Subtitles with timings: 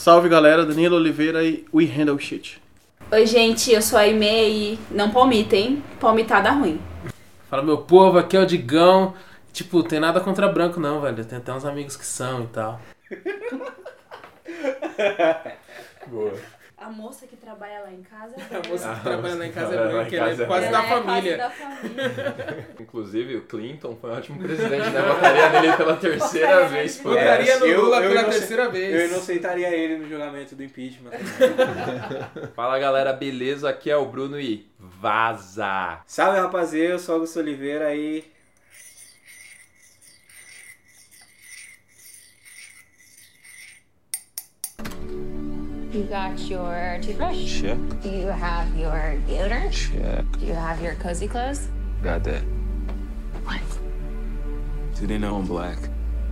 [0.00, 2.58] Salve galera, Danilo Oliveira e We Handle Shit.
[3.12, 6.80] Oi, gente, eu sou a Aimee e não palmitem, palmitar dá ruim.
[7.50, 9.12] Fala, meu povo, aqui é o Digão.
[9.52, 11.22] Tipo, tem nada contra branco, não, velho.
[11.22, 12.80] Tem até uns amigos que são e tal.
[16.08, 16.32] Boa.
[16.80, 19.74] A moça que trabalha lá em casa A moça que Ah, trabalha lá em casa
[19.74, 21.36] é branca, ela é é quase Ela da é família.
[21.36, 22.68] Quase da família.
[22.80, 25.02] Inclusive, o Clinton foi um ótimo presidente, né?
[25.02, 26.98] Votaria nele pela terceira vez.
[27.00, 28.94] Votaria no eu- Lula eu pela terceira vez.
[28.94, 31.10] Eu inocentaria ele no julgamento do impeachment.
[32.54, 33.68] Fala galera, beleza?
[33.68, 36.00] Aqui é o Bruno e vaza!
[36.06, 38.24] Salve rapaziada, eu sou Augusto Oliveira e.
[45.92, 47.60] You got your toothbrush?
[47.62, 49.72] Check, Do you have your deodorant?
[49.72, 50.24] check.
[50.38, 51.68] Do you have your cozy clothes?
[52.02, 52.42] Got that.
[53.44, 53.60] What?
[54.94, 55.78] Do they know I'm black?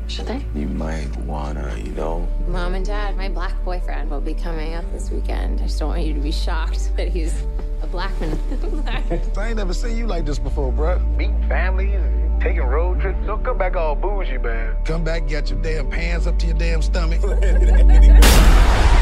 [0.07, 0.45] Should they?
[0.55, 2.29] You might wanna, you know.
[2.47, 5.61] Mom and Dad, my black boyfriend will be coming up this weekend.
[5.61, 7.35] I just don't want you to be shocked that he's
[7.83, 8.39] a black man.
[9.37, 11.05] I ain't never seen you like this before, bruh.
[11.17, 12.01] meeting families
[12.41, 13.19] taking road trips.
[13.27, 14.77] Don't come back all bougie, man.
[14.85, 17.21] Come back, got your damn pants up to your damn stomach.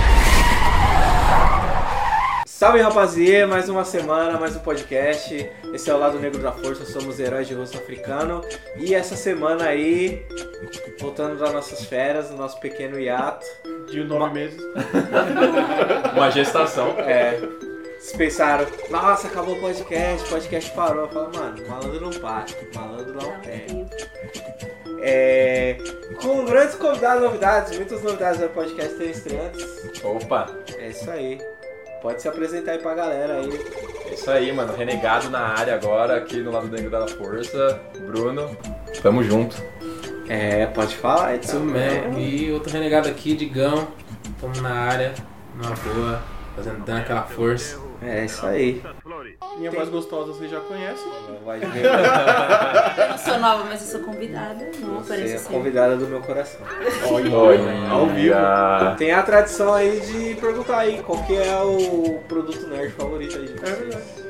[2.67, 5.51] Salve rapaziada, mais uma semana, mais um podcast.
[5.73, 8.41] Esse é o Lado Negro da Força, somos heróis de rosto africano.
[8.77, 10.27] E essa semana aí,
[10.99, 13.47] voltando das nossas férias, do nosso pequeno hiato.
[13.91, 14.61] De nove meses.
[16.17, 16.99] Uma gestação.
[16.99, 17.39] É.
[18.01, 21.03] Vocês pensaram, nossa, acabou o podcast, o podcast parou.
[21.05, 23.87] Eu falo, mano, malandro não para, malandro não perde.
[25.01, 25.77] É,
[26.21, 29.65] com grandes convidados, novidades, muitas novidades do podcast tem estreantes.
[30.03, 30.47] Opa,
[30.79, 31.41] É isso aí.
[32.03, 33.51] Pode se apresentar aí pra galera aí.
[34.07, 34.75] é isso aí, mano.
[34.77, 37.81] Renegado na área agora, aqui no lado negro da força.
[38.07, 38.57] Bruno,
[39.03, 39.57] tamo junto.
[40.29, 41.65] É, pode falar, Isso Edson.
[41.65, 42.19] mesmo.
[42.19, 43.89] E outro renegado aqui, Digão.
[44.41, 45.15] Tamo na área,
[45.55, 46.23] numa boa,
[46.55, 47.79] fazendo, dando aquela força.
[48.07, 48.81] É isso aí.
[49.59, 51.07] Minha mais gostosa vocês já conhecem.
[51.45, 54.71] Vai ver, Eu não sou nova, mas eu sou convidada.
[54.81, 55.53] Não você é assim.
[55.53, 56.61] convidada do meu coração.
[57.11, 58.35] Olha, ao vivo.
[58.97, 63.47] Tem a tradição aí de perguntar aí qual que é o produto nerd favorito aí
[63.47, 64.27] de vocês.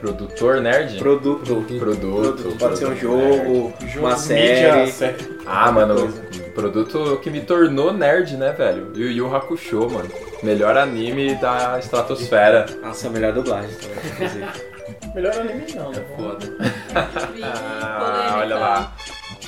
[0.00, 0.98] Produtor nerd?
[0.98, 1.44] Produto.
[1.78, 1.78] Produto.
[1.78, 2.56] Produto.
[2.58, 4.90] Pode ser um jogo, uma Mídia, série.
[4.92, 5.16] série.
[5.46, 6.22] Ah, mano, Coisa.
[6.54, 8.92] produto que me tornou nerd, né, velho?
[8.94, 10.08] Yu Yu Hakusho, mano.
[10.46, 12.66] Melhor anime da estratosfera.
[12.82, 14.76] Nossa, a melhor dublagem também, inclusive.
[15.14, 16.04] Melhor anime não, né?
[16.16, 16.46] Foda.
[17.42, 18.92] Ah, olha lá.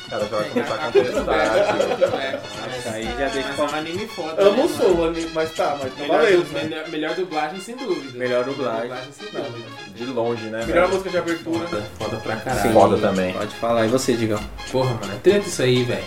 [0.07, 2.39] O cara já vai começar a contestar.
[2.79, 4.43] Isso aí já deixa é um anime foda.
[4.43, 4.77] Eu né, não mano?
[4.77, 6.63] sou anime, mas tá, mas tá Melhor, du- né?
[6.65, 8.19] melhor, melhor dublagem, sem dúvida.
[8.19, 8.89] Melhor dublagem.
[8.89, 9.67] Melhor dublagem, sem dúvida.
[9.95, 10.89] De longe, né, Melhor velho?
[10.89, 11.67] música de abertura.
[11.69, 12.43] Foda, foda pra Sim.
[12.45, 12.73] caralho.
[12.73, 13.33] Foda também.
[13.35, 13.85] Pode falar.
[13.87, 14.41] E você, Digão?
[14.73, 16.05] Porra, mano, é treta isso aí, velho.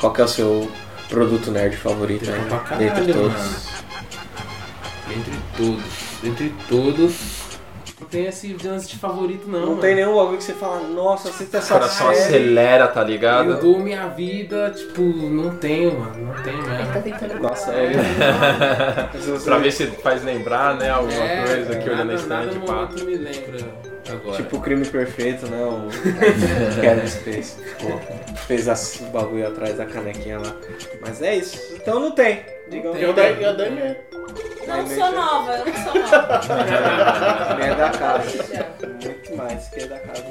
[0.00, 0.70] Qual que é o seu
[1.08, 2.40] produto nerd favorito aí?
[2.48, 3.32] pra caralho, Dentre todos.
[3.32, 3.54] mano.
[5.08, 5.84] Dentre todos.
[6.22, 7.44] Dentre todos.
[8.00, 9.60] Não tem esse lance de favorito, não.
[9.60, 9.80] Não, mano.
[9.80, 12.18] tem nenhum bagulho que você fala, nossa, assista O essa cara só série.
[12.36, 13.60] acelera, tá Eu ligado?
[13.60, 16.26] dou minha vida, tipo, não tenho, mano.
[16.34, 17.02] Não tenho Tá mesmo.
[17.02, 17.92] tentando Nossa, é.
[19.44, 22.58] pra ver se faz lembrar, né, alguma É, coisa que olhando na nada, nada estante,
[22.58, 24.36] no momento me lembra agora.
[24.36, 25.62] Tipo o crime perfeito, né?
[25.64, 25.88] O
[26.80, 27.56] Kevin Space.
[27.80, 27.98] Pô,
[28.46, 30.54] fez as- o bagulho atrás da canequinha lá.
[31.00, 31.74] Mas é isso.
[31.76, 32.44] Então não tem.
[32.70, 34.00] Digam Não E a Dani- e a Dani é.
[34.66, 36.40] Não sou nova, eu não sou nova.
[37.64, 38.66] É da casa.
[39.02, 40.24] Muito mais que é da casa?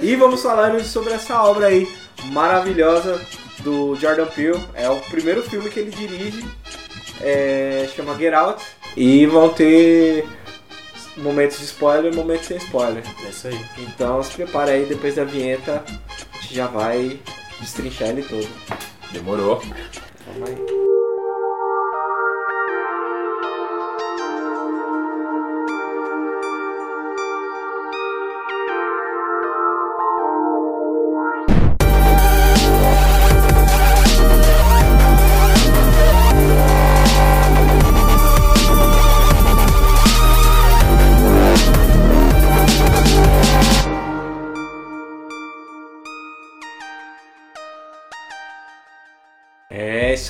[0.00, 1.86] E vamos falar hoje sobre essa obra aí
[2.26, 3.20] maravilhosa
[3.60, 4.60] do Jordan Peele.
[4.74, 6.44] É o primeiro filme que ele dirige.
[7.20, 8.62] É, chama Get Out.
[8.96, 10.24] E vão ter
[11.20, 13.02] momentos de spoiler e momentos sem spoiler.
[13.24, 13.60] É isso aí.
[13.78, 17.18] Então se prepare aí, depois da vinheta a gente já vai
[17.60, 18.48] destrinchar ele todo.
[19.12, 19.60] Demorou.
[20.24, 20.89] Calma aí.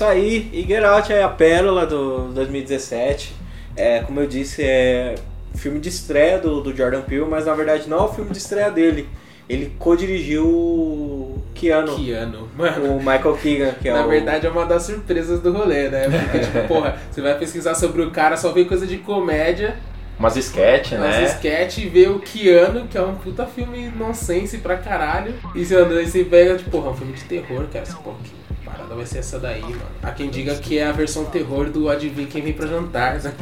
[0.01, 3.35] Isso aí, e Get Out é a pérola do 2017.
[3.75, 5.13] É, como eu disse, é
[5.55, 8.39] filme de estreia do, do Jordan Peele, mas na verdade não é o filme de
[8.39, 9.07] estreia dele.
[9.47, 12.49] Ele co-dirigiu o Keanu, Que ano.
[12.57, 14.09] Mano, o Michael Keegan, que é na o...
[14.09, 16.07] verdade é uma das surpresas do rolê, né?
[16.09, 19.75] Porque, tipo, porra, você vai pesquisar sobre o cara, só vê coisa de comédia,
[20.17, 21.23] Umas sketch, umas né?
[21.25, 25.33] sketch e vê o Keanu, que é um puta filme nonsense pra caralho.
[25.55, 27.85] E você anda e você pega, tipo, porra, é um filme de terror, cara.
[27.85, 29.81] Você, porra, que parada vai ser essa daí, mano.
[30.01, 33.33] Há quem diga que é a versão terror do Adivinha Quem Vem Pra Jantar, né?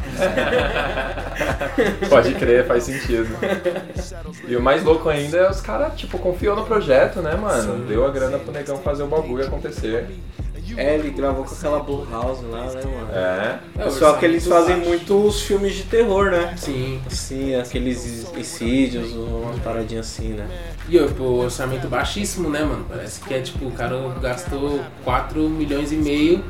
[2.10, 3.30] Pode crer, faz sentido.
[4.48, 7.86] E o mais louco ainda é os caras, tipo, confiou no projeto, né, mano?
[7.86, 10.08] Deu a grana pro negão fazer o bagulho acontecer.
[10.78, 13.10] É, ele gravou com aquela Blumhouse lá, né, mano?
[13.14, 13.60] É.
[13.78, 16.54] É, o Só que eles fazem orçamento muitos filmes de terror, né?
[16.58, 17.02] Sim.
[17.06, 20.48] Assim, aqueles incídios, umas paradinhas assim, né?
[20.88, 22.86] E o orçamento baixíssimo, né, mano?
[22.88, 26.44] Parece que é tipo, o cara gastou 4 milhões e meio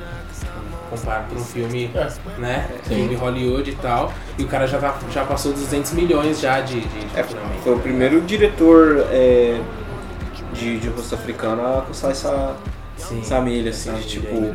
[0.89, 1.91] comparado pra um filme,
[2.37, 2.67] né?
[2.83, 4.11] Filme Hollywood e tal.
[4.37, 7.23] E o cara já, tá, já passou 200 milhões já de, de, de É,
[7.63, 9.59] foi o primeiro diretor é,
[10.53, 12.55] de, de rosto africano a alcançar essa,
[12.99, 13.21] Sim.
[13.21, 14.53] essa milha, assim, Essa de tipo, aí.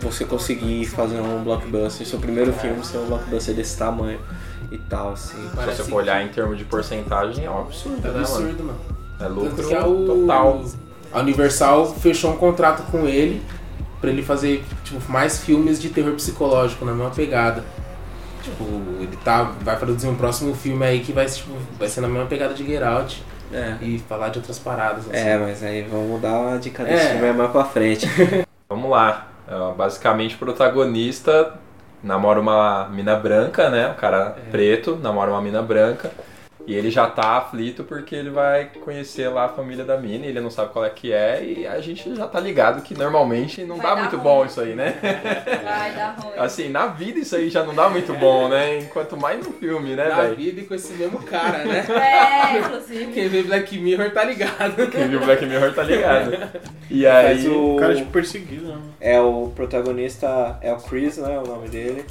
[0.00, 4.18] você conseguir fazer um blockbuster, seu primeiro filme ser um blockbuster desse tamanho
[4.70, 5.36] e tal, assim.
[5.36, 8.18] Se você for olhar em termos de porcentagem, é um absurdo, É né, mano?
[8.20, 8.78] absurdo, mano.
[9.18, 10.64] É Tanto lucro a, o- total.
[11.12, 13.42] a Universal fechou um contrato com ele
[14.00, 17.62] pra ele fazer tipo, mais filmes de terror psicológico na mesma pegada.
[18.42, 18.64] Tipo,
[18.98, 22.24] ele tá, vai produzir um próximo filme aí que vai, tipo, vai ser na mesma
[22.26, 23.22] pegada de Get Out
[23.52, 23.76] É.
[23.80, 25.08] e falar de outras paradas.
[25.08, 25.16] Assim.
[25.16, 27.10] É, mas aí vamos dar uma dica desse É.
[27.10, 28.06] filme mais pra frente.
[28.68, 29.26] Vamos lá.
[29.48, 31.54] É, basicamente, o protagonista
[32.02, 33.88] namora uma mina branca, né?
[33.88, 36.10] Um cara preto namora uma mina branca.
[36.66, 40.28] E ele já tá aflito porque ele vai conhecer lá a família da mina, e
[40.28, 43.64] ele não sabe qual é que é, e a gente já tá ligado que normalmente
[43.64, 44.22] não Vai dá muito ruim.
[44.22, 44.94] bom isso aí, né?
[45.64, 46.32] Vai dar ruim.
[46.36, 48.78] Assim, na vida isso aí já não dá muito bom, né?
[48.78, 50.36] Enquanto mais no filme, né, Na velho?
[50.36, 51.84] vida e com esse mesmo cara, né?
[51.90, 53.12] É, inclusive.
[53.12, 54.86] Quem vê Black Mirror tá ligado.
[54.90, 56.32] Quem viu Black Mirror tá ligado.
[56.90, 57.48] E aí.
[57.48, 58.78] o, O cara tipo perseguido, né?
[59.00, 62.04] é o protagonista é o Chris, né, o nome dele.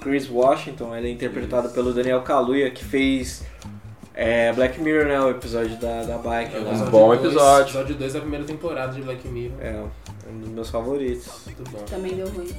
[0.00, 3.44] Chris Washington, ele é interpretado pelo Daniel Kaluuya, que fez
[4.14, 6.56] é, Black Mirror, né, o episódio da, da bike.
[6.56, 6.70] É lá.
[6.72, 7.64] Um bom dois- episódio.
[7.70, 9.56] Episódio 2 da primeira temporada de Black Mirror.
[9.60, 9.82] É,
[10.30, 11.26] um dos meus favoritos.
[11.46, 11.78] Muito bom.
[11.84, 12.50] Também deu ruim.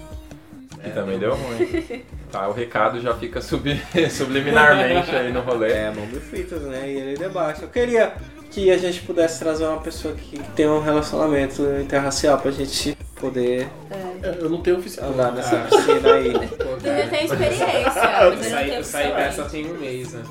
[0.85, 2.03] E também deu ruim.
[2.33, 3.79] Tá, o recado já fica sub-
[4.09, 5.71] subliminarmente aí no rolê.
[5.71, 7.61] É, Mambo e Fritas, né, e ele debate.
[7.61, 8.13] Eu queria
[8.49, 13.69] que a gente pudesse trazer uma pessoa que tem um relacionamento interracial pra gente poder
[13.89, 15.09] É, Eu não tenho oficial.
[15.09, 16.33] andar nessa piscina aí.
[16.33, 18.01] Cara, ter experiência.
[18.21, 20.23] Eu saí, eu saí dessa tem um mês, né?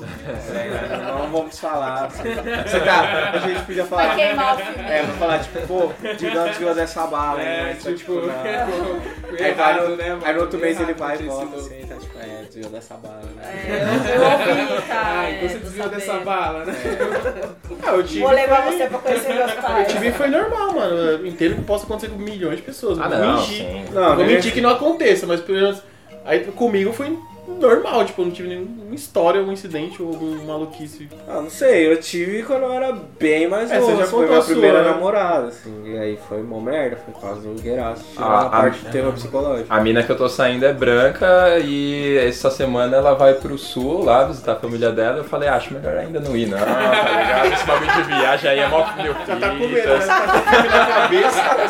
[0.53, 2.09] É, não vamos falar.
[2.09, 4.07] Você tá, a gente podia falar.
[4.07, 4.89] Vai queimar o filme.
[4.89, 7.77] É, vou falar, tipo, pô, digamos desviou dessa bala, É, né?
[7.79, 9.01] Então, tipo, não.
[9.29, 11.82] foi Aí, vai errado, no, né, aí no outro mês ele vai e volta assim,
[12.43, 13.43] é, desviou dessa bala, né?
[13.67, 15.01] É, eu, eu ouvi, tá?
[15.15, 16.73] Ah, é, então você desviou dessa bala, né?
[17.83, 18.19] Ah, eu tive.
[18.21, 19.87] Vou levar foi- você pra conhecer meus Eu pais.
[19.91, 20.95] tive foi normal, mano.
[20.95, 22.99] Eu entendo que possa acontecer com milhões de pessoas.
[22.99, 23.57] Ah, vou não, mentir.
[23.65, 23.85] sim.
[23.91, 25.81] Não, Eu vou mentir que não aconteça, mas pelo menos.
[26.25, 27.17] Aí comigo foi
[27.67, 31.09] normal, tipo, eu não tive nenhuma história, algum incidente ou algum maluquice.
[31.27, 33.97] Ah, não sei, eu tive quando eu era bem mais É, novo.
[33.97, 34.89] já foi contou minha a sua, primeira né?
[34.91, 35.81] namorada, assim.
[35.85, 38.03] E aí foi uma merda, foi quase um gueraço.
[38.13, 39.67] Tirando Ah, a parte de terror psicológico.
[39.73, 44.03] A mina que eu tô saindo é branca e essa semana ela vai pro sul
[44.03, 45.17] lá visitar a família dela.
[45.17, 46.57] Eu falei, acho melhor ainda não ir, não.
[46.63, 47.53] Tá ligado?
[47.53, 49.97] Esse bagulho de viagem aí é mó meu Já tá com medo, filho.
[49.97, 50.05] né?
[50.05, 51.43] Tá com na cabeça.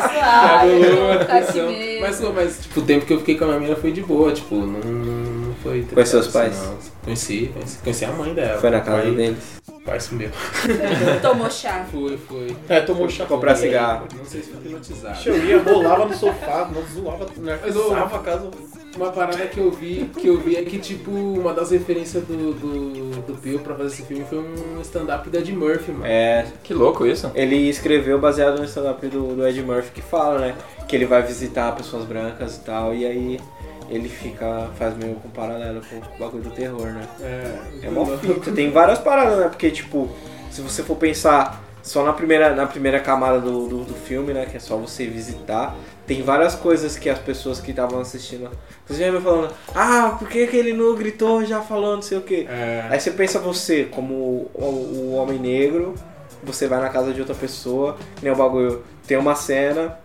[0.64, 1.66] Com atenção.
[1.68, 2.00] medo.
[2.00, 4.32] Mas, mas tipo, o tempo que eu fiquei com a minha mina foi de boa,
[4.32, 5.23] tipo, não, não
[5.64, 5.82] foi.
[5.82, 6.62] Conheceu os assim, pais?
[6.62, 6.76] não.
[7.04, 8.60] Conheci, conheci, conheci a mãe dela.
[8.60, 9.62] Foi na casa pai, deles.
[9.84, 10.30] Pai sumiu.
[11.20, 11.86] Tomou chá.
[11.90, 12.56] Foi, foi.
[12.68, 13.24] É, tomou chá.
[13.26, 14.06] Comprar cigarro.
[14.16, 15.18] Não sei se foi hipnotizado.
[15.26, 17.58] Eu ia, rolava no sofá, não zoava, né?
[17.62, 18.50] Ô, Pisava a casa.
[18.96, 22.52] Uma parada que eu vi, que eu vi é que, tipo, uma das referências do,
[22.54, 26.06] do, do Pio pra fazer esse filme foi um stand-up da Ed Murphy, mano.
[26.06, 27.28] É, Que louco isso.
[27.34, 30.54] ele escreveu baseado no stand-up do, do Ed Murphy que fala, né?
[30.86, 33.40] Que ele vai visitar pessoas brancas e tal, e aí
[33.88, 37.06] ele fica, faz meio com paralelo com o bagulho do terror, né?
[37.20, 38.52] É, É mó fita.
[38.52, 39.48] Tem várias paradas, né?
[39.48, 40.08] Porque, tipo,
[40.50, 44.46] se você for pensar só na primeira, na primeira camada do, do, do filme, né?
[44.46, 45.76] Que é só você visitar,
[46.06, 48.50] tem várias coisas que as pessoas que estavam assistindo.
[48.86, 52.18] Você já me falando, ah, por que, que ele não gritou já falando não sei
[52.18, 52.46] o quê?
[52.48, 54.14] É, Aí você pensa você como
[54.54, 55.94] o, o homem negro,
[56.42, 58.82] você vai na casa de outra pessoa, nem o bagulho.
[59.06, 59.98] Tem uma cena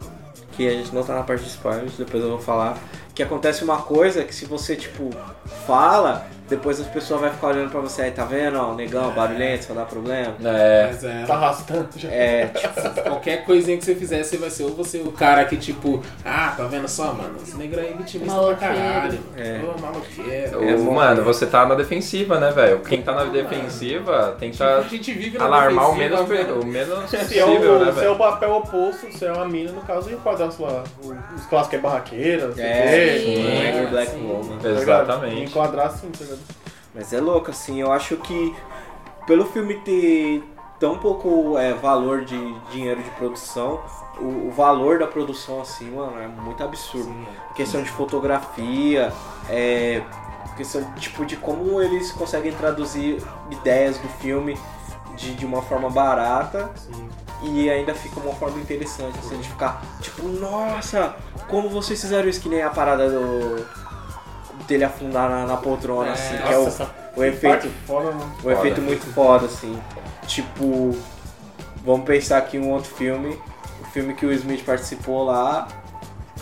[0.54, 2.78] que a gente não tá na parte de spoilers, depois eu vou falar,
[3.20, 5.10] que acontece uma coisa que se você, tipo,
[5.68, 9.66] fala, depois as pessoas vão ficar olhando pra você aí, tá vendo, ó, negão, barulhento,
[9.66, 10.34] só dá problema.
[10.44, 10.92] É.
[11.04, 11.26] é.
[11.26, 12.10] Tá arrastando já.
[12.10, 15.58] É, tipo, Qualquer coisinha que você fizer, você vai ser ou você o cara que,
[15.58, 17.36] tipo, ah, tá vendo só, mano?
[17.42, 19.20] Esse negro aí é vitimista pra caralho.
[19.38, 19.60] É.
[19.64, 20.60] Ô, maloqueiro.
[20.60, 22.80] Ô, É mano, você tá na defensiva, né, velho?
[22.82, 27.16] Quem tá na defensiva tenta A gente vive na alarmar o menos, o menos Se
[27.16, 28.16] é, possível, o, né, se é o velho?
[28.18, 30.84] papel oposto, se é uma mina, no caso, e o quadraço lá.
[31.04, 33.20] o- Os clássicos é barraqueira, não sei o é, quê.
[33.20, 33.68] Sim.
[33.78, 34.28] Angry Black sim.
[34.28, 34.58] Woman.
[34.58, 34.70] tá?
[34.70, 35.42] Exatamente.
[35.44, 36.39] Enquadrar assim, tá ligado?
[37.00, 38.54] Mas é louco, assim, eu acho que
[39.26, 40.44] pelo filme ter
[40.78, 42.38] tão pouco é, valor de
[42.72, 43.80] dinheiro de produção,
[44.20, 47.10] o, o valor da produção, assim, mano, é muito absurdo.
[47.56, 49.14] Questão de fotografia,
[49.50, 50.04] é,
[50.58, 54.60] questão tipo de como eles conseguem traduzir ideias do filme
[55.16, 56.70] de, de uma forma barata
[57.42, 61.16] e ainda fica uma forma interessante, assim, de ficar tipo, nossa,
[61.48, 62.42] como vocês fizeram isso?
[62.42, 63.66] Que nem a parada do
[64.68, 68.12] dele afundar na, na poltrona, É, assim, que Nossa, é o, essa o efeito foda,
[68.12, 68.32] mano.
[68.44, 69.80] um efeito muito foda, assim.
[70.28, 70.96] Tipo,
[71.84, 73.38] vamos pensar aqui em um outro filme.
[73.82, 75.68] O filme que o Smith participou lá,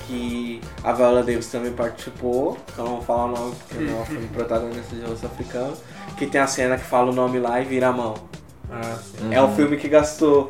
[0.05, 2.57] que a Viola Davis também participou.
[2.73, 5.25] que Eu não vou falar o nome porque não é um filme protagonista de rosto
[5.25, 5.73] africano.
[6.17, 8.15] Que tem a cena que fala o nome lá e vira a mão.
[8.71, 9.33] Ah, sim.
[9.33, 10.49] É um filme que gastou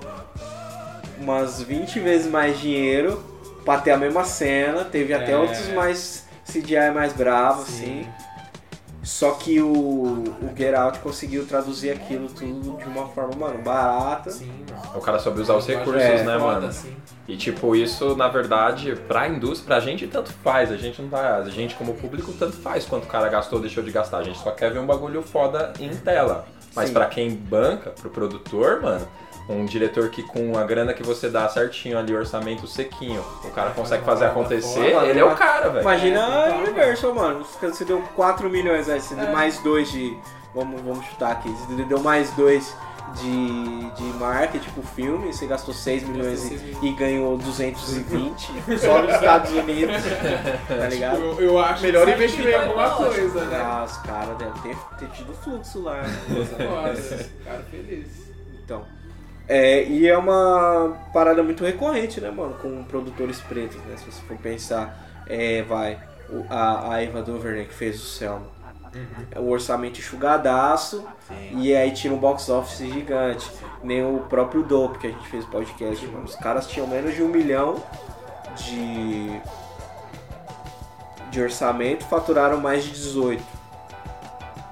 [1.20, 3.24] umas 20 vezes mais dinheiro
[3.66, 4.84] pra ter a mesma cena.
[4.86, 5.38] Teve até É.
[5.38, 8.08] outros mais CGI mais bravo, assim.
[9.04, 10.26] Só que o, o
[10.56, 14.30] Get Out conseguiu traduzir aquilo tudo de uma forma, mano, barata.
[14.32, 14.98] Sim, mano.
[14.98, 16.68] O cara soube usar os recursos, É, né, foda, mano?
[16.68, 16.94] assim.
[17.26, 21.38] E tipo, isso na verdade, pra indústria, pra gente tanto faz, a gente não tá.
[21.38, 24.18] A gente como público tanto faz quanto o cara gastou ou deixou de gastar.
[24.18, 26.46] A gente só quer ver um bagulho foda em tela.
[26.76, 26.94] Mas Sim.
[26.94, 29.08] pra quem banca, pro produtor, mano,
[29.50, 33.70] um diretor que com a grana que você dá certinho ali, orçamento sequinho, o cara
[33.72, 35.82] consegue fazer acontecer, ele é o cara, velho.
[35.82, 37.46] Imagina É, a total, Universal, mano.
[37.62, 39.32] Você deu 4 milhões aí, você deu É.
[39.32, 40.18] mais 2 de.
[40.54, 41.50] Vamos, vamos chutar aqui.
[41.50, 42.76] Você deu mais 2
[43.22, 49.14] de, de marketing pro filme, você gastou 6 milhões e, e ganhou 220 só nos
[49.16, 49.96] Estados Unidos.
[50.68, 51.18] Tá ligado?
[51.20, 53.62] Eu, eu acho Melhor investimento, sai alguma coisa, né?
[53.64, 56.02] Ah, os caras devem ter, ter tido fluxo lá.
[56.02, 56.10] né?
[56.70, 58.08] Nossa, cara feliz.
[58.66, 58.97] Então.
[59.48, 63.96] É, e é uma parada muito recorrente, né, mano, com produtores pretos, né?
[63.98, 65.98] Se você for pensar, é, vai,
[66.30, 68.58] o- a, a Eva DuVernay que fez o Selma.
[69.32, 71.06] É um orçamento enxugadaço
[71.52, 73.50] e aí tira um box office gigante.
[73.84, 76.26] Nem o próprio Dope que a gente fez o podcast, mano.
[76.26, 77.76] Os caras tinham menos de um milhão
[78.56, 79.40] de,
[81.30, 83.44] de orçamento faturaram mais de 18.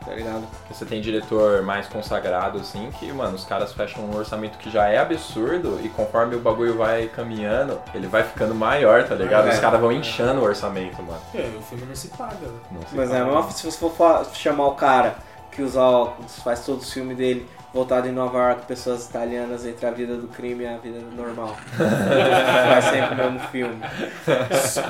[0.05, 0.43] Tá ligado?
[0.69, 4.87] Você tem diretor mais consagrado, assim, que, mano, os caras fecham um orçamento que já
[4.87, 9.47] é absurdo e conforme o bagulho vai caminhando, ele vai ficando maior, tá ligado?
[9.47, 9.53] É.
[9.53, 11.19] Os caras vão inchando o orçamento, mano.
[11.33, 12.61] É, o filme não se paga, velho.
[12.71, 13.35] Não se Mas é, fala.
[13.35, 15.15] mesmo se você for chamar o cara
[15.55, 19.85] que usa óculos, faz todo o filme dele voltado em Nova York, pessoas italianas entre
[19.85, 21.57] a vida do crime e a vida normal.
[21.75, 23.81] faz sempre o mesmo filme.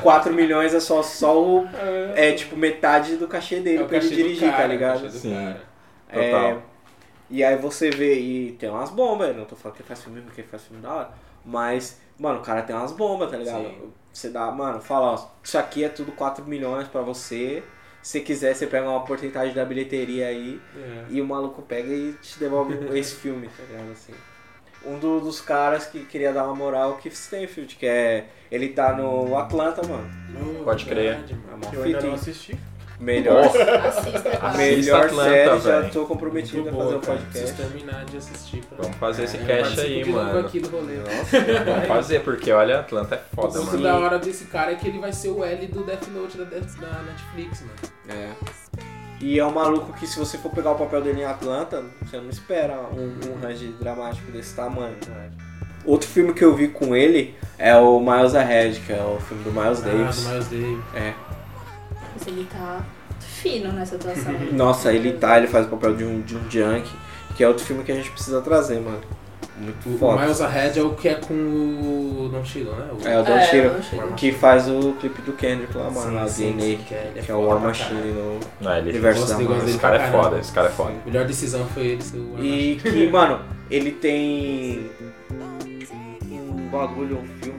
[0.04, 1.68] 4 milhões é só, só o.
[2.16, 5.10] É tipo metade do cachê dele É pra ele dirigir, cara, tá é o ligado?
[5.10, 5.34] Sim.
[5.34, 5.62] cara.
[6.10, 6.64] É, Total.
[7.30, 10.22] e aí você vê, e tem umas bombas, não tô falando que ele faz filme
[10.22, 11.10] porque ele faz filme da hora,
[11.44, 13.64] mas, mano, o cara tem umas bombas, tá ligado?
[13.64, 13.92] Sim.
[14.14, 17.64] Você dá, mano, fala, ó, isso aqui é tudo 4 milhões pra você,
[18.06, 21.06] se quiser você pega uma porcentagem da bilheteria aí, É.
[21.10, 23.92] e o maluco pega e te devolve esse filme, tá ligado?
[23.92, 24.14] Assim.
[24.86, 28.28] Um do- dos caras que queria dar uma moral é o Keith Stanfield, que é.
[28.52, 30.08] Ele tá no Atlanta, mano.
[30.64, 31.16] Pode crer.
[31.16, 31.48] Verdade, mano.
[31.52, 32.56] É uma Eu ainda não assisti.
[33.00, 34.58] Melhor, Assista.
[34.58, 35.92] melhor Atlanta, série, já velho.
[35.94, 37.18] tô comprometido Muito a fazer boa, o cara.
[37.20, 37.54] podcast.
[37.54, 38.62] Preciso terminar de assistir.
[38.66, 38.78] Pra...
[38.84, 40.40] Vamos fazer esse Eu cast participo aí, de novo mano.
[40.40, 40.96] aqui do rolê.
[41.66, 43.82] Vamos fazer, porque olha, Atlanta é foda, O mano.
[43.84, 46.44] da hora desse cara é que ele vai ser o L do Death Note da,
[46.46, 47.74] Death- da Netflix, mano.
[48.10, 48.30] É.
[49.22, 52.18] E é um maluco que se você for pegar o papel dele em Atlanta, você
[52.18, 54.96] não espera um, um range dramático desse tamanho.
[55.86, 59.44] Outro filme que eu vi com ele é o Miles Ahead, que é o filme
[59.44, 60.26] do Miles Davis.
[60.26, 60.84] Ah, do Miles Davis.
[60.96, 61.14] É.
[62.26, 62.82] Mas ele tá
[63.20, 64.34] fino nessa atuação.
[64.54, 66.90] Nossa, ele tá, ele faz o papel de um, de um junk,
[67.36, 69.00] que é outro filme que a gente precisa trazer, mano.
[69.58, 70.22] Muito O foda.
[70.22, 72.88] Miles Ahead é o que é com o Don Cheadle, né?
[72.92, 73.08] O...
[73.08, 73.82] É o Don É, Cheadle,
[74.18, 77.36] que faz o clipe do Kendrick lá, mano, sim, DNA, que é- é que é
[77.36, 79.66] o War Machine no Não, ele universo da Marvel.
[79.70, 80.92] Esse cara é foda, esse cara é foda.
[81.02, 83.40] A melhor decisão foi ele ser o E que, mano,
[83.72, 84.90] ele tem
[86.34, 87.55] um bagulho, um filme,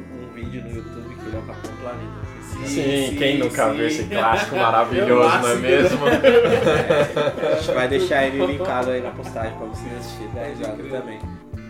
[2.75, 3.11] Planeta.
[3.11, 3.77] Sim, quem nunca sim.
[3.77, 5.99] viu esse clássico maravilhoso, não é mesmo?
[6.07, 11.19] A gente vai deixar ele linkado aí na postagem pra vocês assistirem, tá ligado também.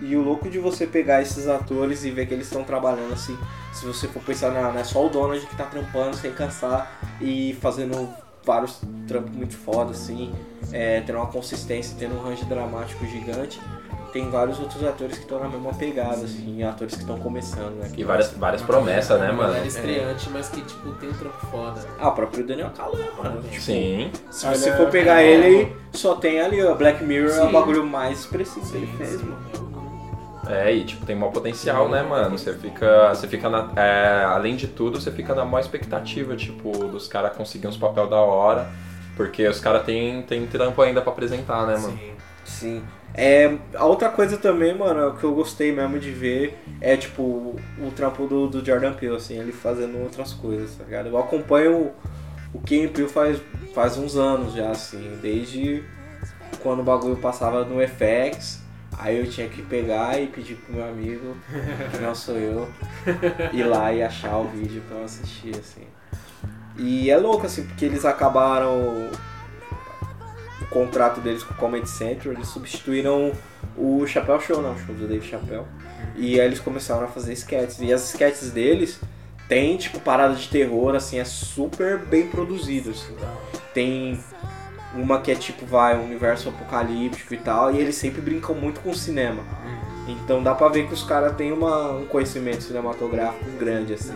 [0.03, 3.37] E o louco de você pegar esses atores e ver que eles estão trabalhando assim,
[3.73, 7.01] se você for pensar, na, não é só o Donald que tá trampando sem cansar
[7.21, 8.09] e fazendo
[8.45, 10.33] vários trampos muito foda, assim,
[10.73, 13.61] é, tendo uma consistência, tendo um range dramático gigante.
[14.13, 17.91] Tem vários outros atores que estão na mesma pegada, assim, atores que estão começando, né?
[17.97, 19.49] E várias, várias promessas, né, mano?
[19.49, 21.81] galera estreante, mas que, tipo, tem um trampo foda.
[21.99, 23.43] Ah, o próprio Daniel Kaluuya, mano.
[23.43, 24.11] Tipo, Sim.
[24.31, 27.53] Se você for pegar ele, só tem ali, ó, Black Mirror é o Sim.
[27.53, 29.37] bagulho mais expressivo que ele fez, mano.
[30.49, 32.39] É, e tipo, tem maior potencial, né, mano?
[32.39, 33.09] Você fica.
[33.09, 33.71] Você fica na.
[33.77, 38.07] é, além de tudo, você fica na maior expectativa, tipo, dos caras conseguirem uns papel
[38.09, 38.71] da hora.
[39.17, 41.99] Porque os caras têm tem trampo ainda pra apresentar, né, mano?
[42.45, 42.83] Sim.
[43.17, 47.91] É, a outra coisa também, mano, que eu gostei mesmo de ver é, tipo, o
[47.97, 51.09] trampo do, do Jordan Peele, assim, ele fazendo outras coisas, tá ligado?
[51.09, 51.93] Eu acompanho o,
[52.53, 53.41] o Ken Peele faz,
[53.75, 55.83] faz uns anos já, assim, desde
[56.63, 58.63] quando o bagulho passava no FX,
[58.99, 61.37] aí eu tinha que pegar e pedir pro meu amigo,
[61.91, 62.69] que não sou eu,
[63.51, 65.87] ir lá e achar o vídeo pra eu assistir, assim.
[66.77, 69.09] E é louco, assim, porque eles acabaram
[70.67, 73.33] o contrato deles com o Comedy Central, eles substituíram
[73.77, 75.65] o Chapéu Show, não, o show do Dave Chappelle.
[76.15, 77.81] E aí eles começaram a fazer sketches.
[77.81, 79.01] E as sketches deles
[79.49, 83.15] tem, tipo, parada de terror, assim, é super bem produzido, assim.
[83.73, 84.19] Tem
[84.95, 88.81] uma que é tipo, vai, um universo apocalíptico e tal, e eles sempre brincam muito
[88.81, 89.43] com o cinema.
[90.09, 94.15] Então dá pra ver que os caras têm uma, um conhecimento cinematográfico grande, assim.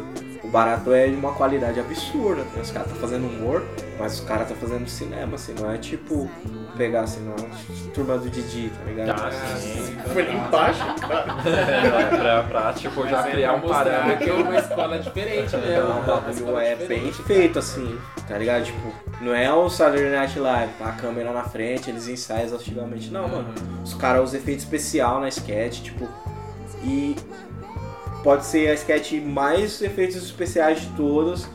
[0.51, 2.43] O barato é de uma qualidade absurda.
[2.43, 2.61] né?
[2.61, 3.65] Os caras tá fazendo humor,
[4.01, 6.29] mas os caras tá fazendo cinema, assim, não é tipo
[6.77, 9.11] pegar assim, não é turma do Didi, tá ligado?
[9.11, 9.97] Ah, sim.
[10.13, 12.07] Foi lá embaixo, cara.
[12.19, 14.25] pra, pra, tipo, já criar um parâmetro.
[14.25, 15.71] que é uma escola diferente mesmo.
[15.71, 17.03] Então, o uma bagulho é diferente.
[17.03, 18.65] bem feito, assim, tá ligado?
[18.65, 23.09] Tipo, não é o Saturday Night Live, tá a câmera na frente, eles ensaiam exaustivamente.
[23.09, 23.55] Não, mano.
[23.85, 26.09] Os caras usam efeito especial na sketch, tipo,
[26.83, 27.15] e
[28.23, 31.49] pode ser a sketch mais efeitos especiais de todas,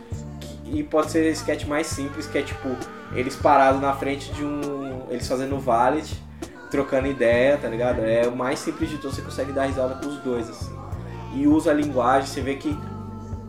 [0.65, 2.69] e pode ser a sketch mais simples, que é tipo,
[3.13, 5.05] eles parados na frente de um.
[5.09, 6.15] Eles fazendo valet,
[6.71, 7.99] trocando ideia, tá ligado?
[7.99, 10.75] É o mais simples de todos, você consegue dar risada com os dois, assim.
[11.33, 12.77] E usa a linguagem, você vê que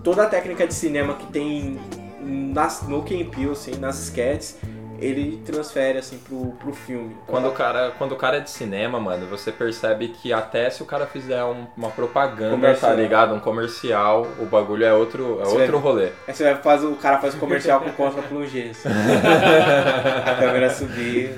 [0.03, 1.81] toda a técnica de cinema que tem
[2.21, 4.57] nas, no Ken Peele, assim, nas sketches,
[5.01, 7.17] ele transfere assim pro, pro filme.
[7.27, 10.83] Quando o, cara, quando o cara é de cinema, mano, você percebe que até se
[10.83, 12.91] o cara fizer um- uma propaganda, Comercial.
[12.91, 13.35] tá ligado?
[13.35, 16.09] Um comercial, o bagulho é outro, é Você outro vai- rolê.
[16.27, 18.71] Aí você vai fazer, o cara faz o comercial com contra plungê.
[18.71, 18.89] assim.
[20.27, 21.31] a câmera subir.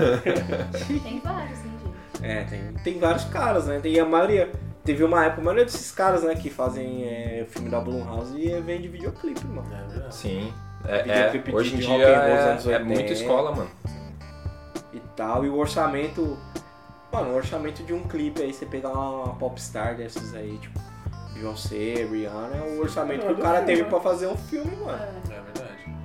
[1.02, 2.24] Tem vários, hein, gente?
[2.26, 3.78] É, tem, tem vários caras, né?
[3.80, 4.50] Tem a maioria.
[4.84, 8.50] Teve uma época, a maioria desses caras, né, que fazem é, filme da Blumhouse e
[8.50, 9.68] é, vende videoclipe, mano.
[10.10, 10.50] Sim.
[10.88, 12.85] É, é, hoje em de dia rock and roll dos é, anos é 80.
[12.85, 13.71] muita escola, mano.
[14.92, 15.45] E tal.
[15.45, 16.38] E o orçamento.
[17.12, 20.79] Mano, o orçamento de um clipe aí, você pegar uma popstar desses aí, tipo,
[21.35, 25.03] Beyoncé, Rihanna, é o orçamento que o cara teve pra fazer um filme, mano.
[25.03, 25.47] É verdade.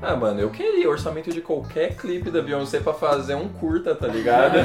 [0.06, 4.06] Ah, mano, eu queria orçamento de qualquer clipe da Beyoncé pra fazer um curta, tá
[4.08, 4.56] ligado?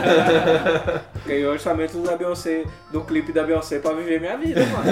[1.25, 4.85] Ganhei o orçamento da Beyoncé, do clipe da Beyoncé pra viver minha vida, mano.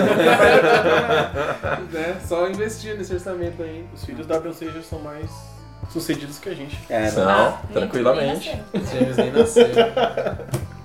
[1.93, 2.17] né?
[2.27, 3.85] Só investir nesse orçamento aí.
[3.93, 5.29] Os filhos da Beyoncé já são mais
[5.91, 6.79] sucedidos que a gente.
[6.89, 8.57] É, Não, Ah, tranquilamente.
[8.73, 9.01] nasceu.
[9.01, 9.67] James nem nasceu.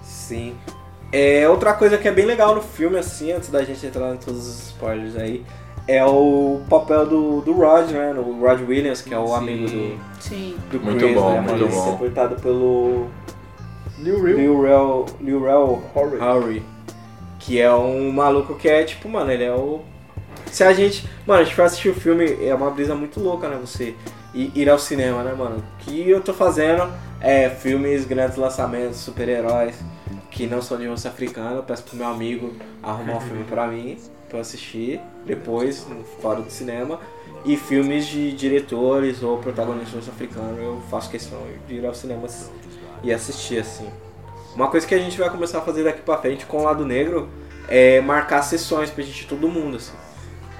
[0.04, 0.58] Sim.
[1.12, 4.18] É, outra coisa que é bem legal no filme, assim, antes da gente entrar em
[4.18, 5.46] todos os spoilers aí,
[5.92, 8.14] é o papel do, do Rod, né?
[8.14, 9.34] O Rod Williams, que é o Sim.
[9.36, 10.56] amigo do, Sim.
[10.72, 11.42] do Muito Chris, bom, né?
[11.42, 11.88] muito Ele bom.
[11.88, 13.08] Interpretado pelo
[14.00, 14.38] New Real.
[14.38, 15.84] Lil Rel, Lil Rel.
[16.20, 16.64] Howery,
[17.40, 19.82] que é um maluco que é tipo, mano, ele é o.
[20.46, 21.08] Se a gente.
[21.26, 23.58] Mano, a gente vai assistir o filme, é uma brisa muito louca, né?
[23.60, 23.94] Você
[24.34, 25.58] ir, ir ao cinema, né, mano?
[25.58, 29.76] O que eu tô fazendo é filmes, grandes lançamentos, super-heróis,
[30.30, 31.58] que não são de rosto africano.
[31.58, 33.98] Eu peço pro meu amigo arrumar um filme pra mim,
[34.36, 35.86] eu assistir depois,
[36.22, 37.00] fora do cinema.
[37.44, 42.28] E filmes de diretores ou protagonistas rosto africano, eu faço questão de ir ao cinema
[43.02, 43.90] e assistir, assim.
[44.56, 46.86] Uma coisa que a gente vai começar a fazer daqui pra frente com o Lado
[46.86, 47.30] Negro
[47.68, 49.94] é marcar sessões pra gente todo mundo, assim.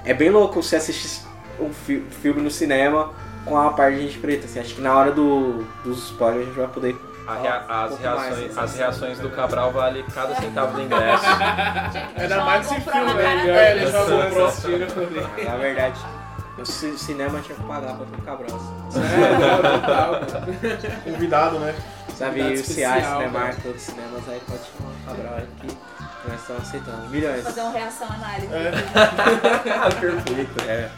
[0.04, 1.24] É bem louco você assistir
[1.60, 3.12] um fi- filme no cinema
[3.44, 4.58] com a parte de gente preta, assim.
[4.58, 6.96] Acho que na hora do, dos spoilers a gente vai poder...
[7.26, 8.60] A rea- um as, reações, assim.
[8.60, 11.24] as reações do Cabral vale cada centavo do ingresso.
[12.18, 14.64] Ainda mais esse filme, cara É, ele jogou pro Mas,
[15.46, 15.98] Na verdade,
[16.64, 18.56] ci- cinema tinha que pagar pra ter um cabrão.
[18.56, 19.00] assim.
[21.06, 21.74] É, convidado, né?
[22.16, 23.56] Sabe, Convidado o especial, CI, Cinemark, né?
[23.62, 25.78] todos os cinemas aí pode chamar um cabrão aí que
[26.28, 27.08] nós estamos aceitando.
[27.08, 27.42] Milhões.
[27.44, 28.48] Fazer uma reação análise.
[28.54, 30.64] ah, perfeito.
[30.68, 30.90] É.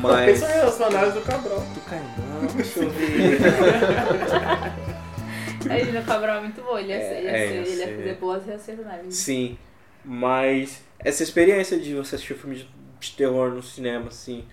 [0.00, 0.40] Mas...
[0.40, 1.60] Pensa nessa análise do Cabral.
[1.60, 3.38] Do Caimão, deixa eu ver.
[5.70, 7.70] Aí no Cabral é muito bom, ele ia É, ser, ia é, ser, ia ele
[7.70, 7.96] ia ser.
[7.96, 9.14] fazer boas análises.
[9.16, 9.56] Sim,
[10.04, 12.68] mas essa experiência de você assistir um filme de,
[13.00, 14.44] de terror no cinema, assim,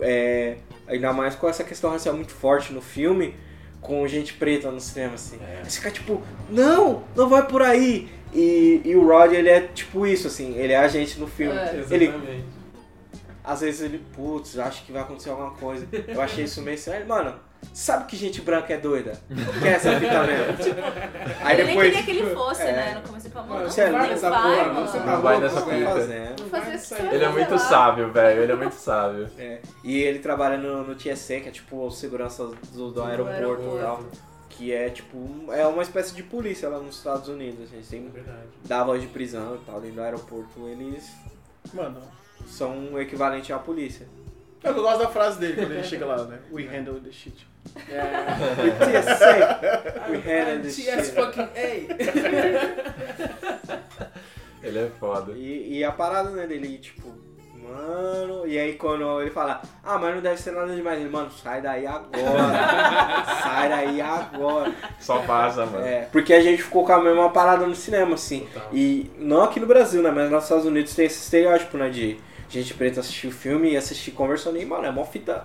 [0.00, 0.56] é,
[0.88, 3.34] ainda mais com essa questão racial muito forte no filme,
[3.80, 5.38] com gente preta no cinema, assim.
[5.46, 8.08] Aí você fica tipo, não, não vai por aí.
[8.32, 11.56] E, e o Rod, ele é tipo isso, assim, ele é a gente no filme.
[11.56, 11.84] É.
[11.90, 12.44] Ele, Exatamente.
[13.44, 15.86] Às vezes ele, putz, acho que vai acontecer alguma coisa.
[16.08, 17.34] Eu achei isso meio aí, mano,
[17.72, 19.12] sabe que gente branca é doida?
[19.62, 20.44] Quer essa fita mesmo?
[21.42, 21.92] Aí ele depois.
[21.94, 22.72] nem queria que ele fosse, É.
[22.72, 22.94] né?
[22.94, 24.10] No começo ele falou, mano, não, Você é vai, louco.
[24.14, 24.74] nessa vai, porra, mano.
[24.74, 27.14] não, você tá Não vai nessa fita.
[27.14, 28.42] Ele é muito sábio, velho.
[28.42, 29.30] Ele é muito sábio.
[29.38, 33.76] É, E ele trabalha no, no TSE, que é tipo o segurança do, do aeroporto
[33.76, 34.04] e tal.
[34.48, 37.70] que é tipo, é uma espécie de polícia lá nos Estados Unidos.
[37.72, 38.48] A gente tem Verdade.
[38.64, 41.10] dá voz de prisão e tal, dentro do aeroporto, eles
[41.74, 42.00] Mano,
[42.50, 44.06] são o equivalente à polícia.
[44.62, 46.38] eu gosto da frase dele quando ele chega lá, né?
[46.50, 47.46] We handle the shit.
[48.78, 49.60] TSA,
[50.10, 51.12] we handle TS shit.
[51.12, 51.86] fucking A.
[54.62, 55.32] Ele é foda.
[55.32, 57.14] E, e a parada, né, dele, tipo,
[57.62, 58.46] mano.
[58.46, 61.00] E aí quando ele fala, ah, mas não deve ser nada demais.
[61.00, 62.12] Ele, mano, sai daí agora.
[63.42, 64.72] sai daí agora.
[64.98, 65.84] Só vaza, mano.
[65.84, 68.46] É, porque a gente ficou com a mesma parada no cinema, assim.
[68.52, 68.68] Total.
[68.72, 70.10] E não aqui no Brasil, né?
[70.10, 71.88] Mas nos Estados Unidos tem esse estereótipo, né?
[71.88, 72.18] De
[72.50, 74.58] gente preta assistir o filme e assistir conversando.
[74.58, 75.44] E, mano, é mó fita.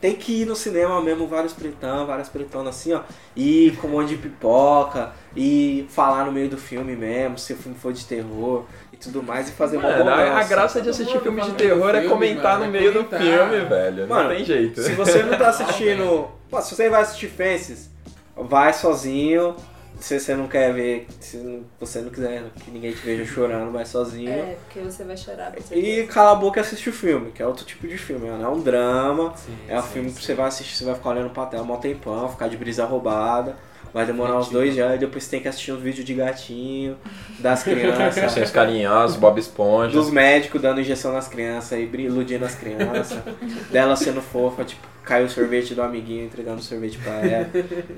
[0.00, 3.00] Tem que ir no cinema mesmo, vários pretão, várias pretonas assim, ó.
[3.34, 5.12] E com um monte de pipoca.
[5.34, 9.22] E falar no meio do filme mesmo, se o filme for de terror e tudo
[9.22, 9.48] mais.
[9.48, 10.48] E fazer uma Mano, a, a bonança.
[10.48, 14.06] graça de assistir filme de terror é comentar mano, no é meio do filme, velho.
[14.06, 14.82] Mano, não tem jeito.
[14.82, 16.28] Se você não tá assistindo.
[16.50, 17.90] Pô, se você vai assistir Fences,
[18.36, 19.56] vai sozinho.
[20.04, 23.72] Se você não quer ver, se não- você não quiser que ninguém te veja chorando,
[23.72, 24.28] vai sozinho.
[24.30, 25.50] É, porque você vai chorar.
[25.50, 28.28] com E cala a boca e assiste o filme, que é outro tipo de filme.
[28.28, 28.42] né?
[28.44, 30.26] É um drama, Sim, é um sim, filme que sim.
[30.26, 33.56] você vai assistir, você vai ficar olhando pra tela um tempão, ficar de brisa roubada.
[33.94, 36.98] Vai demorar uns dois dias, e depois você tem que assistir uns vídeos de gatinho,
[37.38, 39.92] das crianças, Ursinhos carinhosos, Bob Esponja.
[39.96, 43.22] dos médicos dando injeção nas crianças e iludindo as crianças,
[43.70, 47.48] dela sendo fofa, tipo, caiu o sorvete do amiguinho entregando o sorvete pra ela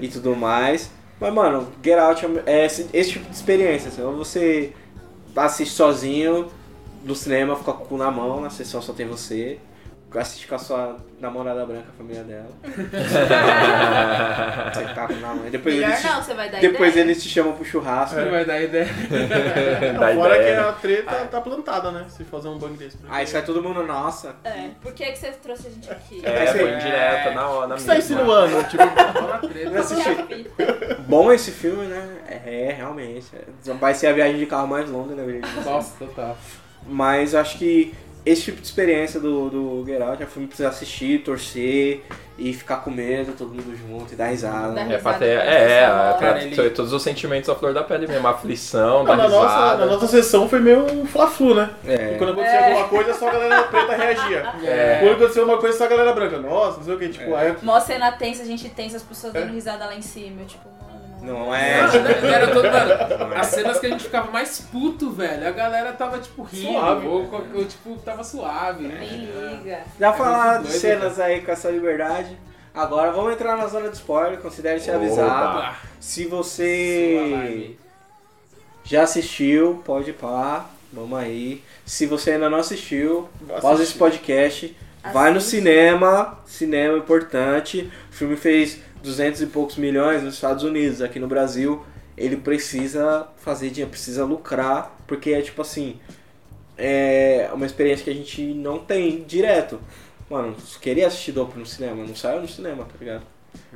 [0.01, 0.89] e tudo mais.
[1.21, 3.89] Mas, mano, Get Out é esse, esse tipo de experiência.
[3.89, 4.73] Assim, ou você
[5.35, 6.49] assiste sozinho
[7.05, 9.59] no cinema, fica com o cu na mão, na sessão só tem você.
[10.15, 12.49] Assiste com a sua namorada branca, a família dela.
[14.73, 15.47] Você tá com na mão.
[15.47, 17.05] E Depois, Melhor eles, te, não, você vai dar depois ideia.
[17.05, 18.17] eles te chamam pro churrasco.
[18.21, 18.87] Não vai dar ideia.
[19.99, 20.69] Dá Fora que ideia.
[20.69, 22.07] a treta tá plantada, né?
[22.09, 22.97] Se fazer um bug desse.
[23.09, 24.37] Aí sai todo mundo, nossa.
[24.45, 26.23] É, por que, que você trouxe a gente aqui?
[26.25, 27.67] É, foi indireta na hora.
[27.67, 28.65] O Na que você tá insinuando?
[28.71, 31.03] Tipo, treta.
[31.07, 32.19] Bom esse filme, né?
[32.27, 33.27] É, realmente.
[33.35, 35.67] É, Vai ser a viagem de carro mais longa da vida de vocês.
[35.67, 36.37] Nossa, total.
[36.89, 37.93] Mas eu acho que
[38.27, 42.03] esse tipo de experiência do, do Get Out é um filme pra você assistir, torcer
[42.37, 44.75] e ficar com medo, todo mundo junto e dar risada.
[44.75, 48.07] Dar É pra ter, é, é, pra ter todos os sentimentos à flor da pele
[48.07, 49.87] mesmo, a aflição, da Não, na, nossa, risada.
[49.87, 51.71] na nossa sessão foi meio um fla-flu, né?
[51.87, 52.15] É.
[52.15, 52.73] E quando acontecia É.
[52.73, 54.53] alguma coisa, só a galera preta reagia.
[54.65, 54.99] É.
[55.01, 56.39] Quando acontecia uma coisa, só a galera branca.
[56.39, 57.09] Nossa, não sei o que.
[57.09, 60.45] Tipo, aí Mó cena tensa, a gente tensa, as pessoas dando risada lá em cima.
[60.45, 60.69] Tipo,
[61.23, 61.47] não.
[61.47, 61.81] Não é.
[61.81, 65.47] Era todo, mano, as cenas que a gente ficava mais puto, velho.
[65.47, 66.73] A galera tava, tipo, rindo.
[66.73, 67.07] Suave.
[67.07, 68.87] Ou, ou, tipo, tava suave.
[68.87, 69.81] Nem liga.
[69.99, 72.37] Já É falar muito de cenas aí com essa liberdade.
[72.75, 74.99] Agora vamos entrar na zona de spoiler, considere ser Opa.
[74.99, 75.77] avisado.
[75.99, 77.75] Se você
[78.85, 81.65] já assistiu, pode ir pá, vamos aí.
[81.87, 83.29] Se você ainda não assistiu,
[83.63, 84.77] pausa esse podcast,
[85.13, 85.57] vai no Assiste.
[85.57, 87.91] cinema, cinema é importante.
[88.11, 91.85] O filme fez 200 e poucos milhões nos Estados Unidos, aqui no Brasil
[92.17, 96.01] ele precisa fazer dinheiro, precisa lucrar, porque é tipo assim,
[96.79, 99.79] é uma experiência que a gente não tem direto.
[100.31, 103.23] Mano, queria assistir Dope no cinema, não saiu no cinema, tá ligado?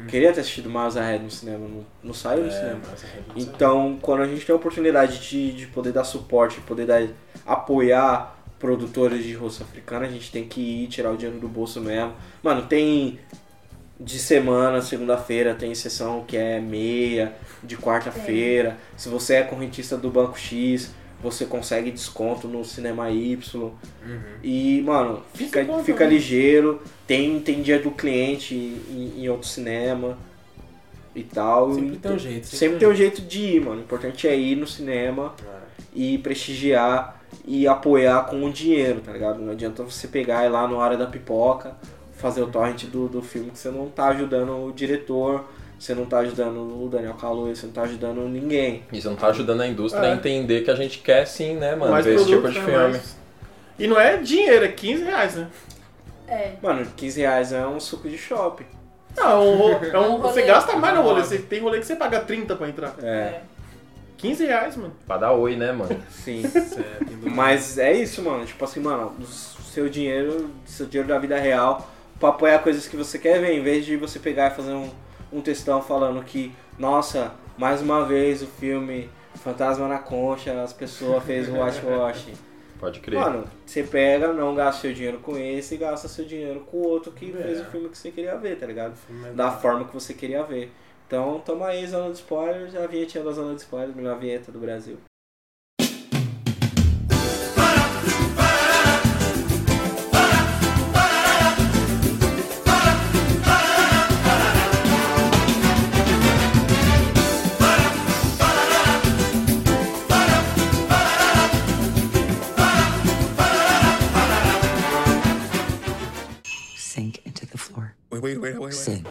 [0.08, 2.80] Queria ter assistido Miles Ahead no cinema, não, não saiu no cinema.
[3.36, 7.06] Então, quando a gente tem a oportunidade de, de poder dar suporte, poder dar,
[7.46, 11.80] apoiar produtores de rosto africano, a gente tem que ir tirar o dinheiro do bolso
[11.80, 12.12] mesmo.
[12.42, 13.18] Mano, tem
[14.00, 18.78] de semana, segunda-feira, tem sessão que é meia, de quarta-feira.
[18.96, 20.90] Se você é correntista do Banco X,
[21.22, 23.70] você consegue desconto no Cinema Y.
[24.42, 26.10] E, mano, fica, conta, fica né?
[26.14, 26.82] ligeiro.
[27.06, 30.16] Tem, tem dia do cliente em, em outro cinema
[31.14, 31.74] e tal.
[31.74, 32.46] Sempre tem um jeito.
[32.46, 33.80] Sempre tem um jeito de ir, mano.
[33.80, 35.34] O importante é ir no cinema
[35.94, 39.40] e prestigiar e apoiar com o dinheiro, tá ligado?
[39.40, 41.76] Não adianta você pegar e ir lá na hora da pipoca,
[42.20, 45.44] fazer o torrent do, do filme que você não tá ajudando o diretor,
[45.78, 48.82] você não tá ajudando o Daniel Kaluuya, você não tá ajudando ninguém.
[48.92, 50.12] Isso não tá ajudando a indústria É.
[50.12, 52.66] a entender que a gente quer sim, né, mano, mais ver esse tipo produto, de
[52.66, 52.88] né, filme.
[52.90, 53.16] mais-
[53.78, 55.48] E não é dinheiro, é 15 reais, né?
[56.28, 56.52] É.
[56.62, 58.66] Mano, 15 reais é um suco de shopping.
[59.16, 60.32] Não, é um, ro- é um- É um rolê.
[60.34, 61.14] você gasta mais no rolê.
[61.22, 61.24] Rolê.
[61.24, 62.94] Você tem rolê que você paga 30 pra entrar.
[63.02, 63.40] É,
[64.18, 64.92] 15 reais, mano.
[65.06, 65.96] Pra dar oi, né, mano?
[66.10, 66.42] sim.
[66.42, 68.44] Do- Mas é isso, mano.
[68.44, 72.96] Tipo assim, mano, o seu dinheiro, seu dinheiro da vida real, pra apoiar coisas que
[72.96, 74.90] você quer ver, em vez de você pegar e fazer um,
[75.32, 81.24] um textão falando que, nossa, mais uma vez o filme Fantasma na Concha, as pessoas
[81.24, 82.26] fez o wash wash.
[82.78, 83.18] Pode crer.
[83.20, 86.88] Mano, você pega, não gasta seu dinheiro com esse e gasta seu dinheiro com o
[86.88, 87.42] outro que É.
[87.42, 88.94] fez o filme que você queria ver, tá ligado?
[89.26, 90.72] é Da forma que você queria ver.
[91.06, 94.58] Então, toma aí, Zona de Spoilers, a vinhetinha da Zona de Spoilers, melhor vinheta do
[94.58, 94.96] Brasil.
[118.20, 118.74] wait, wait, wait, wait.
[118.74, 119.04] Sim.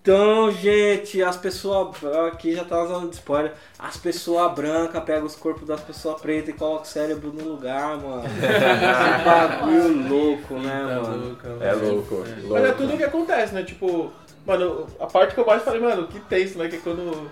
[0.00, 1.96] Então, gente, as pessoas.
[2.26, 3.52] Aqui já tá na zona de spoiler.
[3.78, 7.96] As pessoas brancas pegam os corpos das pessoas pretas e colocam o cérebro no lugar,
[7.98, 8.22] mano.
[8.28, 11.38] que bagulho louco, né, tá mano?
[11.42, 11.64] É mano?
[11.64, 12.40] É louco, é.
[12.40, 12.54] louco.
[12.54, 13.62] Mas é tudo o que acontece, né?
[13.62, 14.12] Tipo,
[14.44, 16.68] mano, a parte que eu mais falei, mano, que tenso, né?
[16.68, 17.30] Que é quando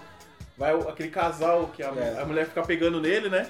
[0.56, 2.20] vai aquele casal que a, é.
[2.20, 3.48] a mulher fica pegando nele, né?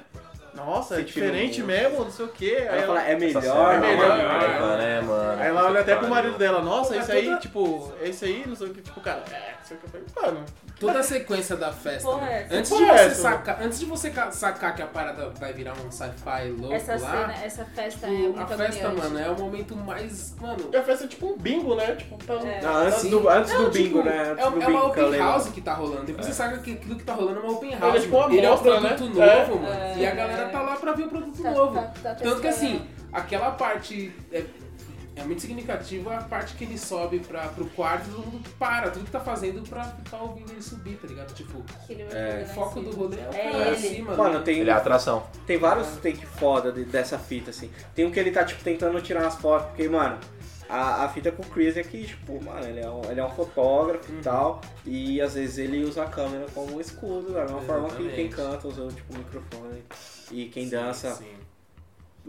[0.55, 2.57] Nossa, é diferente mesmo, não sei o quê.
[2.61, 5.41] Aí Ela ela, fala, é melhor, é melhor, uma raiva, né, mano?
[5.43, 8.57] aí ela olha até pro marido dela, nossa, esse aí, toda- tipo, esse aí, não
[8.57, 9.87] sei o que, tipo, cara, é, não sei o que.
[9.87, 10.47] Eu falei, mano,
[10.81, 12.09] Toda a sequência da festa.
[12.09, 12.43] Porra, né?
[12.43, 12.55] essa?
[12.57, 13.23] Antes, de Porra, você essa?
[13.23, 16.93] sacar, antes de você ca- sacar que a parada vai virar um sci-fi louco Essa
[16.93, 19.13] lá, cena, essa festa é tipo, muito a festa, agoniante.
[19.13, 20.35] mano, é o momento mais.
[20.41, 20.71] Mano.
[20.73, 21.95] e a festa é tipo um bingo, né?
[21.97, 22.61] Tipo, tá, É.
[22.63, 24.31] Não, antes do, antes Não, do bingo, tipo, né?
[24.31, 26.05] Antes é, do é uma open house que tá rolando.
[26.07, 27.83] Depois você sabe que aquilo que tá rolando é uma open house.
[27.95, 28.27] Ele é tipo uma.
[28.35, 29.37] Ele é um amostra, produto né?
[29.47, 29.69] novo, É.
[29.89, 30.01] mano.
[30.01, 31.75] E a galera tá lá pra ver o produto Tá- novo.
[31.75, 32.89] tá- tá Tanto que assim, testando.
[33.13, 34.13] aquela parte
[35.21, 38.49] é, é muito significativa a parte que ele sobe pra, pro quarto e todo mundo
[38.59, 41.35] para, tudo que tá fazendo pra ficar ouvindo ele subir, tá ligado?
[41.35, 42.41] Tipo, É.
[42.41, 42.91] fazer o foco cima.
[42.91, 43.77] do rolê é o É cara ele.
[43.77, 44.17] assim, mano.
[44.17, 45.23] Mano, tem, Ele é a atração.
[45.47, 47.71] tem vários take foda de- dessa fita, assim.
[47.95, 50.19] Tem um que ele tá, tipo, tentando tirar umas fotos, porque, mano,
[50.69, 53.25] a, a fita com o Chris é que, tipo, mano, ele é um, ele é
[53.25, 54.19] um fotógrafo Uhum.
[54.19, 57.89] e tal, e às vezes ele usa a câmera como um escudo, da mesma forma
[57.91, 59.83] que quem canta usa, tipo, o microfone.
[60.31, 61.27] E quem dança Sim.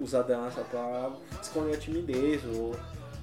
[0.01, 1.11] Usa a dança pra
[1.41, 2.75] esconder a timidez ou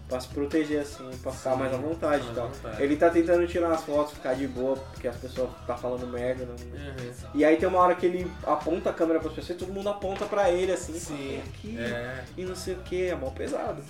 [0.09, 2.49] pra se proteger, assim, pra ficar Sim, mais à vontade e tal.
[2.49, 2.83] vontade.
[2.83, 6.47] Ele tá tentando tirar as fotos, ficar de boa, porque as pessoas tá falando merda,
[6.47, 6.55] né?
[6.63, 7.31] Uhum.
[7.35, 9.91] E aí tem uma hora que ele aponta a câmera pras pessoas e todo mundo
[9.91, 11.05] aponta pra ele assim, Sim.
[11.15, 12.25] fala, "Vem aqui É.
[12.39, 13.83] e não sei o que, é mal pesado.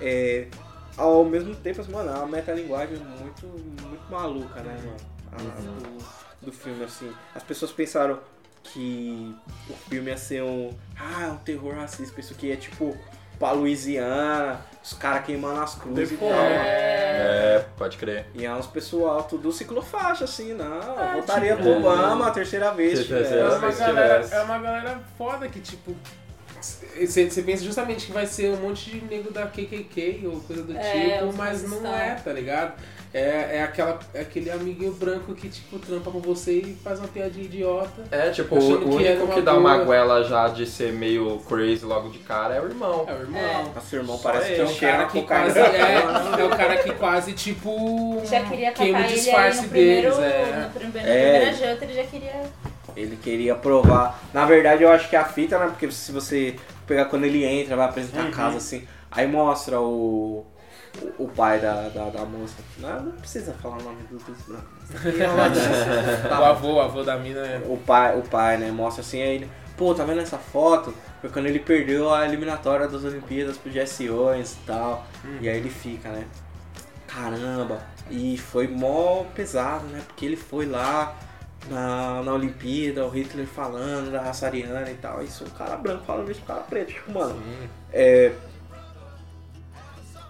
[0.00, 0.48] É,
[0.96, 4.96] ao mesmo tempo, assim, mano, é uma metalinguagem muito, muito maluca, né, mano?
[5.32, 7.12] A- do, do filme, assim.
[7.34, 8.18] As pessoas pensaram
[8.64, 9.34] que
[9.68, 10.70] o filme ia ser um.
[10.98, 12.96] Ah, é um terror racista, isso aqui é tipo
[13.38, 16.28] pra Louisiana, os caras queimando as cruzes e tal.
[16.28, 16.40] mano.
[16.40, 18.26] É, pode crer.
[18.34, 21.00] E é uns pessoal tudo ciclofaixa, assim, não.
[21.00, 22.98] É, voltaria tipo, pro Obama a terceira vez.
[22.98, 23.30] Se se tivesse.
[23.32, 25.94] tivesse- É uma, galera, é uma galera foda que, tipo.
[26.60, 30.76] Você pensa justamente que vai ser um monte de nego da KKK ou coisa do
[30.76, 32.74] É, tipo, mas não é, tá ligado?
[33.14, 37.08] É, é, aquela, é aquele amiguinho branco que, tipo, trampa com você e faz uma
[37.08, 38.04] piadinha idiota.
[38.10, 41.84] É, tipo, o que único uma que dá uma goela já de ser meio crazy
[41.84, 43.04] logo de cara é o irmão.
[43.06, 43.72] É o irmão.
[43.74, 45.58] Nossa, irmão, Só parece que É cheiro cara que quase.
[45.58, 45.62] É,
[46.40, 48.22] é o cara que quase, tipo.
[48.24, 50.32] Já queria queima o disfarce no primeiro, deles.
[50.32, 50.62] É.
[50.64, 51.32] no primeiro, É.
[51.32, 52.42] na primeira janta, ele já queria...
[52.96, 54.22] Ele queria provar.
[54.32, 55.66] Na verdade, eu acho que a fita, né?
[55.66, 60.44] Porque se você pegar quando ele entra, vai apresentar a casa assim, aí mostra o.
[61.00, 62.56] O, o pai da, da, da moça.
[62.78, 64.72] Não, não precisa falar o nome do dos brancos.
[66.38, 67.62] O avô, o avô da mina é.
[67.66, 68.70] o pai, o pai, né?
[68.70, 70.94] Mostra assim, aí ele, pô, tá vendo essa foto?
[71.20, 75.06] Foi quando ele perdeu a eliminatória das Olimpíadas pro Jesse Owens e tal.
[75.40, 76.26] E aí ele fica, né?
[77.06, 77.80] Caramba!
[78.10, 80.02] E foi mó pesado, né?
[80.06, 81.16] Porque ele foi lá
[81.68, 85.22] na, na Olimpíada, o Hitler falando da raça ariana e tal.
[85.22, 86.92] Isso, o cara branco falando isso pro cara preto.
[86.92, 87.40] Tipo, mano,
[87.92, 88.32] é.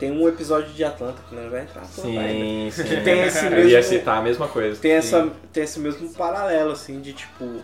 [0.02, 2.72] Tem um episódio de Atlanta que não vai entrar toda ainda.
[2.72, 3.04] Sim, sim.
[3.04, 4.80] Tem esse Eu ia mesmo- citar a mesma coisa.
[4.80, 7.62] Tem, essa, tem esse mesmo paralelo, assim, de tipo,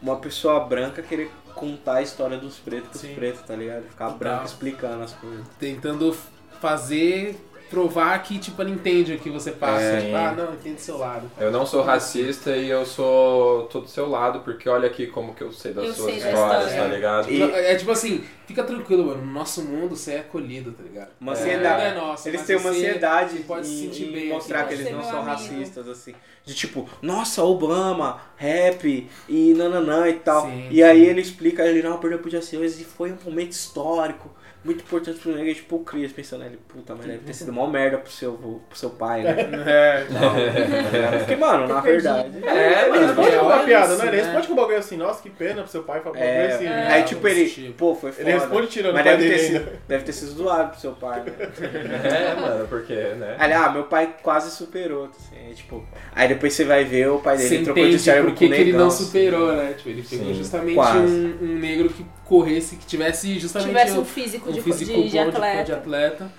[0.00, 3.14] uma pessoa branca querer contar a história dos pretos pros Sim.
[3.16, 3.82] pretos, tá ligado?
[3.90, 5.44] Ficar branco explicando as coisas.
[5.58, 6.16] Tentando
[6.60, 7.36] fazer.
[7.70, 9.80] Provar que, tipo, ela entende o que você passa.
[9.84, 10.00] É.
[10.00, 11.30] Tipo, ah, não, entende do seu lado.
[11.38, 15.32] Eu não sou racista e eu sou tô do seu lado, porque olha aqui como
[15.34, 16.82] que eu sei das Eu suas sei histórias, história.
[16.90, 17.30] tá ligado?
[17.30, 19.24] E- É tipo assim, fica tranquilo, mano.
[19.24, 21.10] No nosso mundo você é acolhido, tá ligado?
[21.20, 21.82] Uma É, ansiedade.
[21.82, 24.92] é nosso, eles têm uma ansiedade pode se sentir em bem mostrar que eles ser
[24.92, 25.26] não são amigo.
[25.30, 26.14] racistas, assim.
[26.44, 30.46] De tipo, nossa, Obama, rap e nananã e tal.
[30.46, 31.06] Sim, e aí sim.
[31.10, 34.30] ele explica, ele não, perdeu Jesse Owens e foi um momento histórico.
[34.62, 37.50] Muito importante pro negro, e, tipo, o Chris pensando, ele, puta, mas deve ter sido
[37.50, 39.34] uma merda pro seu, pro seu pai, né?
[39.66, 40.04] É,
[41.18, 42.44] Porque, mano, na verdade.
[42.44, 43.14] É, mano.
[43.14, 44.12] podem com uma piada, isso, né?
[44.12, 44.32] Eles né?
[44.32, 46.64] podem com um bagulho assim, nossa, que pena pro seu pai falar É, bagulho assim.
[46.64, 46.88] né?
[46.90, 47.72] aí tipo ele, tipo.
[47.72, 48.28] pô, foi foda.
[48.28, 50.92] Ele responde tirando mas o pai deve ter, sido, deve ter sido zoado pro seu
[50.92, 51.32] pai, né?
[52.04, 53.36] É, mano, porque, né?
[53.38, 55.86] Aí, ah, meu pai quase superou, assim, aí, tipo...
[56.12, 58.64] Aí depois você vai ver o pai dele Você trocou de cérebro com que ele
[58.64, 59.04] negão, não assim.
[59.04, 59.74] superou, né?
[59.76, 64.04] Tipo, ele pegou justamente um, um negro que corresse, que tivesse justamente Tivesse um, um
[64.04, 65.64] físico, um de, físico de, bom de atleta.
[65.64, 66.32] de atleta.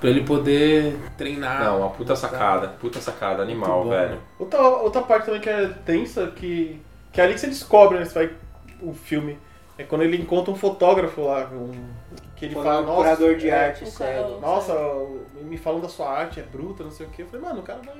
[0.00, 1.62] Pra ele poder treinar.
[1.64, 4.18] Não, uma puta sacada, puta sacada animal, velho.
[4.38, 6.80] Outra, outra parte também que é tensa, que,
[7.12, 8.06] que é ali que você descobre, né?
[8.06, 8.30] Você vai,
[8.80, 9.38] o filme.
[9.76, 11.72] É quando ele encontra um fotógrafo lá, um,
[12.36, 12.96] que ele Quando fala, o nossa.
[13.02, 14.74] curador de é, arte cara- Nossa,
[15.42, 17.22] me falam da sua arte, é bruta, não sei o quê.
[17.22, 17.94] Eu falei, mano, o cara vai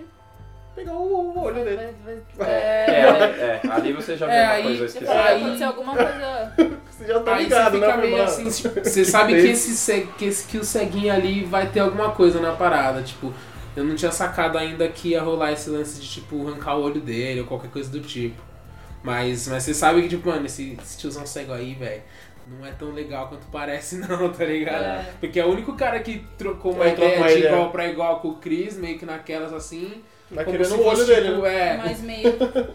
[0.74, 1.76] pegar o, o olho dele.
[2.04, 5.12] Vai- vai- É, É, é, ali você já vê É, uma aí- coisa esquisita.
[5.12, 6.52] Aí- acontecer alguma coisa...
[6.90, 8.24] Você já tá Aí ligado, você né, meio irmão?
[8.24, 12.10] assim, tipo, você sabe que esse, que esse que o ceguinho ali vai ter alguma
[12.12, 13.32] coisa na parada, tipo,
[13.76, 17.00] eu não tinha sacado ainda que ia rolar esse lance de, tipo, arrancar o olho
[17.00, 18.40] dele ou qualquer coisa do tipo.
[19.02, 22.00] Mas, mas você sabe que, tipo, mano, esse, esse tiozão cego aí, velho,
[22.46, 24.82] não é tão legal quanto parece, não, tá ligado?
[24.84, 25.06] É.
[25.20, 27.48] Porque é o único cara que trocou uma É, ideia uma de ideia.
[27.52, 30.02] igual pra igual com o Chris, meio que naquelas assim.
[30.30, 31.68] Vai como querendo o olho dele, tipo, né?
[31.74, 32.32] É, Mas meio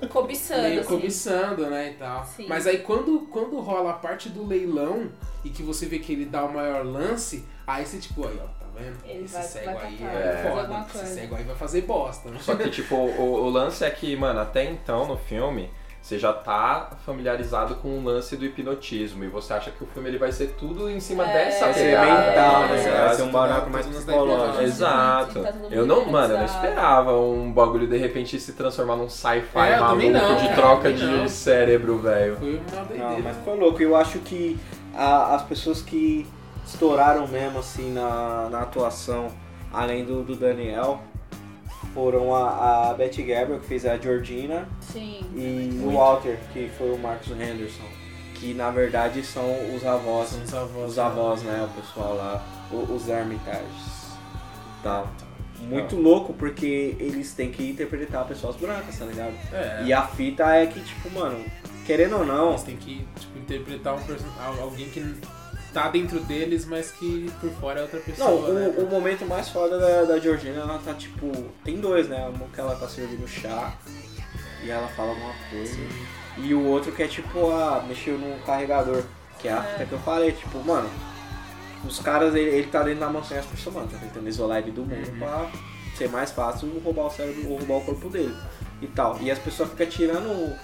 [0.09, 0.89] cobiçando, meio assim.
[0.89, 2.23] cobiçando, né, e tal.
[2.25, 2.45] Sim.
[2.47, 5.09] Mas aí quando, quando rola a parte do leilão
[5.43, 8.43] e que você vê que ele dá o maior lance, aí você tipo, aí ó,
[8.45, 8.97] tá vendo?
[9.03, 11.55] Ele Esse vai- cego vai aí catar, é, vai fazer foda, esse cego aí vai
[11.55, 12.29] fazer bosta.
[12.29, 12.37] né?
[12.41, 15.69] Só que, tipo, o, o lance é que, mano, até então no filme,
[16.01, 19.23] você já tá familiarizado com o lance do hipnotismo.
[19.23, 21.33] E você acha que o filme ele vai ser tudo em cima É.
[21.33, 22.05] dessa Vai ser pegada.
[22.29, 22.77] mental, tá né?
[22.83, 23.05] ligado?
[23.05, 24.61] Vai ser um barato mais psicológico.
[24.63, 25.39] Exato.
[25.43, 29.09] Tá mundo Eu não, mano, eu não esperava um bagulho de repente se transformar num
[29.09, 31.27] sci-fi É, maluco não, de troca de não.
[31.27, 32.37] cérebro, velho.
[32.37, 33.09] Foi uma doideira.
[33.11, 33.81] Não, mas foi louco.
[33.83, 34.57] Eu acho que
[34.95, 36.25] a- as pessoas que
[36.65, 39.27] estouraram mesmo assim na, na atuação,
[39.73, 41.01] além do, do Daniel,
[41.93, 45.21] foram a, a Betty Gabriel, que fez a Georgina, Sim.
[45.35, 47.83] e o Walter, que foi o Marcus Henderson.
[48.35, 49.43] Que na verdade são
[49.75, 50.29] os avós.
[50.29, 50.89] São os avós.
[50.91, 51.67] Os avós, né?
[51.69, 54.09] O pessoal lá, o- os Hermitages.
[54.81, 55.05] Tá.
[55.59, 59.33] Muito louco porque eles têm que interpretar pessoas brancas, tá ligado?
[59.51, 59.83] É.
[59.85, 61.43] E a fita é que, tipo, mano,
[61.85, 64.25] querendo ou não, Eles têm que tipo, interpretar um person...
[64.61, 65.01] alguém que
[65.73, 68.29] tá dentro deles, mas que por fora é outra pessoa.
[68.29, 68.73] Não, né?
[68.77, 71.31] o, o momento mais foda da, da Georgina, ela tá tipo.
[71.63, 72.27] Tem dois, né?
[72.29, 73.73] Um que ela tá servindo chá
[74.63, 75.77] e ela fala alguma coisa.
[76.37, 79.03] E o outro que é tipo, ah, mexeu no carregador.
[79.39, 80.89] Que é a fita que eu falei, tipo, mano,
[81.85, 84.57] os caras, ele, ele tá dentro da mansão e as pessoas, mano, tá tentando isolar
[84.57, 85.49] ele do mundo pra
[85.95, 88.35] ser mais fácil roubar o cérebro ou roubar o corpo dele.
[88.81, 89.17] E tal.
[89.21, 90.55] E as pessoas ficam tirando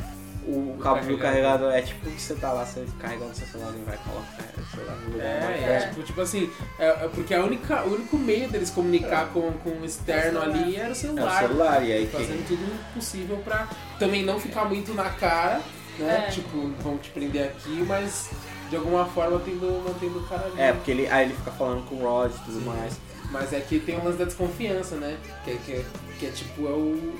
[0.47, 1.71] o, cabo do carregador.
[1.73, 4.95] É tipo que você tá lá, você carregando seu celular e vai colocar o celular
[4.97, 5.29] no lugar É,
[5.63, 5.89] é, perto.
[5.89, 9.69] tipo, tipo assim, é, é porque a única, o único meio deles comunicar com, com
[9.71, 11.39] o externo ali era o É o celular.
[11.41, 13.67] celular, e aí Fazendo tudo possível pra
[13.99, 15.61] também não ficar muito na cara,
[15.99, 16.25] né?
[16.27, 16.31] É.
[16.31, 18.29] Tipo, vão te prender aqui, mas
[18.69, 20.59] de alguma forma tendo, mantendo o cara ali.
[20.61, 22.97] É, porque ele, aí ele fica falando com o Rod e tudo mais.
[23.31, 25.17] Mas é que tem um lance da desconfiança, né?
[25.43, 25.85] Que, é- que, é-
[26.19, 27.15] que é tipo, é o.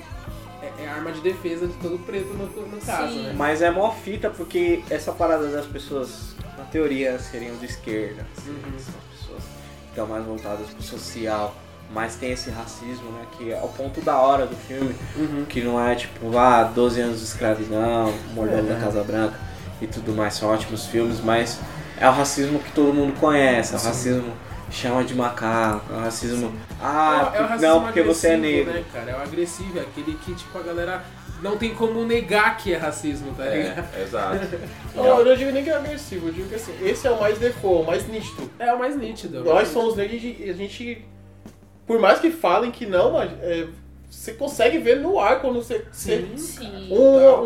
[0.78, 3.22] É, é arma de defesa de todo preto no, no caso, Sim.
[3.24, 3.34] né?
[3.36, 8.26] Mas é mó fita porque essa parada das pessoas, na teoria, seriam de esquerda.
[8.36, 8.78] assim, Uhum.
[8.78, 11.54] São pessoas que estão mais voltadas pro social.
[11.94, 13.24] Mas tem esse racismo, né?
[13.38, 14.92] Que é o ponto da hora do filme.
[15.16, 15.44] Uhum.
[15.48, 18.74] Que não é tipo, ah, 12 anos de escravidão, mordomo É.
[18.74, 19.38] da Casa Branca
[19.80, 20.34] e tudo mais.
[20.34, 21.60] São ótimos filmes, mas
[21.96, 23.72] é o racismo que todo mundo conhece.
[23.72, 23.86] É o Sim.
[23.86, 24.32] racismo
[24.70, 25.92] chama de macaco.
[25.92, 26.52] É o racismo.
[26.80, 28.72] Ah, É o- é o racismo não, porque você é agressivo, negro.
[28.74, 29.10] Né, cara?
[29.10, 31.02] É o agressivo, é aquele que, tipo, a galera
[31.42, 33.86] não tem como negar que é racismo, tá ligado?
[33.96, 34.38] É, exato.
[34.94, 37.20] Não, eu não digo nem que é agressivo, eu digo que assim, esse é o
[37.20, 38.50] mais default, o mais nítido.
[38.58, 39.44] É o mais nítido.
[39.44, 41.04] Nós somos negros e a gente,
[41.86, 43.66] por mais que falem que não, mas, é,
[44.08, 45.84] você consegue ver no ar quando você.
[45.92, 46.36] você- Sim.
[46.36, 46.88] Sim.
[46.92, 46.98] um,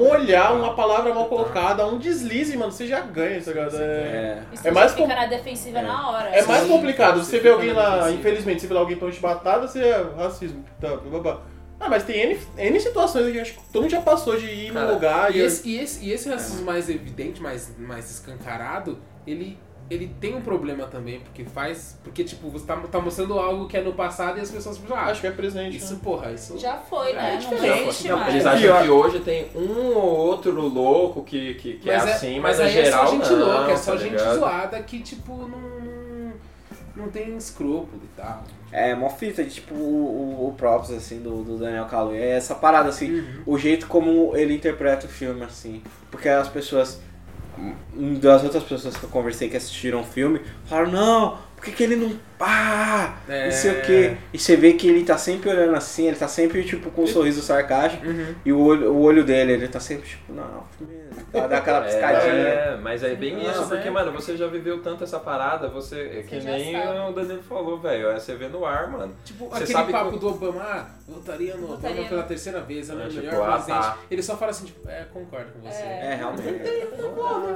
[0.04, 3.76] um olhar, uma palavra mal colocada, um deslize, mano, você já ganha, tá ligado?
[3.76, 4.42] É, É.
[4.52, 6.28] Isso É mais fica com- na defensiva na hora.
[6.30, 7.18] é mais Sim, complicado.
[7.22, 8.18] você Você vê alguém lá, defensiva.
[8.20, 10.64] infelizmente, você vê lá alguém tão chibatada, você é racismo.
[10.80, 11.42] Tá, blá, blá.
[11.78, 14.44] Ah, mas tem N, N situações que eu acho que todo mundo já passou de
[14.44, 15.40] ir Cara, num lugar E e.
[15.42, 19.58] esse, e esse, e esse racismo mais evidente, mais, mais escancarado, ele,
[19.90, 21.98] ele tem um problema também, porque faz.
[22.04, 24.96] Porque, tipo, você tá, tá mostrando algo que é no passado e as pessoas pensam,
[24.96, 25.76] ah, Acho que é presente.
[25.76, 26.00] isso, né?
[26.02, 26.56] porra, isso.
[26.58, 27.34] Já foi, né?
[27.34, 28.08] É diferente.
[28.08, 31.96] Não, eles acham que hoje tem um ou outro louco que, que, que é é-
[31.96, 34.38] assim, mas, mas aí geral é só gente não, louca, é só tá gente ligado?
[34.38, 36.32] zoada que, tipo, não, não,
[36.94, 38.44] não tem escrúpulo e tal.
[38.72, 39.78] É, mó fita de tipo o,
[40.44, 42.20] o, o props assim do, do Daniel Kaluuya.
[42.20, 43.42] É essa parada assim, Uhum.
[43.46, 45.82] o jeito como ele interpreta o filme assim.
[46.08, 47.00] Porque as pessoas
[48.20, 51.82] das outras pessoas que eu conversei que assistiram o filme, falaram: "Não, por que, que
[51.82, 53.16] ele não pá?
[53.28, 53.44] É.
[53.46, 54.16] Não sei o quê".
[54.32, 57.06] E você vê que ele tá sempre olhando assim, ele tá sempre tipo com um
[57.06, 58.34] sorriso sarcástico Uhum.
[58.44, 60.64] e o olho, o olho dele, ele tá sempre tipo: "Não,
[61.32, 62.32] Ela dá aquela piscadinha.
[62.32, 63.90] É, mas é bem Não, isso, porque, é.
[63.90, 66.00] mano, você já viveu tanto essa parada, você.
[66.00, 66.98] é que Você já nem sabe.
[66.98, 68.08] o Danilo falou, velho.
[68.08, 69.14] É você vê no ar, mano.
[69.24, 72.88] Tipo, Você aquele sabe papo que- do Obama, ah, votaria no Obama pela terceira vez,
[72.88, 73.80] ele é É, o tipo, melhor ah, presidente.
[73.80, 73.98] tá.
[74.10, 75.82] Ele só fala assim, tipo, é, concordo com você.
[75.82, 76.48] É, realmente.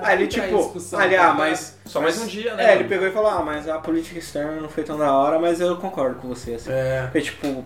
[0.02, 1.38] Aí ele entra em tipo, discussão, ali, ah, ligado?
[1.38, 1.78] mas.
[1.86, 2.72] Só mais um dia, né?
[2.72, 5.38] É, ele pegou e falou, ah, mas a política externa não foi tão da hora,
[5.38, 6.70] mas eu concordo com você, assim.
[6.72, 7.08] É.
[7.12, 7.64] Foi tipo.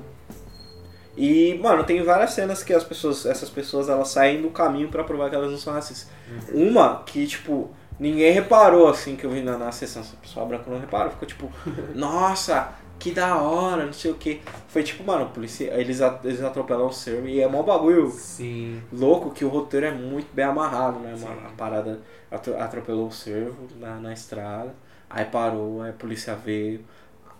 [1.16, 5.02] E, mano, tem várias cenas que as pessoas, essas pessoas, elas saem do caminho pra
[5.02, 6.08] provar que elas não são racistas.
[6.52, 10.02] Uma que, tipo, ninguém reparou, assim, que eu vi na, na sessão.
[10.02, 11.50] A pessoa branca não reparou, ficou tipo,
[11.92, 12.68] nossa,
[13.00, 14.40] que da hora, não sei o que.
[14.68, 18.80] Foi tipo, mano, policia, eles, eles atropelam o servo e é mó bagulho Sim.
[18.92, 21.40] louco que o roteiro é muito bem amarrado, né, mano?
[21.40, 21.46] Sim.
[21.46, 22.00] A parada
[22.30, 24.72] atro- atropelou o servo na, na estrada,
[25.08, 26.84] aí parou, aí a polícia veio.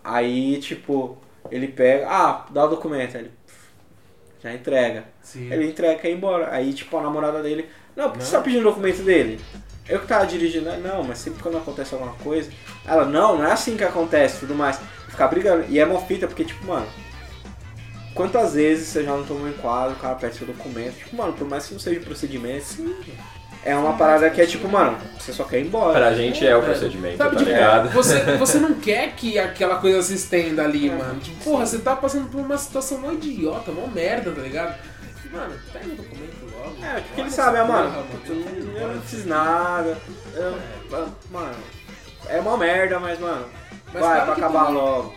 [0.03, 1.17] Aí, tipo,
[1.51, 3.17] Ele pega, ah, dá o documento.
[3.17, 3.31] Aí ele
[4.41, 5.05] já entrega.
[5.21, 5.51] Sim.
[5.51, 6.51] Ele entrega e quer ir embora.
[6.51, 9.39] Aí, tipo, a namorada dele, não, por que você tá pedindo o documento dele?
[9.87, 12.51] Eu que tava dirigindo, não, mas sempre quando acontece alguma coisa.
[12.85, 14.79] Ela, não, não é assim que acontece tudo mais.
[15.09, 15.65] Ficar brigando.
[15.67, 16.87] E é uma fita, porque, tipo, mano.
[18.13, 20.97] Quantas vezes você já não tomou um enquadro, o cara pede seu documento?
[20.97, 22.65] Tipo, mano, por mais que não seja procedimento,
[23.63, 25.97] é uma parada que é tipo, mano, você só quer ir embora.
[25.97, 27.89] Pra gente é o procedimento, Sabe, tá tipo, ligado?
[27.89, 31.19] Você, você não quer que aquela coisa se estenda ali, mano.
[31.19, 34.75] Tipo, porra, você tá passando por uma situação mó idiota, mó merda, tá ligado?
[35.31, 36.83] Mano, pega o documento logo.
[36.83, 38.05] É, porque ele sabe, essa ah, mano,
[38.79, 39.95] eu não fiz nada.
[40.33, 40.57] eu-
[41.31, 41.55] mano,
[42.27, 43.45] é uma merda, mas, mano,
[43.93, 45.13] Mas vai pra acabar logo.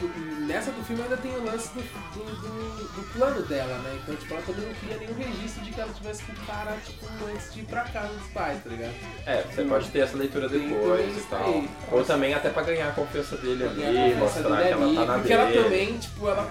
[0.00, 3.98] Tipo, nessa do filme ainda tem o lance do, do, do- do plano dela, né?
[4.02, 6.74] Então, tipo, ela também não cria nenhum registro de que ela tivesse com o cara,
[6.86, 8.94] tipo, antes de ir pra casa dos pais, tá ligado?
[9.26, 11.44] É, você pode ter essa leitura depois e tal.
[11.44, 11.70] aí.
[11.92, 15.04] Ou também até pra ganhar a confiança dele ali, mostrar dele que ela ali, tá
[15.04, 15.64] na Porque ela dele.
[15.64, 16.50] também, tipo, ela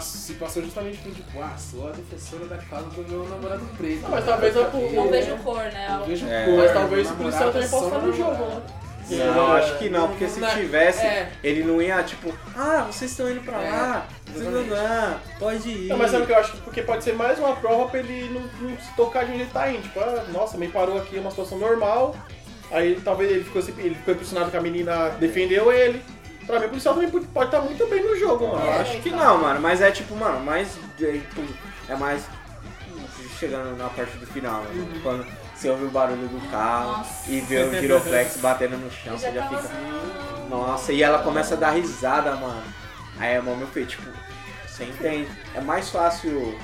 [0.00, 4.02] se passou justamente por, tipo, ah, sou a defensora da causa do meu namorado preto.
[4.02, 5.86] Não, mas talvez Porque- Não vejo cor, né?
[5.98, 6.44] Não vejo É.
[6.44, 6.56] cor.
[6.58, 8.62] Mas talvez o policial também possa estar no jogo, né?
[9.10, 11.32] Não, acho que não, porque se Não, tivesse, é.
[11.42, 15.88] ele não ia, tipo, ah, vocês estão indo pra É, lá, não dá, pode ir.
[15.88, 16.56] Não, mas sabe o que eu acho?
[16.58, 19.50] Porque pode ser mais uma prova pra ele não, não se tocar de onde ele
[19.50, 19.82] tá indo.
[19.82, 22.16] Tipo, ah, nossa, me parou aqui, é uma situação normal.
[22.70, 26.02] Aí talvez ele ficou, assim, ele ficou impressionado que a menina defendeu ele.
[26.46, 28.64] Pra mim, o policial também pode estar muito bem no jogo, mano.
[28.64, 30.68] Eu acho que não, mano, mas é tipo, mano, mais.
[31.00, 31.42] É, tipo,
[31.88, 32.22] é mais.
[33.38, 35.00] Chegando na parte do final, né?
[35.02, 35.26] Quando
[35.62, 37.30] você ouve o barulho do carro Nossa.
[37.30, 39.60] e vê o giroflex batendo no chão, você já fica.
[39.60, 40.48] assim.
[40.50, 42.62] Nossa, e ela começa a dar risada, mano.
[43.16, 44.02] Aí é mó meu feio, tipo,
[44.66, 45.30] você entende?
[45.54, 46.58] É mais fácil.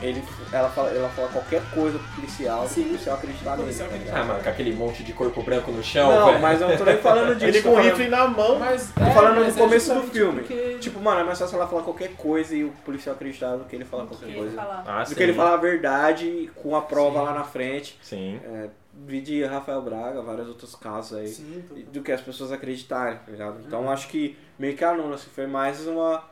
[0.00, 0.22] Ele,
[0.52, 3.62] ela, fala, ela fala qualquer coisa pro policial, pro policial acreditar nele.
[3.62, 4.20] policial tá acreditar.
[4.20, 6.40] Ah, mano, com aquele monte de corpo branco no chão, Não, velho.
[6.40, 7.46] mas eu não tô nem falando disso.
[7.46, 8.58] Ele com o rifle na mão.
[8.58, 10.40] Mas, Tô falando mas no começo do justamente filme.
[10.40, 13.64] porque- Tipo, mano, é mais fácil ela falar qualquer coisa e o policial acreditar do
[13.64, 14.54] que ele falar qualquer que coisa.
[14.56, 14.84] falar.
[14.86, 15.14] Ah, Do sim.
[15.16, 17.24] que ele falar a verdade com a prova Sim.
[17.24, 17.98] lá na frente.
[18.02, 18.40] Sim.
[18.44, 18.68] É,
[19.06, 21.28] vi de Rafael Braga, vários outros casos aí.
[21.28, 23.58] Sim, tô- Do que as pessoas acreditarem, tá ligado?
[23.66, 26.22] Então acho que meio que anula, assim, foi mais uma.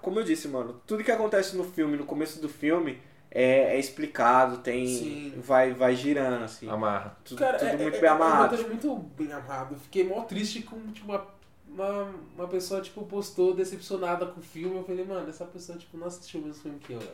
[0.00, 2.98] Como eu disse, mano, tudo que acontece no filme, no começo do filme,
[3.30, 4.86] é, é explicado, tem.
[4.86, 5.34] Sim.
[5.44, 6.68] Vai, vai girando, assim.
[6.68, 7.16] Amarra.
[7.24, 8.50] Tudo, Cara, tudo é, muito é- bem é amarrado.
[8.56, 9.76] roteiro muito bem amarrado.
[9.76, 11.26] Fiquei mó triste com tipo, uma,
[11.68, 14.76] uma, uma pessoa tipo, postou decepcionada com o filme.
[14.76, 17.12] Eu falei, mano, essa pessoa tipo, não assistiu o mesmo filme que eu, velho.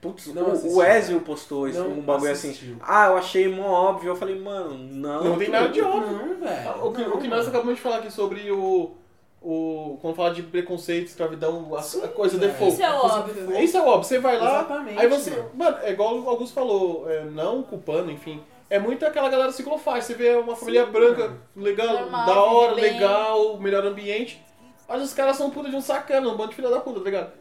[0.00, 2.48] Putz, Não o, o Ezio postou isso, Não um bagulho assim.
[2.50, 2.76] assistiu.
[2.80, 4.08] Ah, eu achei mó óbvio.
[4.08, 5.24] Eu falei, mano, não.
[5.24, 6.12] Não tem nada de óbvio.
[6.16, 6.84] Não, velho.
[6.86, 8.96] O que, o que nós acabamos de falar aqui sobre o.
[9.42, 12.52] o quando fala de preconceito, escravidão, a, a coisa velho.
[12.52, 12.74] default.
[12.74, 13.60] Isso é óbvio.
[13.62, 15.30] Isso é óbvio, você vai lá, Exatamente, aí você.
[15.30, 15.50] mano.
[15.54, 18.42] Mano, é igual o Augusto falou, é, não culpando, enfim.
[18.68, 20.02] É muito aquela galera ciclofaixa.
[20.08, 22.84] Você vê uma família branca, legal, Normal, da hora, bem.
[22.84, 24.40] legal, melhor ambiente.
[24.88, 27.04] Mas os caras são puta de um sacana, um bando de filha da puta, tá
[27.04, 27.32] ligado?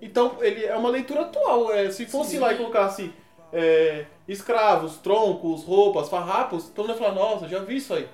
[0.00, 1.72] Então, ele é uma leitura atual.
[1.72, 2.38] É, se fosse Sim.
[2.38, 3.12] lá e colocasse
[3.52, 8.08] é, escravos, troncos, roupas, farrapos, todo mundo ia falar, nossa, já vi isso aí.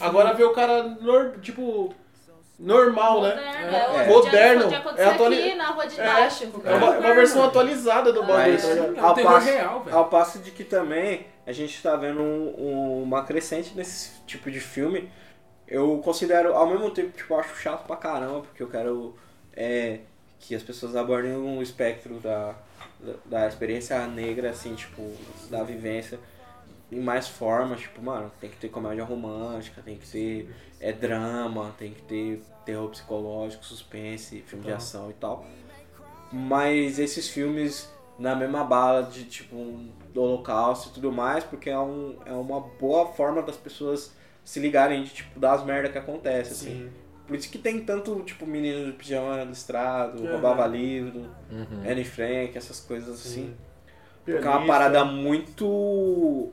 [0.00, 0.96] Agora ver o cara,
[1.42, 1.92] tipo,
[2.58, 3.28] normal, né?
[3.34, 4.04] Moderno, É.
[4.04, 4.08] é.
[4.08, 6.04] Moderno, Podia é acontecer atuali- aqui na rua de É.
[6.04, 6.44] baixo.
[6.64, 8.68] É uma, uma versão atualizada do bagulho, Mas- tá?
[8.70, 9.96] É um Ao passo- real, velho.
[9.96, 14.50] Ao passo de que também a gente tá vendo um- um- uma crescente nesse tipo
[14.50, 15.10] de filme.
[15.68, 19.14] Eu considero, ao mesmo tempo, tipo, eu acho chato pra caramba, porque eu quero
[19.58, 20.00] é,
[20.38, 22.54] que as pessoas abordem um espectro da,
[23.00, 25.02] da, da experiência negra, assim, tipo,
[25.50, 26.18] da vivência
[26.90, 31.74] em mais formas, tipo, mano, tem que ter comédia romântica, tem que ter é, drama,
[31.78, 35.44] tem que ter terror psicológico, suspense, filme de ação e tal.
[36.32, 41.68] Mas esses filmes na mesma bala de tipo um, do holocausto e tudo mais, porque
[41.68, 44.12] é, um, é uma boa forma das pessoas
[44.42, 46.70] se ligarem de tipo das merda que acontece, assim.
[46.70, 46.90] Sim.
[47.26, 50.30] Por isso que tem tanto, tipo, menino de pijama listrado, Uhum.
[50.30, 51.82] roubava livro, Uhum.
[51.84, 53.52] Anne Frank, essas coisas assim.
[54.24, 56.52] Porque é uma parada muito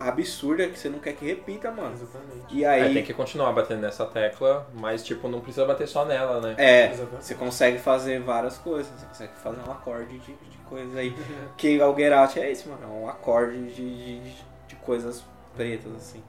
[0.00, 1.92] absurda que você não quer que repita, mano.
[1.94, 2.54] Exatamente.
[2.54, 6.04] E É, aí, tem que continuar batendo nessa tecla, mas tipo, não precisa bater só
[6.04, 6.54] nela, né?
[6.58, 7.24] é, Exatamente.
[7.24, 8.92] você consegue fazer várias coisas.
[8.92, 11.14] Você consegue fazer um acorde de, de coisas aí.
[11.56, 12.82] que o Get Out é esse, mano.
[12.82, 14.32] É um acorde de, de,
[14.68, 15.24] de coisas
[15.56, 16.22] pretas, assim.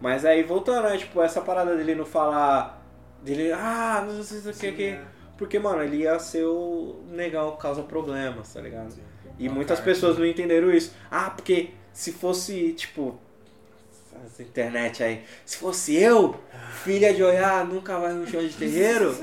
[0.00, 0.96] Mas aí, voltando, né?
[0.96, 2.80] Tipo, essa parada dele não falar...
[3.22, 4.84] Dele, ah, não sei o que, Sim, que...
[4.84, 5.04] é.
[5.36, 8.94] Porque, mano, ele ia ser o negão que causa problemas, tá ligado?
[9.38, 9.90] E Uma muitas carta.
[9.90, 10.94] pessoas não entenderam isso.
[11.10, 11.70] Ah, porque
[12.00, 13.18] se fosse, tipo,
[14.26, 16.34] essa internet aí, se fosse eu,
[16.84, 19.14] filha de Oiá, nunca vai no chão de terreiro,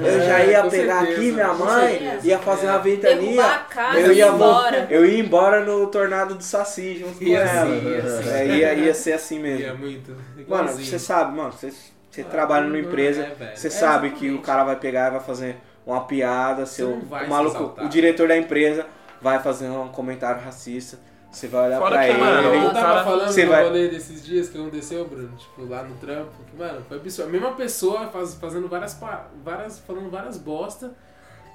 [0.00, 2.26] eu já ia É, com pegar certeza, aqui minha com mãe, certeza.
[2.28, 2.70] ia fazer É.
[2.70, 4.86] uma ventania, eu ia, embora.
[4.90, 7.80] eu ia embora no tornado do Saci junto com Ia ela.
[7.80, 8.30] sim, ia.
[8.32, 9.66] É, ia, ia ser assim mesmo.
[9.66, 10.14] é muito.
[10.46, 11.72] Mano, você sabe, mano, você
[12.10, 15.10] Você trabalha numa não empresa, é, você É, sabe que o cara vai pegar e
[15.12, 15.56] vai fazer
[15.86, 17.84] uma piada, seu, o se maluco, exaltar.
[17.86, 18.86] o diretor da empresa
[19.20, 20.98] vai fazer um comentário racista.
[21.30, 22.18] Você vai olhar Fora pra que, ele.
[22.20, 25.82] mano, Eu tava cara- falando Você vai- rolê desses dias que aconteceu, Bruno, tipo, lá
[25.82, 27.28] no trampo, que, mano, foi absurdo.
[27.28, 28.98] A mesma pessoa faz- fazendo várias,
[29.44, 30.92] várias, falando várias bosta.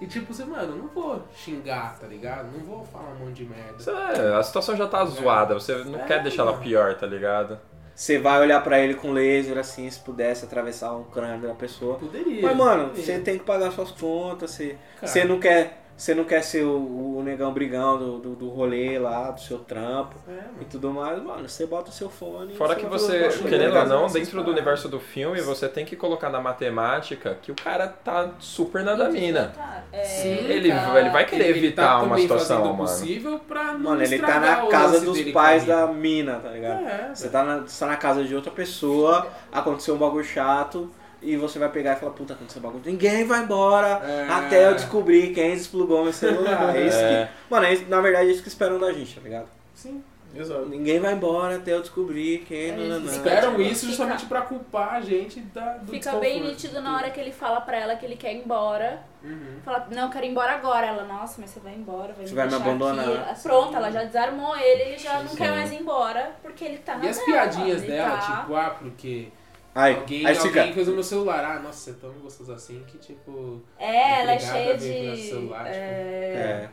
[0.02, 2.52] E tipo, você, mano, não vou xingar, tá ligado?
[2.52, 3.74] Não vou falar um monte de merda.
[3.80, 6.64] Você- é, a situação já tá zoada, você não É, quer deixar ela mano.
[6.64, 7.58] pior, tá ligado?
[7.96, 11.96] Você vai olhar pra ele com laser, assim, se pudesse atravessar um crânio da pessoa.
[12.00, 12.42] Poderia.
[12.42, 13.06] Mas, mano, poderia.
[13.06, 15.08] você tem que pagar suas contas, você, Cara.
[15.08, 15.83] você não quer.
[15.96, 19.60] Você não quer ser o, o negão brigão do, do, do rolê lá, do seu
[19.60, 21.48] trampo É, e tudo mais, mano.
[21.48, 22.56] Você bota o seu fone.
[22.56, 25.96] Fora que você, querendo tá ou não, dentro do universo do filme, você tem que
[25.96, 29.54] colocar na matemática que o cara tá super na da mina.
[29.92, 31.00] É, Sim, Ele, cara.
[31.00, 32.78] ele vai querer Ele- ele evitar tá uma situação, mano.
[32.78, 36.34] possível pra não Mano, ele tá na casa dos pais da mina.
[36.34, 36.86] mina, tá ligado?
[36.88, 40.90] É, Você tá na, você tá na casa de outra pessoa, aconteceu um bagulho chato
[41.24, 42.84] e você vai pegar e falar, puta, aconteceu bagulho.
[42.86, 44.28] Ninguém vai embora É.
[44.30, 46.76] até eu descobrir quem desplugou meu celular.
[46.76, 47.26] É isso É.
[47.26, 47.54] que.
[47.54, 49.48] Mano, é isso- na verdade é isso que esperam da gente, tá ligado?
[49.74, 50.04] Sim.
[50.36, 50.66] Exato.
[50.66, 52.72] Ninguém vai embora até eu descobrir quem.
[52.72, 53.06] É, nananã.
[53.12, 57.12] Esperam Fica- isso justamente pra culpar a gente da, do Fica bem nítido na hora
[57.12, 59.00] que ele fala pra ela que ele quer ir embora.
[59.24, 59.60] Uhum.
[59.64, 60.88] Fala, não, eu quero ir embora agora.
[60.88, 63.30] Ela, nossa, mas você vai embora, vai Você me vai me deixar abandonar.
[63.30, 63.44] aqui.
[63.44, 65.38] Pronto, ela já desarmou ele, ele já não Sim.
[65.38, 68.56] quer mais ir embora, porque ele tá na E as dela, piadinhas dela, tá- tipo,
[68.56, 69.28] ah, porque
[69.76, 70.74] Aí, alguém, aí alguém fica.
[70.74, 71.44] fez o meu celular.
[71.46, 73.62] Ah, nossa, você é tão gostoso assim que, tipo...
[73.78, 75.18] É, ela é cheia de...
[75.18, 75.92] celular, tipo,
[76.34, 76.70] é, É.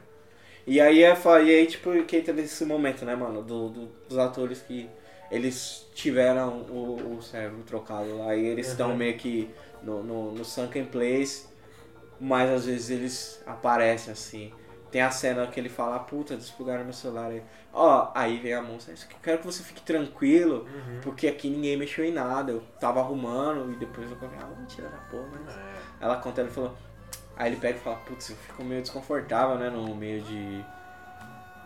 [0.67, 3.87] E aí, é, fa- e aí tipo, que entra nesse momento, né, mano, do, do-
[4.09, 4.91] dos atores que
[5.31, 8.97] eles tiveram o, o cérebro trocado lá e eles estão Uhum.
[8.97, 9.51] meio que
[9.83, 11.47] no, no, no sunken place,
[12.21, 14.53] mas às vezes eles aparecem assim.
[14.91, 17.43] Tem a cena que ele fala, "Ah, puta, desplugaram meu celular aí.
[17.73, 21.01] Ó, aí vem a moça, "Isso aqui, eu quero que você fique tranquilo, Uhum.
[21.03, 22.51] porque aqui ninguém mexeu em nada.
[22.53, 25.55] Eu tava arrumando e depois eu falei, ah, mentira da porra, mas...
[26.01, 26.75] Ela conta, ele falou.
[27.37, 29.71] Aí ele pega e fala, putz, eu fico meio desconfortável, né?
[29.71, 30.65] No meio de.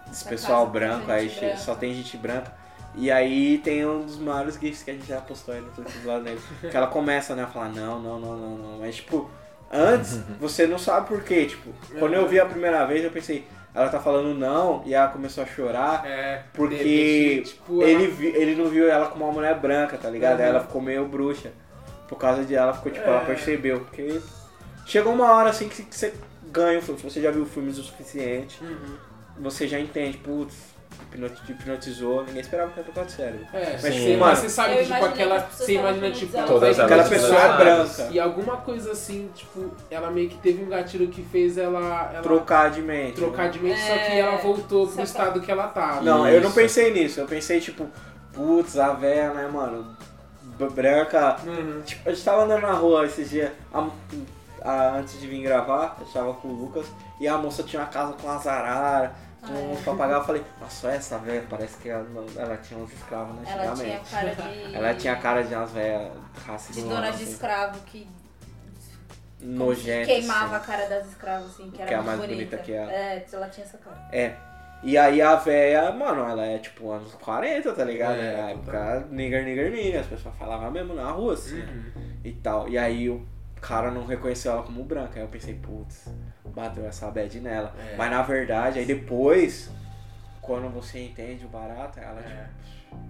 [0.07, 1.57] Desse Na pessoal branco, aí branca.
[1.57, 2.53] só tem gente branca.
[2.95, 6.01] E aí tem um dos maiores gifs que a gente já postou aí no Twitter
[6.03, 6.41] do lado dele.
[6.61, 8.79] Que ela começa, né, a falar, não, não, não, não, não.
[8.79, 9.29] Mas tipo,
[9.75, 11.47] antes, você não sabe por quê.
[11.47, 13.45] Tipo, quando eu vi a primeira vez, eu pensei,
[13.75, 16.07] ela tá falando não, e ela começou a chorar.
[16.07, 19.99] É, Porque repente, tipo, ele, ela- vi- ele não viu ela como uma mulher branca,
[19.99, 20.39] tá ligado?
[20.39, 20.45] Uhum.
[20.47, 21.51] ela ficou meio bruxa.
[22.09, 23.25] Por causa de ela, ficou tipo, ela É.
[23.25, 23.81] percebeu.
[23.81, 24.20] Porque
[24.87, 26.14] chegou uma hora assim que que você
[26.53, 27.01] ganha o filme.
[27.01, 28.97] Se você já viu filmes o suficiente, Uhum.
[29.41, 30.55] você já entende, putz,
[31.49, 33.47] hipnotizou, ninguém esperava que ia tocar de cérebro.
[33.53, 35.39] É, Mas, você, mano, mas você sabe que, tipo, aquela.
[35.41, 38.09] Você imagina, estavam tipo, Todas Aquela elas pessoa é branca.
[38.11, 42.11] E alguma coisa assim, tipo, ela meio que teve um gatilho que fez ela.
[42.12, 43.15] ela Trocar de mente.
[43.17, 43.49] trocar né?
[43.51, 46.01] de mente, só que É, ela voltou pro estado que ela tava.
[46.03, 46.55] Não, eu não Isso.
[46.59, 47.21] pensei nisso.
[47.21, 47.87] Eu pensei, tipo,
[48.33, 49.95] putz, a véia, né, mano?
[50.73, 51.37] Branca.
[51.45, 51.83] Uhum.
[51.85, 53.89] Tipo, a gente tava andando na rua esses dias, a-
[54.62, 56.87] a- antes de vir gravar, eu tava com o Lucas,
[57.21, 59.11] e a moça tinha uma casa com as araras,
[59.47, 60.21] com uns papagaios.
[60.21, 63.43] Eu falei, nossa, só essa velha, parece que ela, ela tinha uns escravos, né?
[63.51, 64.75] Ela tinha cara de...
[64.75, 66.85] Ela tinha cara de umas velhas De racistas.
[66.85, 68.09] dona de assim, escravo que
[69.41, 70.07] nojentas.
[70.07, 70.67] queimava a assim.
[70.67, 72.93] cara das escravas, assim, que era Que é a mais bonita que ela.
[72.93, 73.97] É, ela tinha essa cara.
[74.13, 74.35] É.
[74.83, 78.17] E aí a véia, mano, ela é tipo anos 40, tá ligado?
[78.19, 80.01] É, Era a época nigger, nigger, nigger.
[80.01, 81.61] As pessoas falavam mesmo na rua, assim.
[81.61, 81.93] Uhum.
[82.23, 82.69] e tal.
[82.69, 83.27] E aí o
[83.67, 85.12] cara não reconheceu ela como branca.
[85.17, 86.09] Aí eu pensei, putz,
[86.45, 87.73] bateu essa bad nela.
[87.79, 87.97] É.
[87.97, 89.71] Mas na verdade, aí depois,
[90.41, 92.35] quando você entende o barato, ela tipo.
[92.35, 92.49] É.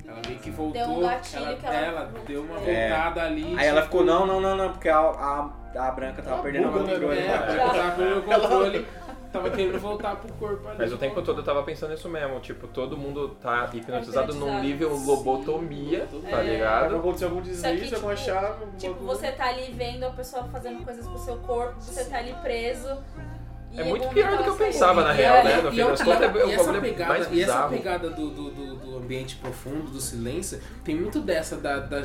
[0.06, 0.72] Ela meio que voltou.
[0.72, 2.88] Deu um gatilho ela, que ela- ela deu uma É.
[2.88, 3.54] voltada ali.
[3.58, 6.42] Aí ela tipo, ficou, não, não, não, não, porque a, a, a branca tava Ela
[6.42, 7.18] perdendo o né, controle.
[7.18, 7.38] É, É.
[7.38, 8.94] porque ela
[9.34, 10.78] tava perdendo o controle, tava querendo voltar pro corpo ali.
[10.78, 14.60] Mas o tempo todo eu tava pensando nisso mesmo, tipo, todo mundo tá hipnotizado num
[14.60, 16.42] nível lobotomia, tá É.
[16.54, 16.96] Ligado?
[16.96, 18.64] acontecer algum Só que, deslize, alguma tipo, chave.
[18.78, 19.06] Tipo, bagulho.
[19.18, 22.88] você tá ali vendo a pessoa fazendo coisas pro seu corpo, você tá ali preso.
[23.72, 25.56] e É em muito algum pior do que eu pensava, na E real, é- né?
[25.62, 27.70] No E fim das contas, é e o essa bagulho pegada, mais e essa bizarro.
[27.76, 32.04] pegada do, do, do, do ambiente profundo, do silêncio, tem muito dessa da, da-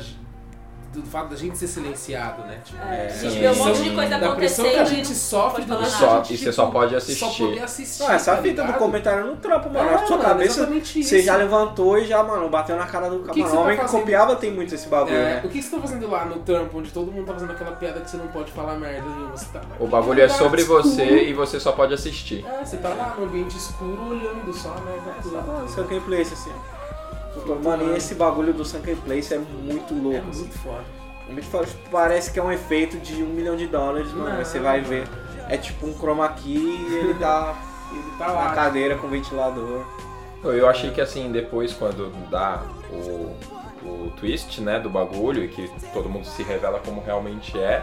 [0.92, 2.58] do fato da gente ser silenciado, né?
[2.64, 4.80] Tipo, É, a gente vê um monte de coisa da pressão que acontecendo.
[4.80, 7.44] a gente sofre do E só- a e você só pode Só assistir.
[7.46, 8.02] poder assistir.
[8.02, 8.78] Não, essa tá fita do ligado?
[8.78, 9.88] comentário no trampo, mano.
[9.88, 13.20] É, Na sua mano, cabeça, você já levantou e já, mano, bateu na cara do
[13.20, 13.34] que cara.
[13.34, 14.00] que o tá homem que fazendo?
[14.00, 15.42] copiava tem muito esse bagulho, É, né?
[15.44, 18.00] o que você tá fazendo lá no trampo, onde todo mundo tá fazendo aquela piada
[18.00, 19.36] que você não pode falar merda nenhuma?
[19.36, 22.44] Você tá O bagulho é sobre você e você só pode assistir.
[22.44, 25.68] É, você tá lá no ambiente escuro olhando só a merda toda.
[25.68, 26.50] Sunken Place, assim.
[27.62, 30.26] Mano, e esse bagulho do Sunken Place é muito louco.
[30.26, 30.40] É assim.
[30.40, 30.84] muito foda.
[31.28, 31.66] É muito foda.
[31.66, 34.36] Tipo, Parece que é um efeito de um milhão de dólares, mano.
[34.36, 35.06] Não, você vai ver.
[35.48, 37.56] É tipo um chroma key e ele tá
[37.92, 38.52] Ele tá na lá.
[38.54, 39.84] cadeira com ventilador.
[40.44, 43.34] Eu achei que assim, depois quando dá o,
[43.84, 47.82] o twist, né, do bagulho e que todo mundo se revela como realmente é,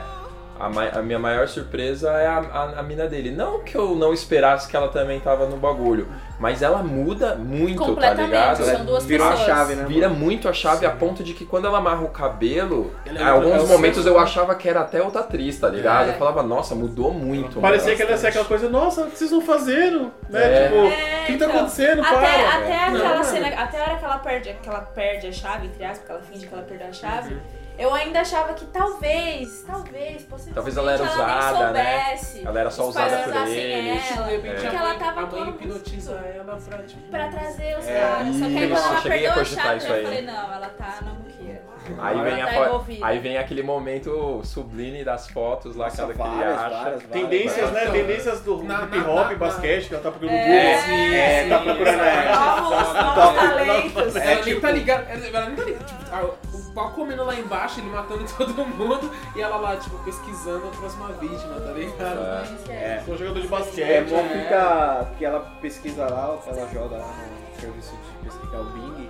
[0.59, 3.31] a, a minha maior surpresa é a, a, a mina dele.
[3.31, 6.07] Não que eu não esperasse que ela também tava no bagulho,
[6.39, 8.63] mas ela muda muito, tá ligado?
[8.63, 9.47] são duas Virou a pessoas.
[9.47, 9.85] chave, né?
[9.87, 13.23] Vira muito a chave a ponto de que quando ela amarra o cabelo, Ela em
[13.23, 16.09] é alguns outra- momentos eu achava que era até outra atriz, tá ligado?
[16.09, 16.13] É.
[16.13, 17.59] Eu falava, nossa, mudou muito.
[17.59, 20.11] Parecia que ela ia ser aquela coisa, nossa, o que vocês vão fazendo?
[20.29, 20.41] Né?
[20.43, 20.67] É.
[20.67, 20.89] Tipo, o É,
[21.25, 22.01] que, que tá então, acontecendo?
[22.01, 22.57] Até, Para!
[22.57, 23.23] até Não, aquela mano.
[23.23, 26.11] cena, até a hora que ela perde, que ela perde a chave, entre aspas, que
[26.11, 27.37] ela finge que ela perdeu a chave,
[27.77, 31.99] eu ainda achava que talvez, talvez, possivelmente Talvez ela era nem usada, né?
[32.01, 32.47] soubesse.
[32.47, 34.11] Ela era só usada por usassem eles.
[34.11, 37.01] Ela, repente porque a ela tava a mãe hipnotiza ela pra, tipo...
[37.09, 38.35] pra trazer os É, caras.
[38.35, 39.33] Só que aí isso, quando ela cheguei a perdeu
[39.69, 40.03] a isso eu aí.
[40.03, 41.61] falei, não, ela tá na muqueira.
[41.99, 46.13] Aí vem, a tá aí vem aquele momento sublime das fotos lá que Nossa, ela
[46.13, 46.69] que ele várias, acha.
[46.69, 47.09] várias, várias.
[47.09, 47.81] Tendências, né?
[47.83, 51.13] Então, Tendências do na- hip hop, na- basquete, que ela tá procurando É, Bulls.
[51.13, 52.35] É, tá procurando é.
[52.35, 54.15] Novos, novos talentos.
[54.15, 55.85] Ela É, nem tipo- tá ligada, ela nem tá ligada.
[55.85, 59.97] Tipo, a- o pau comendo lá embaixo, ele matando todo mundo, e ela lá, tipo,
[60.03, 62.69] pesquisando a próxima vítima, tá ligado?
[62.69, 63.01] É.
[63.05, 64.09] Sou jogador de É basquete.
[64.09, 67.07] bom fica que ela pesquisa lá, que ela joga lá
[67.55, 69.09] no serviço de pesquisa, o Bing.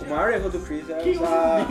[0.00, 1.66] O maior erro do Chris é usar.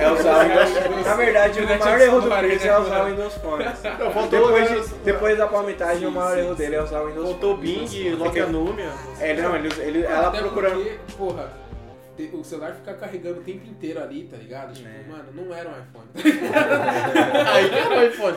[0.00, 0.48] É usar o
[0.88, 1.06] Windows.
[1.06, 3.64] Na verdade, o maior erro do Chris é usar o Windows Phone.
[4.30, 7.56] Depois, de- depois da palmitagem, o maior erro dele é usar o Windows Faltou o
[7.56, 7.76] Phone.
[7.78, 8.90] Bing, Nokia Numia.
[9.20, 10.74] É, não, ele, ele, ela Até procurando.
[10.82, 11.52] porque, porra,
[12.32, 14.72] o celular fica carregando o tempo inteiro ali, tá ligado?
[14.72, 15.02] Tipo, É.
[15.10, 16.08] mano, não era um iPhone.
[17.52, 18.36] Aí era o iPhone.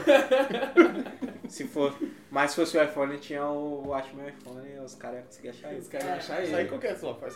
[1.48, 1.94] Se for,
[2.30, 5.50] mas se fosse o iPhone, tinha o Watch My iPhone e os caras iam conseguir
[5.50, 5.90] achar Os isso.
[5.92, 6.70] caras iam achar Isso aí ele.
[6.70, 7.36] qualquer celular faz.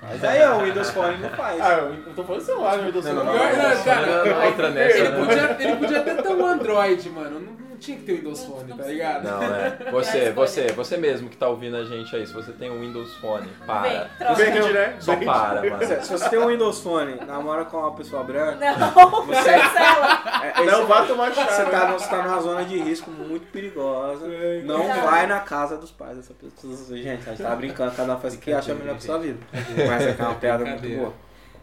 [0.00, 1.60] Mas aí ó, o Windows Phone não faz.
[1.60, 3.50] Ah, eu tô falando celular, não Windows Não, não, celular.
[3.50, 5.18] Pior, não, cara, não entra nessa, ele, né?
[5.18, 7.40] podia, ele podia até ter um Android, mano.
[7.40, 9.24] Não, não tinha que ter o Windows Phone, tá ligado?
[9.24, 9.78] Não, né?
[9.90, 13.14] Você, você, você mesmo que tá ouvindo a gente aí, se você tem um Windows
[13.16, 14.04] Phone, Vem, para.
[14.18, 14.34] troca.
[14.34, 14.96] Vende, né?
[15.00, 15.24] Só Vende.
[15.24, 16.02] para, mano.
[16.04, 20.22] Se você tem um Windows Phone, namora com uma pessoa branca, Não, Você- cancela.
[20.56, 21.46] é, Não vá tomar chá.
[21.46, 21.70] Você né?
[21.70, 24.26] tá, você tá numa zona de risco muito perigosa.
[24.64, 25.00] Não Exato.
[25.06, 26.96] vai na casa dos pais dessa pessoa.
[26.96, 29.38] Gente, a gente tá brincando, cada um faz o que acha melhor pra sua vida.
[29.52, 31.12] Mas é é uma piada muito boa.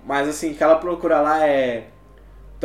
[0.04, 1.86] Mas assim, o que ela procura lá é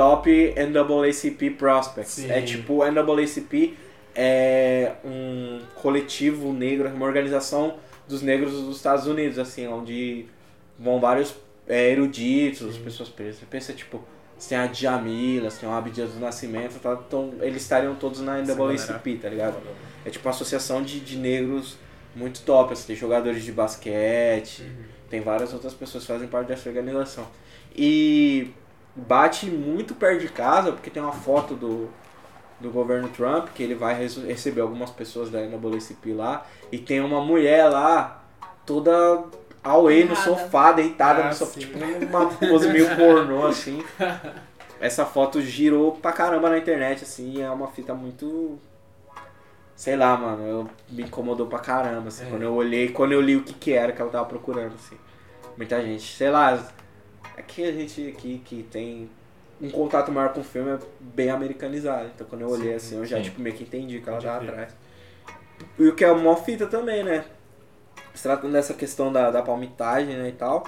[0.00, 2.12] Top NAACP Prospects.
[2.12, 2.30] Sim.
[2.30, 3.76] É tipo, NAACP
[4.14, 7.74] é um coletivo negro, uma organização
[8.08, 10.24] dos negros dos Estados Unidos, assim, onde
[10.78, 11.34] vão vários
[11.68, 13.40] é, eruditos, pessoas presas.
[13.40, 14.02] Você pensa, tipo,
[14.38, 16.98] você tem a Djamila, você tem o Abdias do Nascimento, tá?
[17.06, 19.58] então eles estariam todos na NAACP, tá ligado?
[20.02, 21.76] É tipo uma associação de, de negros
[22.16, 24.64] muito top, assim, tem jogadores de basquete,
[25.10, 27.28] tem várias outras pessoas que fazem parte dessa organização.
[27.76, 28.50] E
[28.94, 31.88] bate muito perto de casa, porque tem uma foto do,
[32.60, 37.20] do governo Trump, que ele vai receber algumas pessoas da NAACP lá, e tem uma
[37.24, 38.22] mulher lá,
[38.66, 39.24] toda
[39.62, 41.60] away no sofá, deitada Ah, no sofá, sim.
[41.60, 43.82] tipo uma pose meio pornô, assim.
[44.80, 48.58] Essa foto girou pra caramba na internet, assim, e é uma fita muito.
[49.76, 52.30] Sei lá, mano, eu, me incomodou pra caramba, assim, É.
[52.30, 54.96] quando eu olhei, quando eu li o que que era que ela tava procurando, assim.
[55.56, 56.58] Muita gente, sei lá,
[57.40, 59.10] aqui a gente aqui que tem
[59.60, 63.04] um contato maior com o filme é bem americanizado, então quando eu olhei assim, eu
[63.04, 63.24] já sim.
[63.24, 64.74] tipo meio que entendi o que ela tava atrás.
[65.78, 67.24] E o que é uma fita também, né?
[68.14, 70.64] Se tratando dessa questão da, da palmitagem, né, e tal,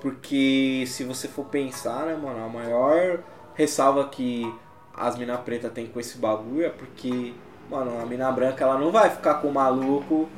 [0.00, 3.20] porque se você for pensar, né, mano, a maior
[3.54, 4.52] ressalva que
[4.94, 7.34] as mina preta tem com esse bagulho é porque,
[7.68, 10.28] mano, a mina branca ela não vai ficar com o maluco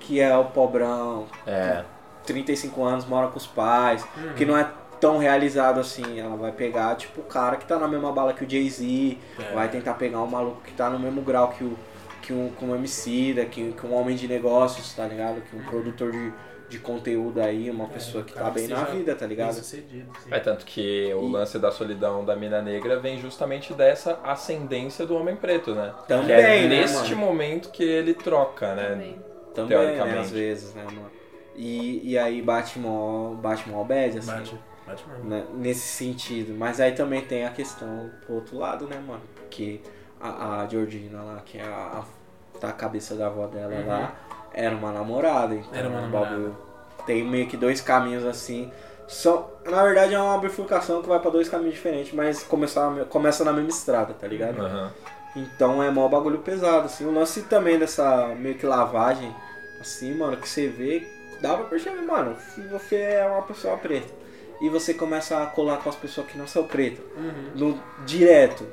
[0.00, 1.82] que é o pobrão, É,
[2.24, 4.04] 35 anos, mora com os pais,
[4.36, 4.68] que não é
[5.00, 6.18] tão realizado assim.
[6.20, 9.18] Ela vai pegar, tipo, o cara que tá na mesma bala que o Jay-Z,
[9.54, 11.76] vai tentar pegar um maluco que tá no mesmo grau que o
[12.22, 15.42] que um, que um MC, que, que um homem de negócios, tá ligado?
[15.42, 16.32] Que um produtor de,
[16.70, 19.52] de conteúdo aí, uma pessoa que tá bem na vida, tá ligado?
[19.52, 24.18] Sucedido, é tanto que o E- lance da solidão da mina negra vem justamente dessa
[24.24, 25.92] ascendência do homem preto, né?
[26.08, 27.26] Também, que é né, neste mano?
[27.26, 28.88] momento que ele troca, né?
[28.88, 29.18] Também.
[29.54, 30.18] Também, né, teoricamente.
[30.20, 31.10] às vezes, né, mano?
[31.56, 34.30] E, e aí bate mó, bate mó bad, assim.
[34.30, 36.54] Bate, bate né, nesse sentido.
[36.56, 39.22] Mas aí também tem a questão pro outro lado, né, mano?
[39.36, 39.80] Porque
[40.20, 44.14] a, a Georgina lá, que é a, a, tá a cabeça da avó dela lá,
[44.52, 45.54] era uma namorada.
[45.54, 46.30] Então Era uma o namorada.
[46.36, 46.56] bagulho
[47.06, 48.70] tem meio que dois caminhos assim.
[49.06, 53.44] Só, na verdade é uma bifurcação que vai pra dois caminhos diferentes, mas começa, começa
[53.44, 54.60] na mesma estrada, tá ligado?
[54.60, 54.90] Aham.
[55.36, 57.04] Então é mó bagulho pesado, assim.
[57.04, 59.34] O lance também dessa meio que lavagem,
[59.80, 61.06] assim, mano, que você vê,
[61.40, 64.12] dá pra perceber, mano, se você é uma pessoa preta
[64.60, 67.04] e você começa a colar com as pessoas que não são pretas,
[67.54, 68.64] no direto,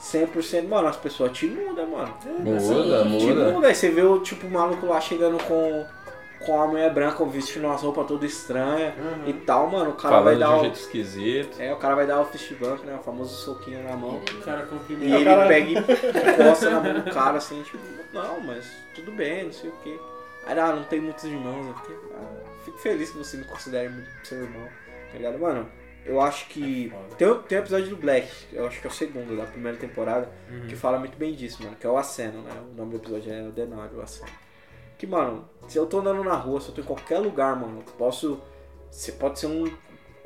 [0.00, 2.14] 100%, mano, as pessoas te mudam, mano.
[2.38, 3.52] Muda, Te muda.
[3.52, 3.68] muda.
[3.68, 5.84] Aí você vê o tipo o maluco lá chegando com
[6.46, 9.28] com a mulher branca vestindo umas roupas toda estranha Uhum.
[9.28, 9.90] e tal, mano.
[9.90, 10.60] O cara vai Falando de dar um o.
[10.62, 11.60] jeito esquisito.
[11.60, 12.96] É, o cara vai dar o fist bump, né?
[12.98, 14.14] O famoso soquinho na mão.
[14.16, 15.74] O cara E ele cara- pega e
[16.42, 17.76] encosta na mão do cara assim, tipo,
[18.14, 18.64] não, mas
[18.94, 20.00] tudo bem, não sei o quê.
[20.46, 21.76] Aí, ah, não tem muitos irmãos.
[21.82, 22.09] Fiquei, ah,
[22.64, 24.66] fico feliz que você me considere muito seu irmão,
[25.12, 25.38] tá ligado?
[25.38, 25.68] Mano,
[26.04, 26.92] eu acho que.
[27.18, 29.76] Tem, o- tem o episódio do Black, eu acho que é o segundo da primeira
[29.78, 30.28] temporada,
[30.68, 32.50] que fala muito bem disso, mano, que é o Aceno, né?
[32.72, 34.30] O nome do episódio é o Denard, o Aceno.
[34.98, 37.82] Que, mano, se eu tô andando na rua, se eu tô em qualquer lugar, mano,
[37.98, 38.40] posso.
[38.90, 39.64] Você pode ser um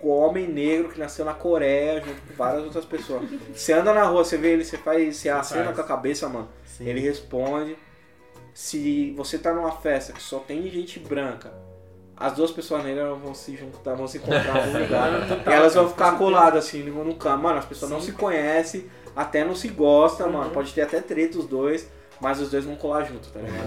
[0.03, 3.23] homem negro que nasceu na Coreia junto com várias outras pessoas.
[3.55, 5.17] Você anda na rua, você vê ele, você faz.
[5.17, 6.49] Você acena com a cabeça, mano.
[6.65, 6.87] Sim.
[6.89, 7.77] Ele responde.
[8.53, 11.53] Se você tá numa festa que só tem gente branca,
[12.17, 15.11] as duas pessoas negras vão se juntar, vão se encontrar em algum lugar.
[15.47, 17.43] E elas vão ficar coladas assim, no canto.
[17.43, 18.07] Mano, as pessoas não Sim.
[18.07, 18.87] se conhecem,
[19.17, 20.47] até não se gostam, mano.
[20.47, 20.51] Uhum.
[20.51, 21.91] Pode ter até treta os dois,
[22.21, 23.67] mas os dois vão colar junto, tá ligado?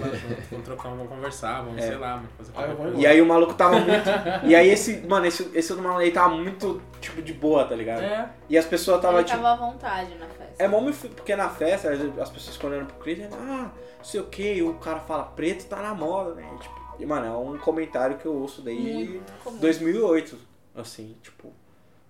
[0.50, 1.88] Vamos trocar, vamos conversar, vamos, É.
[1.88, 2.94] sei lá, mano, fazer Ah.
[2.96, 4.10] E aí o maluco tava muito.
[4.46, 7.76] E aí esse, mano, esse, esse outro maluco aí tava muito, tipo, de boa, tá
[7.76, 8.02] ligado?
[8.02, 9.38] É, E as pessoas tava, Ele tipo.
[9.42, 10.56] tava à vontade na festa.
[10.58, 14.24] É muito- porque na festa as pessoas ficam olhando pro Chris ah, não sei o
[14.24, 16.48] que, e o cara fala preto tá na moda, né?
[16.56, 19.58] E, tipo, e, mano, é um comentário que eu ouço desde Muito comum.
[19.58, 20.38] 2008,
[20.76, 21.52] assim, tipo,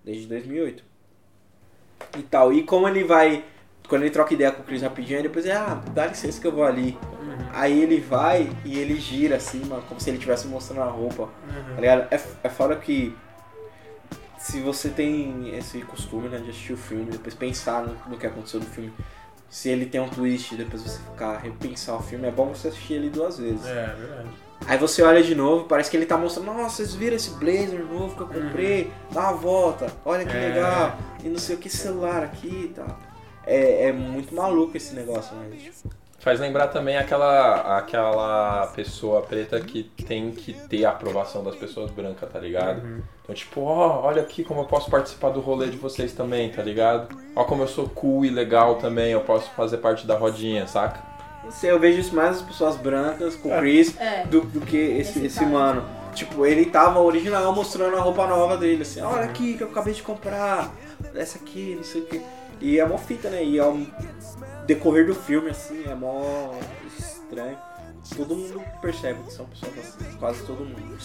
[0.04, 0.82] desde 2008.
[2.18, 2.52] E tal.
[2.52, 3.44] E como ele vai,
[3.88, 6.46] quando ele troca ideia com o Chris rapidinho, aí depois ele, ah, dá licença que
[6.46, 6.96] eu vou ali.
[7.52, 11.28] Aí ele vai e ele gira assim, mano, como se ele estivesse mostrando a roupa.
[11.74, 12.12] Tá ligado?
[12.12, 13.14] É, é fora que
[14.38, 18.26] se você tem esse costume né, de assistir o filme, depois pensar no, no que
[18.26, 18.92] aconteceu no filme,
[19.50, 22.94] se ele tem um twist, depois você ficar repensar o filme, é bom você assistir
[22.94, 23.66] ele duas vezes.
[23.66, 24.28] é, verdade.
[24.66, 27.84] Aí você olha de novo, parece que ele tá mostrando, nossa, vocês viram esse blazer
[27.84, 28.90] novo que eu comprei?
[29.10, 30.48] Dá uma volta, olha que É.
[30.48, 32.98] legal, e não sei o que celular aqui e tal.
[33.46, 35.56] É, é muito maluco esse negócio, né?
[35.56, 35.88] Tipo,
[36.20, 41.92] Faz lembrar também aquela, aquela pessoa preta que tem que ter a aprovação das pessoas
[41.92, 42.82] brancas, tá ligado?
[43.22, 46.60] Então, tipo, ó, olha aqui como eu posso participar do rolê de vocês também, tá
[46.60, 47.16] ligado?
[47.36, 51.00] Ó como eu sou cool e legal também, eu posso fazer parte da rodinha, saca?
[51.62, 54.24] Eu vejo isso mais as pessoas brancas com o Chris É.
[54.26, 55.84] do, do que esse, Esse esse mano.
[56.14, 59.94] Tipo, ele tava original mostrando a roupa nova dele, assim, olha aqui que eu acabei
[59.94, 60.74] de comprar,
[61.14, 62.20] essa aqui, não sei o que.
[62.60, 63.44] E é mó fita, né?
[63.44, 63.78] E ao
[64.66, 66.54] decorrer do filme, assim, é mó
[66.98, 67.56] estranho.
[68.16, 70.96] Todo mundo percebe que são pessoas assim, quase todo mundo.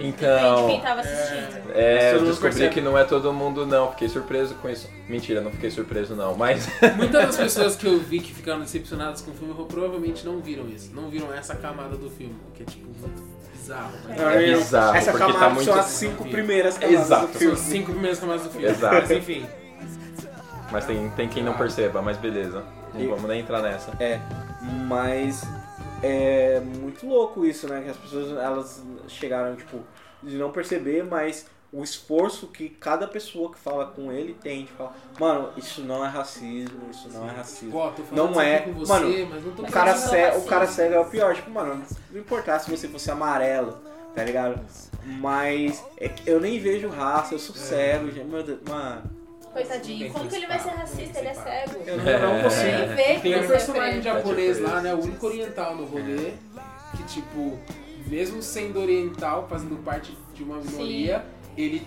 [0.00, 0.66] Então.
[0.68, 1.70] quem tava assistindo.
[1.74, 2.74] É, eu descobri percebe.
[2.74, 4.88] que não é todo mundo não, fiquei surpreso com isso.
[5.08, 9.20] Mentira, não fiquei surpreso não, mas Muitas das pessoas que eu vi que ficaram decepcionadas
[9.20, 10.90] com o filme provavelmente não viram isso.
[10.94, 12.86] Não viram essa camada do filme, o que é tipo
[13.52, 13.92] bizarro.
[14.08, 17.26] Mas É bizarro, Essa porque camada tá muito- são as cinco primeiras camadas Exato.
[17.26, 17.54] do São filme.
[17.54, 18.66] as cinco primeiras camadas do filme.
[18.66, 18.94] Exato.
[18.94, 19.46] Mas enfim.
[20.70, 22.62] mas tem, tem quem não perceba, mas beleza.
[22.94, 23.90] Não E- vamos nem entrar nessa.
[24.00, 24.20] É,
[24.86, 25.42] mas
[26.04, 27.82] é muito louco isso, né?
[27.82, 29.80] Que as pessoas elas chegaram, tipo,
[30.22, 34.72] de não perceber, mas o esforço que cada pessoa que fala com ele tem de
[34.72, 37.72] falar, mano, isso não é racismo, isso não é racismo.
[37.72, 38.60] Pô, Não é.
[38.60, 41.06] com você, Mano, mas não tô O cara, é cego, o cara cego é o
[41.06, 41.82] pior, tipo, mano,
[42.12, 43.76] não importasse se você fosse amarelo,
[44.14, 44.60] tá ligado?
[45.04, 49.02] Mas é eu nem vejo raça, eu sou cego, gente, meu Deus, mano,
[49.54, 50.12] Coitadinho.
[50.12, 51.18] Como que ele vai ser racista?
[51.20, 51.82] Ele é cego.
[51.86, 52.96] eu não, não consigo.
[53.14, 54.92] Que Tem um é personagem japonês lá, né?
[54.94, 56.32] O único oriental no rolê.
[56.96, 57.58] Que, tipo,
[58.06, 61.24] mesmo sendo oriental, fazendo parte de uma minoria,
[61.56, 61.86] ele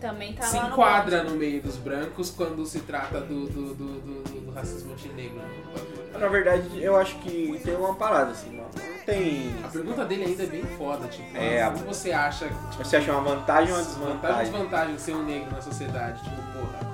[0.00, 3.74] Também tá se lá no enquadra no meio dos brancos quando se trata do, do,
[3.74, 5.36] do, do- do- do racismo antinegro.
[5.36, 6.02] no bagulho.
[6.18, 8.68] Na verdade, eu acho que tem uma parada assim, mano.
[8.74, 9.50] Não tem.
[9.64, 13.12] A pergunta dele ainda é bem foda, tipo, É, como você acha, tipo, Você acha
[13.12, 14.52] uma vantagem ou uma vantagem e desvantagem?
[14.52, 16.22] desvantagem de ser um negro na sociedade?
[16.22, 16.91] Tipo, porra.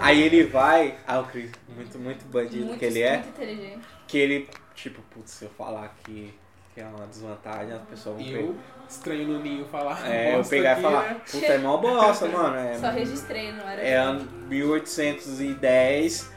[0.00, 0.96] Aí ele vai.
[1.06, 3.14] Ah, o Chris, muito, muito bandido Muito, que ele é.
[3.18, 3.80] muito inteligente.
[4.06, 6.34] Que ele, tipo, putz, se eu falar que,
[6.74, 8.38] que é uma desvantagem, as pessoas vão pegar.
[8.40, 8.56] eu,
[8.88, 10.10] estranho no ninho, falar.
[10.10, 11.20] É, eu pegar aqui, e falar, né?
[11.30, 12.78] puta, é mó bosta, mano.
[12.80, 13.80] Só É, registrei, não era?
[13.82, 16.30] é ano 1810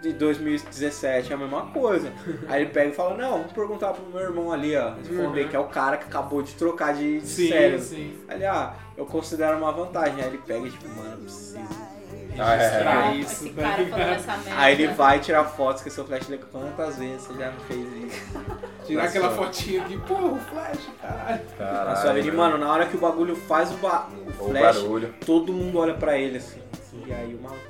[0.00, 2.12] de 2017, é a mesma coisa.
[2.48, 4.94] Aí ele pega e fala, não, vou perguntar pro meu irmão ali, ó.
[4.94, 5.32] Eles vão Uhum.
[5.32, 7.80] ver que é o cara que acabou de trocar de, de Sim, cérebro.
[7.84, 8.16] sim.
[8.28, 10.22] Aí, ah, eu considero uma vantagem.
[10.22, 11.28] Aí ele pega e tipo, mano, eu
[12.44, 12.50] preciso.
[12.50, 12.68] Ah, é.
[12.68, 14.60] Registrar isso, esse tá cara falou essa merda.
[14.60, 18.12] Aí ele vai tirar fotos com seu flash dele quantas vezes você já não fez
[18.12, 18.38] isso.
[18.86, 21.40] Tirar Na aquela sua- fotinha aqui, porra, o flash, caralho.
[21.88, 24.08] Na sua vida, e, mano, na hora que o bagulho faz o, ba
[24.40, 25.14] o O flash, barulho.
[25.26, 26.60] todo mundo olha pra ele assim.
[27.06, 27.60] E aí o maluco.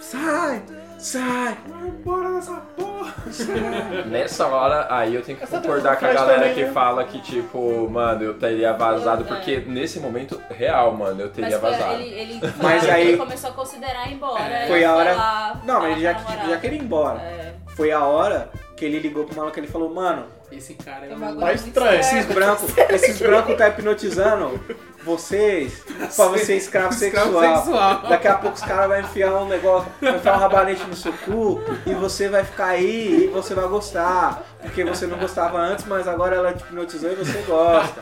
[0.00, 0.62] Sai!
[0.98, 1.56] Sai!
[2.04, 3.14] Bora nessa porra.
[4.06, 6.72] Nessa hora, aí eu tenho que Essa concordar com a galera também, que né?
[6.72, 11.60] fala que, tipo, mano, eu teria vazado, porque nesse momento, real, mano, eu teria Mas
[11.60, 11.94] foi- vazado.
[12.00, 14.66] ele, ele, Mas foi- aí- ele começou a considerar ir embora.
[14.68, 17.20] Foi e a hora- lá, Não, mas ele já, tipo, já queria ir embora.
[17.20, 17.54] É.
[17.76, 21.14] Foi a hora que ele ligou pro maluco e ele falou, mano, Esse cara é
[21.14, 21.18] um...
[21.18, 22.00] bagulho Tá estranho.
[22.00, 24.60] esses brancos, esses brancos tá hipnotizando
[25.04, 25.82] vocês
[26.16, 27.56] pra você ser escravo, Escravo sexual.
[27.64, 28.02] sexual.
[28.08, 31.12] Daqui a pouco os caras vão enfiar um negócio, vai enfiar um rabanete no seu
[31.12, 34.42] cu e você vai ficar aí e você vai gostar.
[34.62, 38.00] Porque você não gostava antes, mas agora ela te hipnotizou e você gosta.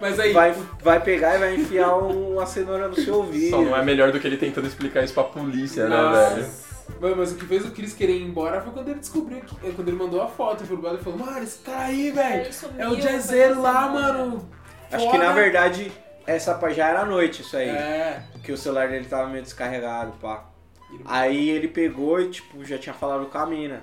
[0.00, 3.50] Mas aí, Vai, vai pegar e vai enfiar um- uma cenoura no seu ouvido.
[3.50, 6.34] Só não é melhor do que ele tentando explicar isso pra polícia, né, Nossa.
[6.36, 6.46] velho?
[7.00, 9.66] Mano, mas o que fez o Chris querer ir embora foi quando ele descobriu, que,
[9.66, 12.42] é, quando ele mandou a foto pro brother e falou, mano, esse cara aí, velho,
[12.42, 14.12] Ele sumiu, é o jazzeiro lá, embora.
[14.12, 14.48] mano.
[14.92, 15.92] Acho que na verdade
[16.26, 17.68] essa pa- já era noite isso aí.
[17.68, 18.22] É.
[18.42, 20.46] Que o celular dele tava meio descarregado, pá.
[21.04, 23.82] Aí ele pegou e tipo, já tinha falado com a mina.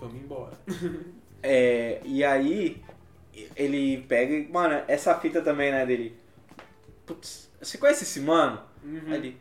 [0.00, 0.52] Vamos embora.
[1.40, 2.82] É, e aí
[3.54, 4.48] ele pega e.
[4.48, 6.18] Mano, essa fita também, né, dele.
[7.06, 8.60] Putz, você conhece esse mano?
[9.06, 9.40] Aí ele.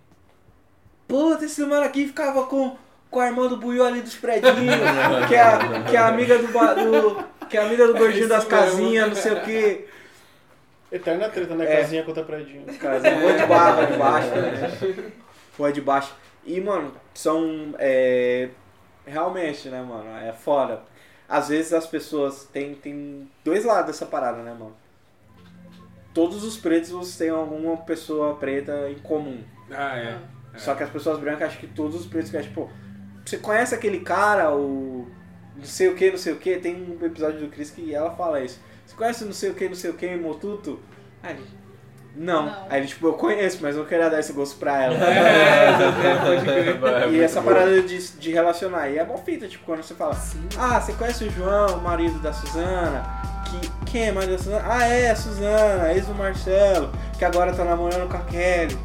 [1.08, 2.76] Puta, esse mano aqui ficava com,
[3.10, 4.58] com a irmã do Buiu ali dos predinhos,
[5.28, 7.24] que é, a- que é a amiga do, do.
[7.48, 8.66] Que é a amiga do gordinho das Isso mesmo.
[8.72, 9.88] casinhas, não sei o que.
[10.92, 11.66] Eterna treta, né?
[11.66, 11.78] É.
[11.82, 12.66] Casinha contra predinho.
[12.78, 15.12] Casinha, rua de barra, de baixo, né?
[15.58, 16.14] Rua de baixo.
[16.46, 17.74] E, mano, são.
[17.78, 18.50] É,
[19.06, 20.10] realmente, né, mano?
[20.18, 20.82] É foda.
[21.28, 22.46] Às vezes as pessoas.
[22.52, 24.76] Tem, tem dois lados dessa parada, né, mano?
[26.14, 29.42] Todos os pretos você tem alguma pessoa preta em comum.
[29.72, 30.18] Ah, é.
[30.58, 32.70] Só que as pessoas brancas acham que todos os pretos que tipo,
[33.26, 35.08] você conhece aquele cara, o
[35.56, 38.12] não sei o que, não sei o que, tem um episódio do Chris que ela
[38.12, 38.60] fala isso.
[38.86, 40.80] Você conhece não sei o que, não sei o que, Motuto?
[41.22, 41.44] Aí ele,
[42.16, 42.46] não.
[42.46, 42.66] Não.
[42.70, 44.96] Aí ele, tipo, eu conheço, mas eu não queria dar esse gosto pra ela.
[45.04, 47.06] É.
[47.06, 47.52] É e essa bom.
[47.52, 48.90] parada de, de relacionar.
[48.90, 50.18] E é mó fita, tipo, quando você fala,
[50.58, 53.04] ah, você conhece o João, o marido da Suzana?
[53.46, 54.64] Que, quem é marido da Suzana?
[54.68, 58.78] Ah, é, a Suzana, ex do Marcelo, que agora tá namorando com a Kelly.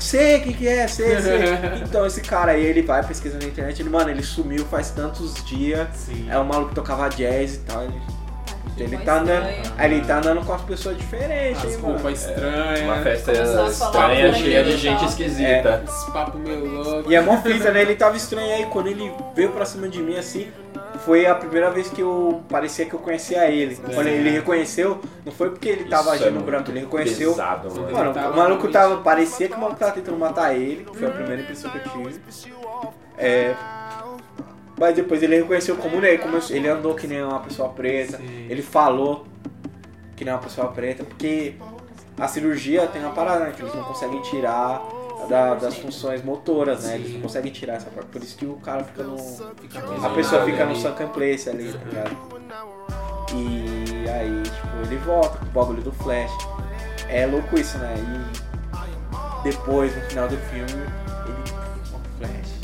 [0.00, 1.40] Sei quem que é, sei, sei.
[1.84, 5.34] Então esse cara aí, ele vai pesquisando na internet, ele, mano, ele sumiu faz tantos
[5.44, 5.86] dias.
[5.94, 6.26] Sim.
[6.30, 7.82] É um maluco que tocava jazz e tal.
[7.84, 8.00] Ele,
[8.78, 9.46] ele Mó tá andando.
[9.78, 11.94] ele tá andando com as pessoas diferentes, As hein, mano.
[11.94, 12.80] roupas estranhas.
[12.80, 15.08] Uma festa Começou a falar estranha, cheia de ele e gente tal.
[15.08, 15.82] esquisita.
[15.86, 17.12] Esse papo meio louco.
[17.12, 17.82] E é mó fita, né?
[17.82, 20.48] Ele tava estranho aí, quando ele veio pra cima de mim assim,
[21.04, 23.76] foi a primeira vez que eu parecia que eu conhecia ele.
[23.76, 27.30] Quando ele reconheceu, não foi porque ele tava Isso é agindo muito branco, ele reconheceu.
[27.30, 27.92] Pesado, mano.
[27.92, 28.96] Mano, Ele tava o maluco tava.
[28.98, 30.86] Parecia que o maluco tava tentando matar ele.
[30.92, 32.20] Foi a primeira impressão que eu tive.
[33.16, 33.54] É.
[34.78, 38.16] Mas depois ele reconheceu como ele, começou, ele andou que nem uma pessoa preta.
[38.16, 38.46] Sim.
[38.48, 39.26] Ele falou
[40.16, 41.54] que nem uma pessoa preta, porque
[42.18, 43.52] a cirurgia tem uma parada, né?
[43.54, 44.82] Que eles não conseguem tirar
[45.28, 46.96] da- das funções motoras, né?
[46.96, 48.08] Eles não conseguem tirar essa parte.
[48.08, 49.18] Por isso que o cara fica no.
[49.18, 52.16] Fica A pessoa fica no sunken place ali, tá ligado?
[53.32, 56.32] E aí, tipo, ele volta com o bagulho do Flash.
[57.08, 57.94] É louco isso, né?
[57.96, 61.52] E depois, no final do filme, ele.
[61.94, 62.60] O Flash.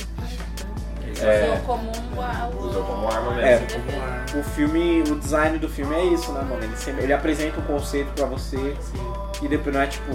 [1.23, 1.45] É.
[1.53, 2.21] Usou como um.
[2.21, 3.61] a- o- Usou como arma É.
[3.61, 3.67] mesmo.
[3.87, 4.25] Como ar.
[4.37, 6.63] O filme, o design do filme é isso, né, mano?
[6.63, 9.13] Ele, sempre- ele apresenta um conceito pra você Sim.
[9.43, 10.13] e depois não é tipo,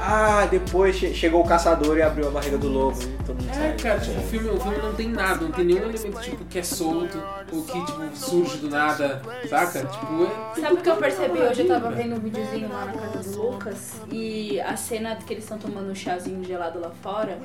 [0.00, 3.50] ah, depois che- chegou o caçador e abriu a barriga do lobo e todo mundo
[3.50, 3.76] É, sai.
[3.76, 6.58] cara, tipo, o filme, o filme não tem nada, não tem nenhum elemento tipo que
[6.58, 7.22] é solto
[7.52, 9.84] ou que tipo surge do nada, saca?
[9.84, 10.24] Tipo,
[10.56, 11.62] é Sabe o que eu percebi hoje?
[11.62, 15.44] Eu tava vendo um videozinho lá na casa do Lucas e a cena que eles
[15.44, 17.38] estão tomando um chazinho gelado lá fora.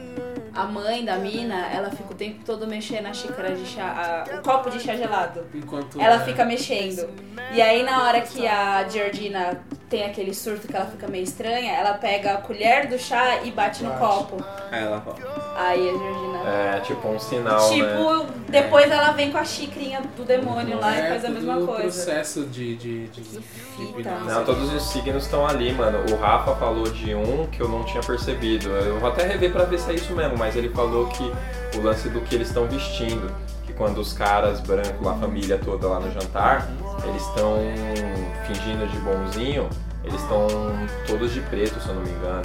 [0.53, 4.35] A mãe da mina, ela fica o tempo todo mexendo a xícara de chá, a-
[4.37, 5.45] o copo de chá gelado.
[5.53, 7.07] enquanto Ela é, fica mexendo.
[7.53, 9.59] E aí na hora que a Georgina
[9.89, 13.51] tem aquele surto que ela fica meio estranha, ela pega a colher do chá e
[13.51, 14.37] bate no copo.
[14.71, 15.17] Aí ela fala,
[15.57, 16.39] Aí a Georgina.
[16.47, 17.75] É, tipo um sinal, né?
[17.75, 21.55] tipo, depois ela vem com a xicrinha do demônio lá e é faz a mesma
[21.65, 21.81] coisa.
[21.81, 23.39] processo de de, de, de
[23.83, 24.25] hipnose.
[24.25, 25.99] Não, todos os signos estão ali, mano.
[26.11, 28.69] O Rafa falou de um que eu não tinha percebido.
[28.69, 31.23] Eu vou até rever pra ver se é isso mesmo, mas ele falou que
[31.77, 33.31] o lance do que eles estão vestindo,
[33.79, 36.67] quando os caras brancos, a família toda lá no jantar,
[37.07, 37.55] eles estão
[38.45, 39.69] fingindo de bonzinho,
[40.03, 40.45] eles estão
[41.07, 42.41] todos de preto, se eu não me engano.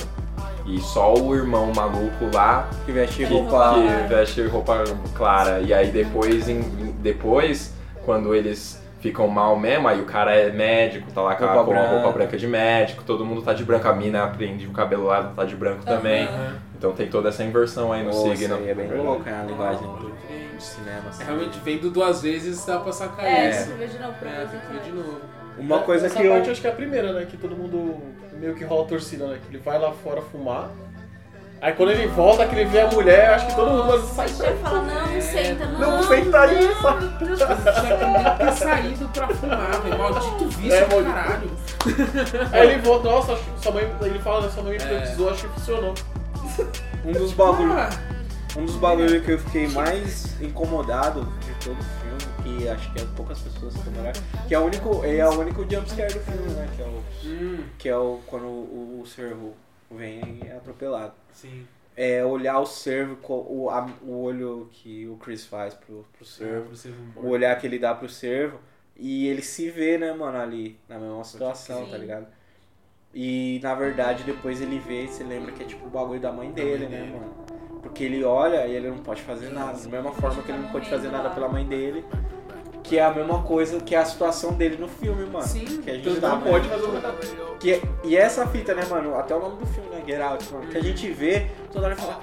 [0.65, 3.75] E só o irmão maluco lá que veste que, roupa.
[3.75, 5.59] que veste roupa clara.
[5.59, 7.75] E aí depois, em- depois,
[8.07, 11.65] quando eles ficam mal mesmo, aí o cara é médico, tá lá com a, Roupa
[11.65, 12.13] com a roupa branca.
[12.13, 15.45] branca de médico, todo mundo tá de branco, a mina prende o cabelo lá, tá
[15.45, 16.29] de branco também.
[16.79, 18.55] Então tem toda essa inversão aí no Nossa, signo.
[18.67, 19.87] é bem é a linguagem
[20.55, 21.09] Do cinema.
[21.09, 21.23] assim.
[21.23, 23.71] É, Realmente, vendo duas vezes dá pra sacar É, isso.
[23.71, 25.21] eu ver de novo pra É, tem que ver de novo.
[25.59, 26.33] Uma coisa Essa que eu.
[26.33, 27.27] parte eu acho que é a primeira, né?
[27.27, 28.01] Que todo mundo
[28.33, 29.39] meio que rola a torcida, né?
[29.45, 30.69] Que ele vai lá fora fumar.
[31.63, 34.53] Aí quando ele volta, que ele vê a mulher, acho que todo mundo Sai já
[34.57, 35.79] fala, não, não senta, não.
[35.81, 37.37] Não senta aí, sabe?
[37.37, 39.97] Já queria ter saído pra fumar, velho.
[39.99, 41.05] Maldito vício É, maldito.
[41.15, 41.51] caralho.
[42.53, 43.89] Aí ele volta, nossa, acho que sua mãe.
[44.03, 44.49] Ele fala, né?
[44.53, 44.87] Sua mãe me É.
[44.87, 45.95] hipnotizou, acho que funcionou.
[47.07, 47.73] Um dos bagulhos.
[47.77, 47.91] Ah,
[48.57, 53.01] Um dos bagulhos que eu fiquei mais incomodado de todo o filme, que acho que
[53.03, 54.13] é poucas pessoas que olhar,
[54.47, 56.69] que é o único, é o único jumpscare do filme, né?
[56.77, 59.55] Que é o, Hum, que é o quando o, o cervo
[59.91, 61.15] vem e é atropelado.
[61.33, 61.67] sim.
[61.97, 66.27] É olhar o cervo, co- o, a- o olho que o Chris faz pro, pro
[67.17, 68.59] um o olhar que ele dá pro cervo,
[68.97, 71.91] e ele se vê, né, mano, ali, na mesma situação, Sim.
[71.93, 72.27] tá ligado?
[73.15, 76.33] E na verdade depois ele vê e se lembra que é tipo o bagulho da
[76.33, 77.33] mãe dele, né, mano?
[77.95, 79.79] Porque ele olha e ele não pode fazer nada.
[79.79, 82.05] Da mesma forma que ele não pode fazer nada pela mãe dele.
[82.83, 85.47] Que é a mesma coisa que é a situação dele no filme, mano.
[85.47, 87.15] Sim, que a gente Então tá não pode fazer coisa.
[87.61, 89.15] que, e essa fita, né, mano?
[89.15, 90.03] Até o nome do filme, né?
[90.05, 90.67] Get Out, mano.
[90.67, 92.21] Que a gente vê, toda hora fala,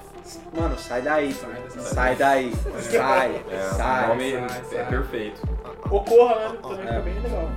[0.56, 1.84] mano, sai daí, mano.
[1.84, 2.54] Sai daí.
[2.80, 3.78] Sai, É, sai.
[3.78, 4.86] sai, é sai.
[4.86, 5.42] perfeito.
[5.90, 6.52] Ocorra, né?
[6.62, 6.88] Também É.
[6.88, 7.50] fica bem legal.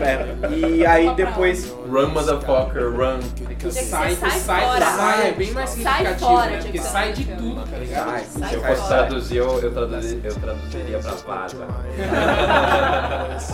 [0.00, 1.70] É, E aí depois.
[1.70, 3.18] Run, motherfucker, run.
[3.18, 4.84] É que Tinha o que ser sai, sai sai, fora.
[4.84, 6.58] sai é bem mais Sai significativo, fora, né?
[6.62, 8.04] Porque sai de tudo, tá ligado?
[8.10, 11.56] Sai, Sai Se eu fosse traduzir, eu, eu, traduzi- eu traduziria pra vaza.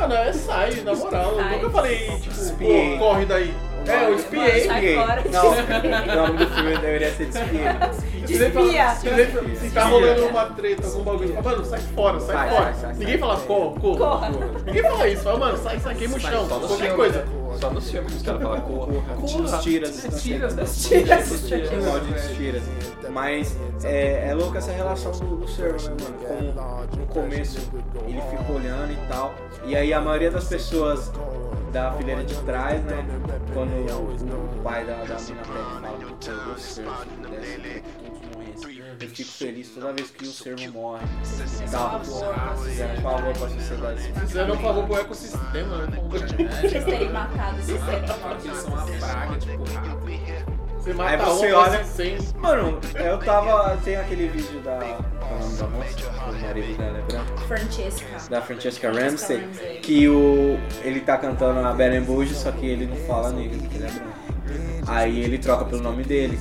[0.01, 1.33] Ah, não, é sai, na moral.
[1.39, 3.55] Eu nunca falei, tipo, corre daí.
[3.91, 4.59] É, eu espiei.
[4.59, 4.97] Espiei.
[4.97, 8.01] Não, o nome do filme deveria ser Despiei.
[8.27, 8.91] Desvia.
[8.95, 12.65] Se se tá rolando uma treta, algum bagulho, fala, mano, sai fora, sai, Sai, fora.
[12.65, 13.99] sai, sai, Ninguém fala, corra, corra.
[13.99, 14.31] Corra.
[14.67, 17.25] Ninguém fala isso, fala, mano, sai, sai, queima o chão, no qualquer filme, coisa.
[17.61, 18.93] Só nos filmes que os caras falam corra.
[19.21, 20.05] Os tiras.
[20.05, 20.55] Os tiras,
[20.87, 22.63] tiras.
[23.11, 26.53] Mas é, é louco essa relação do, do servo, né, mano?
[26.55, 27.59] Como no começo
[28.07, 29.35] ele fica olhando e tal.
[29.65, 31.11] E aí a maioria das pessoas
[31.73, 33.05] da fileira de trás, né?
[33.55, 37.61] Quando o, o pai da, da mina pega e fala, eu vou ser, se pudesse,
[37.61, 38.81] que todos morressem.
[39.01, 41.07] Eu fico feliz toda vez que o servo morre.
[41.71, 44.13] Dá fizeram um favor pra sociedade.
[44.21, 45.99] Fizeram um favor pro ecossistema, né?
[46.61, 50.60] Vocês terem matado esse ser Eles são uma praga, tipo, rato.
[50.81, 52.19] Você Aí mata você um, olha- sem...
[52.39, 53.77] Mano, eu tava.
[53.85, 54.79] Tem aquele vídeo da.
[54.79, 56.31] Qual é o nome da moça?
[56.31, 57.39] O marido dela é branco.
[57.47, 58.07] Francesca.
[58.31, 59.37] Da Francesca Ramsey.
[59.41, 59.79] Ramsey.
[59.83, 60.59] Que o.
[60.83, 63.91] Ele tá cantando a Beren Bush, só que ele não fala negro, porque ele é
[63.91, 64.21] branco.
[64.87, 66.41] Aí ele troca pelo nome dele.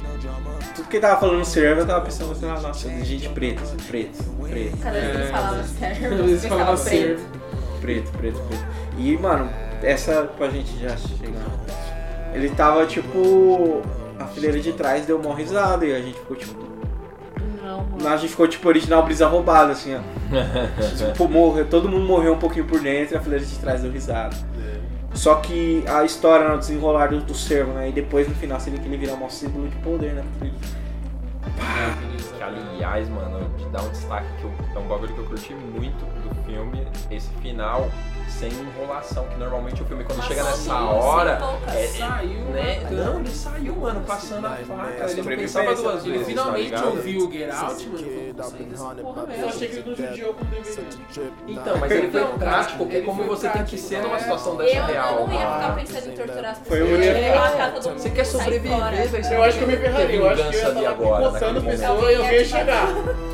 [0.75, 3.61] Tudo que ele tava falando servo, eu tava pensando assim, ah, nossa, de gente preta,
[3.87, 7.15] preto, preto, Cada vez que ele falava sério, Eles ele falava ser.
[7.17, 7.21] preto.
[7.81, 8.65] preto, preto, preto.
[8.97, 9.49] E, mano,
[9.83, 11.43] essa pra gente já chegar.
[12.33, 13.81] Ele tava tipo.
[14.19, 16.53] A fileira de trás deu uma risada e a gente ficou tipo.
[17.63, 18.07] Não, mano.
[18.07, 19.99] A gente ficou tipo original brisa roubada, assim, ó.
[21.11, 23.91] tipo, morreu, todo mundo morreu um pouquinho por dentro e a fileira de trás deu
[23.91, 24.35] risada.
[25.13, 27.89] Só que a história no desenrolar do, do servo, né?
[27.89, 30.23] E depois no final seria que ele virar um símbolo de poder, né?
[30.37, 30.51] Porque
[32.37, 35.53] Que, aliás, mano, te dá um destaque que eu- é um bagulho que eu curti
[35.53, 37.89] muito do filme, esse final
[38.29, 41.35] sem enrolação, que normalmente o filme quando chega nessa Sim, hora.
[41.39, 41.75] sim, poucas.
[41.75, 42.87] É, Saiu, né?
[42.91, 45.11] Não, ele saiu, mano, passando a faca.
[45.11, 46.27] Ele pensava duas Ele vezes.
[46.27, 47.99] finalmente tá ouviu o Get Out, mano.
[47.99, 51.31] e falou, "Vou sair dessa porra Eu mesmo." achei que ele não judiou como deveria.
[51.47, 54.75] Então, mas ele foi prático, porque como você tem que ser numa situação Eu, dessa
[54.77, 55.27] eu real.
[55.27, 56.67] não ia Ah, ficar pensando em torturar as pessoas.
[56.67, 57.99] Foi o eu ia único- matar todo mundo.
[57.99, 59.33] Você quer sobreviver, velho?
[59.33, 62.33] Eu acho que eu me ferraria, eu acho que eu ia estar pessoa e alguém
[62.33, 62.87] ia chegar.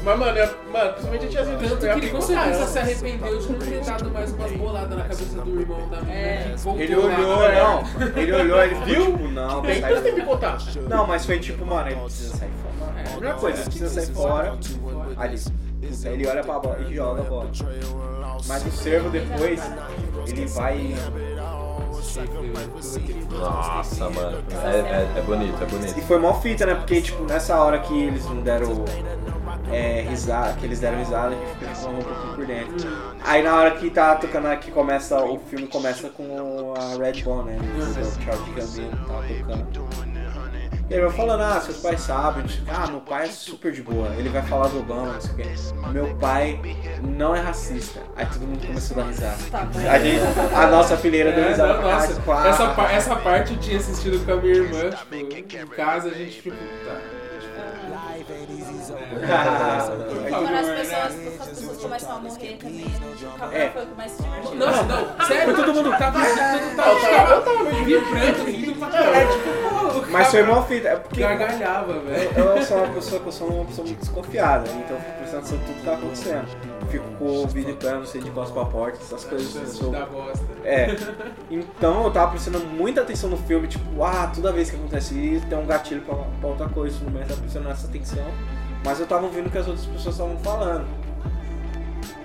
[0.04, 2.80] Mas, mano, eu, mano, principalmente a tiazinha Tanto que eu ia ele com certeza se
[2.80, 6.12] arrependeu de não ter dado mais umas boladas na cabeça do irmão da menina.
[6.14, 6.56] É.
[6.78, 8.20] ele olhou, não.
[8.22, 9.06] Ele olhou, ele Viu?
[9.12, 10.58] tipo, não, Tem sai que ter picotar.
[10.90, 12.92] Não, mas foi tipo, mano, ele precisa sair fora.
[12.98, 14.58] É a primeira coisa, ele precisa sair fora.
[15.18, 15.40] Ali.
[16.06, 17.50] Ele olha pra bola e joga a bola.
[18.48, 19.62] Mas o servo depois,
[20.28, 20.96] ele vai.
[23.32, 24.38] Nossa, mano.
[24.64, 26.02] É, é, é bonito, é E bonito.
[26.08, 26.76] foi mó fita, né?
[26.76, 28.86] Porque, tipo, nessa hora que eles não deram
[29.72, 32.90] é, risada, que eles deram risada, a gente ficou reclamando um pouquinho por dentro.
[33.24, 37.52] Aí na hora que tá tocando, que começa, o filme começa com a Red Bone,
[37.52, 37.60] né?
[37.78, 40.16] O Charles Gambino tá tocando.
[40.88, 44.08] E ele vai falando, ah, seus pais sabem, ah, meu pai é super de boa,
[44.20, 45.44] ele vai falar do Obama, não sei o quê.
[45.92, 46.60] Meu pai
[47.02, 48.02] não é racista.
[48.16, 49.38] Aí todo mundo começou a dar risada.
[49.50, 49.68] Tá.
[49.92, 50.22] A, gente,
[50.56, 52.48] a nossa fileira deu É, risada não, nossa, caralho, pá.
[52.50, 56.14] essa, pa- essa parte eu tinha assistido com a minha irmã, tipo, em casa a
[56.14, 57.02] gente, tipo, tá.
[59.16, 62.86] Quando as pessoas, as pessoas começam a morrer também,
[63.54, 63.70] É.
[63.70, 64.56] foi o que mais se divertiu.
[64.56, 70.44] Não, não, sério, todo mundo tava, todo tava, vibrando, rindo pra caralho, tipo, Mas foi
[70.44, 72.30] mó fita, é porque gargalhava, velho.
[72.38, 75.38] eu sou uma pessoa que eu sou uma pessoa muito desconfiada, então eu fico prestando
[75.40, 76.76] atenção em tudo que tá acontecendo.
[76.90, 79.56] Fico com o pé, não sei de costas pra porta, essas coisas.
[79.56, 79.96] Eu sou...
[80.64, 80.96] É.
[81.50, 85.46] Então eu tava prestando muita atenção no filme, tipo, ah, toda vez que acontece isso
[85.48, 88.26] tem um gatilho pra, pra outra coisa, mais, tava prestando essa atenção.
[88.86, 90.88] Mas eu tava ouvindo o que as outras pessoas estavam falando.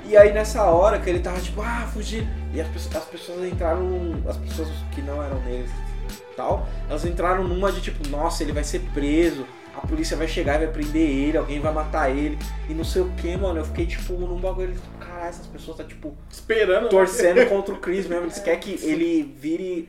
[0.04, 2.26] E aí nessa hora que ele tava tipo, ah, fugir.
[2.52, 3.80] E as pessoas, as pessoas entraram.
[3.82, 8.42] num- As pessoas que não eram negras e tal, elas entraram numa de tipo, nossa,
[8.42, 9.44] ele vai ser preso.
[9.72, 12.36] a polícia vai chegar e vai prender ele, alguém vai matar ele,
[12.68, 13.60] e não sei o que, mano.
[13.60, 16.88] Eu fiquei, tipo, num bagulho, tipo, caralho, essas pessoas tá, tipo, Esperando.
[16.88, 18.24] torcendo contra o Chris mesmo.
[18.24, 19.88] Eles querem que ele vire.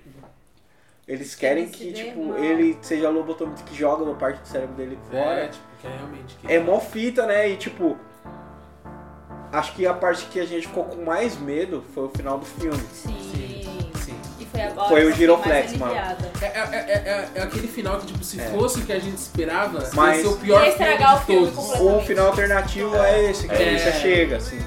[1.07, 5.39] Eles querem que, tipo, ele seja lobotomista, que joga uma parte do cérebro dele fora.
[5.41, 6.35] É, tipo, é realmente.
[6.41, 7.49] Que É mó fita, né?
[7.49, 7.97] E tipo.
[9.51, 12.45] Acho que a parte que a gente ficou com mais medo foi o final do
[12.45, 12.81] filme.
[12.93, 13.89] Sim.
[14.05, 14.15] Sim.
[14.39, 15.93] E foi agora Foi o Giroflex, mano.
[15.93, 18.45] É, é, é, é- é aquele final que, tipo, se É.
[18.45, 21.51] fosse o que a gente esperava, Mas- ia ser o pior Ia estragar filme o
[21.51, 21.93] filme todos.
[21.93, 23.65] O final alternativo é esse, que a É.
[23.65, 24.59] polícia chega, assim.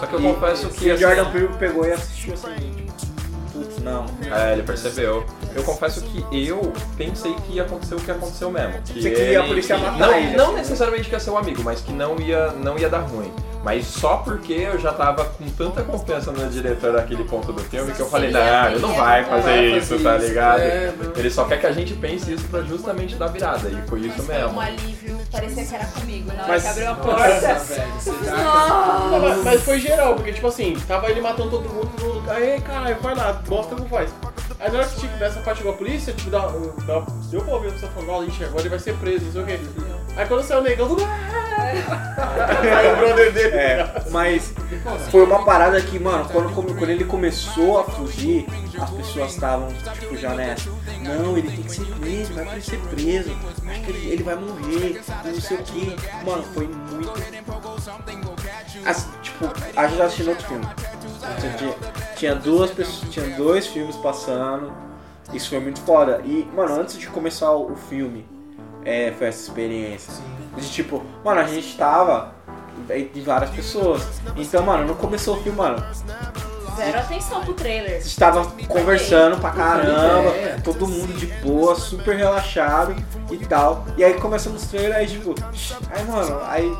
[0.00, 0.84] Só que eu E- confesso que.
[0.86, 2.54] E o assim, Jordan Peele pegou e assistiu assim,
[2.96, 3.12] tipo,
[3.52, 4.04] putz, não.
[4.36, 5.24] É, ele percebeu.
[5.54, 8.80] Eu confesso que eu pensei que ia acontecer o que aconteceu mesmo.
[8.82, 10.54] Que Você queria a polícia matar não, ele, Não assim.
[10.56, 13.32] necessariamente que ia ser um amigo, mas que não ia, não ia dar ruim.
[13.62, 17.92] Mas só porque eu já tava com tanta confiança no diretor daquele ponto do filme
[17.92, 20.60] que eu falei, não, ele não vai não fazer isso, tá ligado?
[20.60, 21.12] É, não.
[21.16, 23.70] Ele só quer que a gente pense isso pra justamente dar virada.
[23.70, 24.50] E foi isso mesmo.
[24.50, 26.28] um alívio, parecia que era comigo.
[26.28, 27.60] Na hora Mas- que abriu a porta.
[29.10, 32.30] Não, mas, foi geral, porque tipo assim, tava ele matando todo mundo, todo mundo.
[32.30, 34.10] Aí, caralho, vai lá, bosta não faz.
[34.60, 36.46] Aí na hora que tipo, dessa parte chegou a polícia, tipo, dá,
[36.86, 39.42] dá, deu pra ouvir a pessoa falando, ixi, agora ele vai ser preso, não sei
[39.42, 39.60] o quê.
[40.16, 41.02] Aí quando saiu o negão, tudo.
[41.54, 43.56] Aí o brother dele.
[43.56, 44.52] É, mas
[45.10, 48.46] foi uma parada que, mano, quando, quando ele começou a fugir,
[48.80, 49.68] as pessoas estavam,
[50.00, 50.70] tipo, já nessa.
[51.00, 53.36] Não, ele tem que ser preso, vai pra ele ser preso.
[53.66, 55.96] Acho que ele, ele vai morrer, não sei o que.
[56.24, 57.12] Mano, foi muito.
[58.84, 59.46] Assim, tipo,
[59.76, 60.66] a gente já assistiu outro filme.
[61.40, 61.74] Tinha, tinha-
[62.16, 64.72] tinha duas pessoas, tinha dois filmes passando.
[65.32, 66.20] Isso foi muito foda.
[66.24, 68.26] E, mano, antes de começar o, o filme,
[68.84, 70.12] é, foi essa experiência.
[70.56, 72.34] De tipo, mano, a gente tava
[73.12, 74.02] de várias pessoas.
[74.36, 75.82] Então, mano, não começou o filme, mano.
[76.76, 77.96] Zero atenção pro trailer.
[77.98, 80.60] A gente tava conversando pra caramba, ideia.
[80.62, 82.94] todo mundo de boa, super relaxado
[83.30, 83.84] e tal.
[83.96, 85.34] E aí começamos os trailers, aí tipo,
[85.90, 86.76] aí mano, aí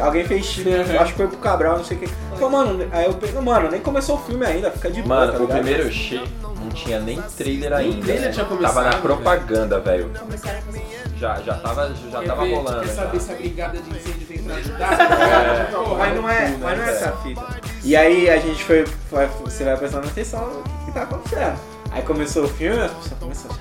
[0.00, 0.46] alguém fez,
[1.00, 2.06] acho que foi pro Cabral, não sei o que.
[2.06, 5.20] Falei, mano, aí eu pensei, mano, nem começou o filme ainda, fica de boa.
[5.20, 5.58] Mano, tá o ligado?
[5.62, 6.22] primeiro cheio
[6.62, 8.04] não tinha nem trailer Nem ainda.
[8.06, 10.10] trailer tinha começado, Tava na propaganda, velho.
[10.18, 10.82] Começaram a fazer.
[11.18, 12.54] Já, já tava, já Quer tava ver?
[12.54, 12.80] rolando.
[12.80, 12.94] Quer já.
[12.94, 14.92] saber se a brigada de incêndio tem pra ajudar?
[15.12, 15.64] É.
[15.72, 17.42] Porra, Mas não é, mas não é né, essa a fita.
[17.84, 21.58] E aí a gente foi, foi- você vai prestando atenção no que tá acontecendo.
[21.90, 23.56] Aí começou o filme, as pessoas começaram.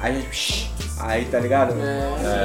[0.00, 0.70] Aí a gente.
[0.98, 1.74] Aí tá ligado?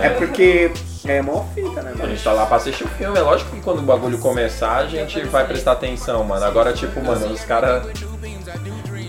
[0.04, 0.72] É, porque
[1.06, 2.10] é mó fita, né, A mano?
[2.12, 4.86] gente tá lá pra assistir o filme, é lógico que quando o bagulho começar a
[4.88, 6.44] gente vai prestar atenção, mano.
[6.46, 7.88] Agora, tipo, mano, os caras.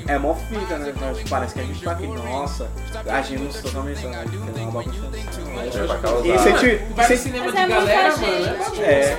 [0.09, 0.93] É mó fita, né?
[1.01, 2.67] Mas Parece que a gente tá aqui, nossa,
[3.09, 4.19] agimos totalmente, né?
[4.19, 5.79] A gente fez uma bagunça.
[5.79, 6.27] É pra causar.
[6.27, 8.27] E você te- Vai no você- cinema de é galera, mano.
[8.47, 8.83] É bagulho.
[8.83, 9.17] É.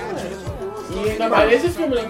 [0.90, 2.10] E, Não, mas esse filme, né?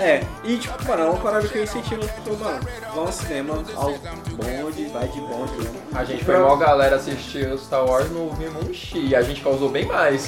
[0.00, 2.60] É, e tipo, mano, é uma parada que eu incentivo, tipo, mano,
[2.94, 5.82] vão ao cinema, ao bonde, vai de bonde mesmo.
[5.94, 9.70] A gente foi mó galera assistir o Star Wars no um chi, a gente causou
[9.70, 10.26] bem mais.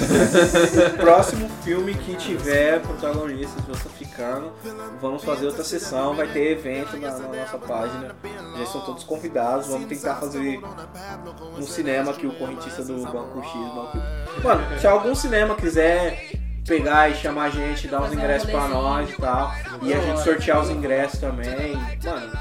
[0.99, 4.53] Próximo filme que tiver protagonistas justificando,
[5.01, 8.14] vamos fazer outra sessão, vai ter evento na, na nossa página.
[8.57, 10.61] Já estão todos convidados, vamos tentar fazer
[11.59, 13.99] um cinema que o correntista do Banco X, Banco
[14.43, 19.11] Mano, se algum cinema quiser pegar e chamar a gente, dar um ingressos pra nós
[19.11, 19.53] e tal,
[19.83, 22.33] e a gente sortear os ingressos também, mano,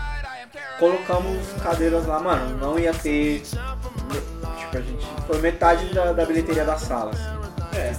[0.77, 3.41] colocamos cadeiras lá, mano, não ia ter.
[3.41, 5.07] Tipo, a gente.
[5.27, 7.93] Foi metade da, da bilheteria da sala, assim É.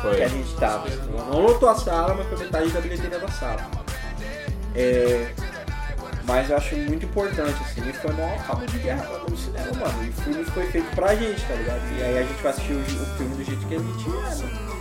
[0.00, 0.16] Foi.
[0.16, 0.88] que a gente tava.
[1.30, 3.60] Não lotou a sala, mas foi metade da bilheteria da sala.
[4.74, 5.32] É,
[6.26, 10.04] mas eu acho muito importante, assim, e foi maior cabo de guerra no cinema, mano.
[10.04, 11.80] E o filme foi feito pra gente, tá ligado?
[11.98, 14.46] E aí a gente vai assistir o, o filme do jeito que a gente é,
[14.46, 14.74] mano.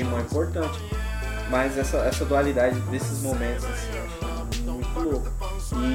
[0.00, 0.78] Achei muito importante.
[1.50, 4.02] Mas essa, essa dualidade desses momentos, assim, eu
[4.50, 5.32] achei muito louca.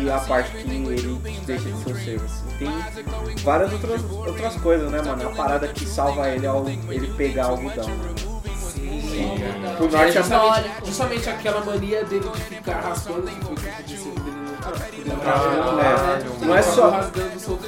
[0.04, 2.44] E a parte que ele deixa de ser assim.
[2.58, 5.30] Tem várias outras, outras coisas, né, mano?
[5.30, 7.86] A parada que salva ele é o- ele pegar o algodão?
[7.86, 9.76] Sim, cara.
[9.76, 13.70] Pro É norte justamente, justamente aquela mania dele de ficar raspando que foi o que
[13.70, 17.02] aconteceu dele É, não é só-
[17.38, 17.64] solto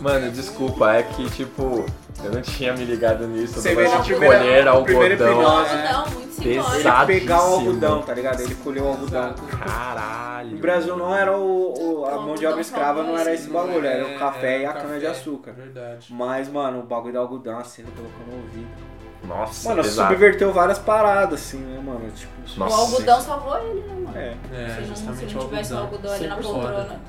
[0.00, 1.84] Mano, desculpa, é que tipo,
[2.22, 3.54] eu não tinha me ligado nisso.
[3.60, 6.06] Você vê lance na primeira- colher algodão.
[6.12, 7.10] muito Pesado.
[7.12, 8.40] Ele pegar o algodão, tá ligado?
[8.40, 9.34] Ele colheu o algodão.
[9.34, 10.56] Caralho.
[10.56, 13.60] O Brasil não era o, o- a mão de obra escrava, não era esse Não
[13.60, 15.52] é, bagulho, era o café é, e a cana de açúcar.
[15.52, 16.06] Verdade.
[16.10, 18.93] Mas, mano, o bagulho do algodão, assim, ele colocou no ouvido.
[19.26, 20.08] Nossa, Mano, pesado.
[20.12, 22.10] subverteu várias paradas, assim, né, mano?
[22.14, 22.76] Tipo, O Nossa.
[22.76, 24.18] algodão salvou ele, né, mano?
[24.18, 24.34] é.
[24.52, 26.12] É, se, não, se justamente não o tivesse o algodão.
[26.12, 27.00] algodão ali na poltrona.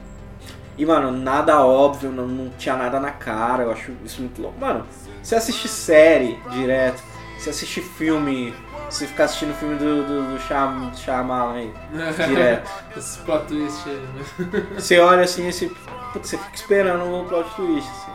[0.78, 4.60] E, mano, nada óbvio, não, não tinha nada na cara, eu acho isso muito louco.
[4.60, 4.86] Mano,
[5.24, 7.02] você assiste série direto,
[7.38, 8.54] você assiste filme,
[8.90, 11.74] você ficar assistindo filme do, do, do Shyam- Shyamalan aí,
[12.28, 12.70] direto.
[12.98, 14.68] Esse plot twist aí, né?
[14.76, 15.68] Você olha assim, esse,
[16.12, 18.12] putz, você fica esperando o plot twist, assim.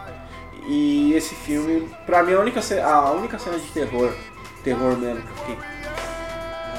[0.66, 4.12] E esse filme, pra mim, a única, ce- a única cena de terror,
[4.62, 5.58] terror mesmo, que eu fiquei.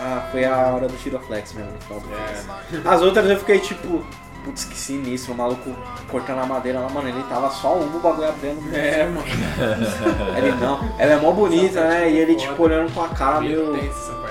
[0.03, 1.71] Ah, foi a hora do Tiroflex mesmo.
[1.71, 2.87] do filme.
[2.87, 4.03] As outras eu fiquei tipo,
[4.43, 5.75] putz, que sinistro, o maluco
[6.09, 8.75] cortando a madeira lá, mano, ele tava só um, o bagulho abrindo.
[8.75, 9.21] É, mano.
[10.37, 12.09] Ele não, ela é mó bonita, né?
[12.09, 13.77] E ele tipo olhando com a cara meio.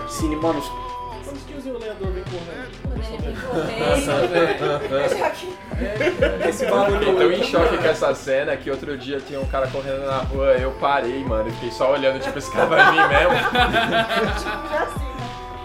[0.09, 0.61] Cine, mano,
[1.25, 2.71] Quantos que o lenhador vem correndo?
[3.07, 3.35] Ele vem
[4.99, 5.31] Nossa,
[6.49, 7.03] esse bagulho.
[7.03, 10.19] Eu tô em choque com essa cena que outro dia tinha um cara correndo na
[10.19, 13.35] rua, eu parei, mano, e fiquei só olhando, tipo, esse cara vai vir mesmo.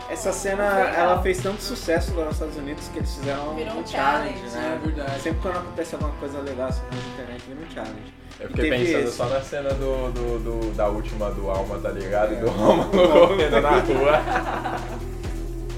[0.10, 3.80] Essa cena, ela fez tanto sucesso lá nos Estados Unidos que eles fizeram Virou um
[3.80, 4.80] um challenge, challenge, né?
[4.82, 5.20] É verdade.
[5.22, 8.14] Sempre quando acontece alguma coisa legal assim na internet, vira um challenge.
[8.40, 9.18] Eu fiquei pensando esse.
[9.18, 12.34] só na cena do, do, do- da última do Alma, tá ligado?
[12.34, 14.22] E do Romulo correndo na rua.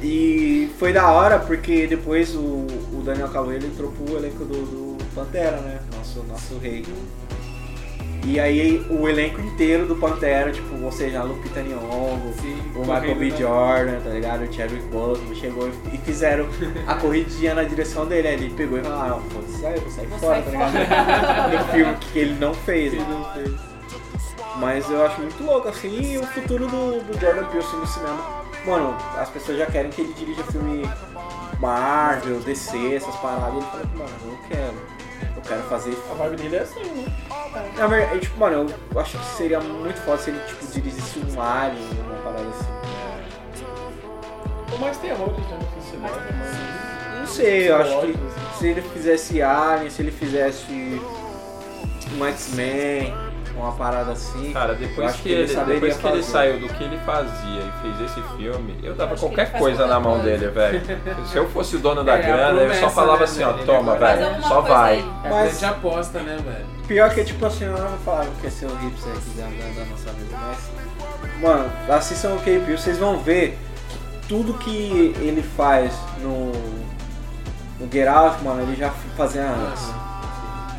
[0.03, 2.67] E foi da hora porque depois o,
[3.07, 5.79] o Daniel Caloeiro entrou pro elenco do, do Pantera, né?
[5.95, 6.85] Nosso, nosso rei.
[8.25, 12.33] E aí o elenco inteiro do Pantera, tipo, ou seja, a Lupita Nyong'o,
[12.75, 13.29] o Michael B.
[13.29, 13.37] né?
[13.37, 14.43] Jordan, tá ligado?
[14.43, 16.45] O Chadwick Boseman chegou e fizeram
[16.85, 18.27] a corridinha na direção dele.
[18.27, 20.57] Aí ele pegou e falou, ah, não, foda-se, aí eu vou sair Vou fora, sair
[20.57, 21.51] tá ligado?
[21.57, 23.05] No filme que ele não fez, né?
[24.57, 27.87] Mas eu acho muito louco, assim, e o futuro do, do Jordan Peele assim, no
[27.87, 28.43] cinema.
[28.65, 30.83] Mano, as pessoas já querem que ele dirija filme
[31.59, 33.53] Marvel, DC, essas paradas.
[33.53, 34.97] E ele fala, mano, eu não quero.
[35.35, 35.97] Eu quero fazer.
[36.11, 37.05] A vibe dele é assim, né?
[37.77, 41.41] Na verdade, tipo, mano, eu acho que seria muito foda se ele, tipo, dirigisse um
[41.41, 42.77] Alien, uma parada assim.
[44.75, 47.19] O mais amor, já não sei se lembra, mas...
[47.19, 48.59] Não sei, eu acho que assim.
[48.59, 51.01] se ele fizesse Alien, se ele fizesse
[52.15, 53.13] um X-Men,
[53.59, 54.51] uma parada assim.
[54.53, 57.61] Cara, eu depois acho que, ele, saberia depois que ele saiu do que ele fazia
[57.61, 60.25] e fez esse filme, eu dava que qualquer ele coisa na mão coisa.
[60.25, 60.81] dele, velho.
[61.27, 63.43] Se eu fosse o dono da É, a grana, eu só promessa, falava né, assim,
[63.43, 64.93] ó, toma, Ele velho, só vai.
[64.95, 65.11] aí.
[65.23, 66.65] É Mas- grande aposta, né, velho?
[66.87, 69.79] Pior que, tipo assim, eu não falava que ia ser o hipster aqui da, da,
[69.83, 71.41] da nossa vida, mas.
[71.41, 73.57] Mano, assistam o K-Peel, vocês vão ver
[74.21, 76.51] que tudo que ele faz no.
[77.79, 79.83] No Get Out, mano, ele já fazia antes.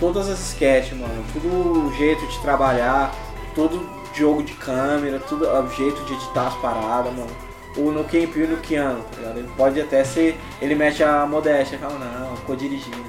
[0.00, 3.12] Todas as sketches, mano, tudo o jeito de trabalhar,
[3.54, 7.30] todo jogo de câmera, tudo o jeito de editar as paradas, mano.
[7.76, 9.38] O no K-Peel e no Keanu, tá ligado?
[9.38, 10.38] Ele pode até ser.
[10.60, 13.02] Ele mete a modéstia, fala, não, ficou dirigindo, o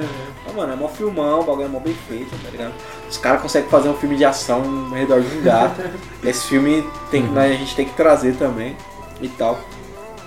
[0.00, 0.06] quê.
[0.44, 2.74] Mas, mano, é mó filmão, o bagulho é mó bem feito, tá ligado?
[3.08, 5.80] Os caras conseguem fazer um filme de ação ao redor de um gato.
[6.24, 8.76] Esse filme tem, que- a gente tem que trazer também
[9.20, 9.58] e tal.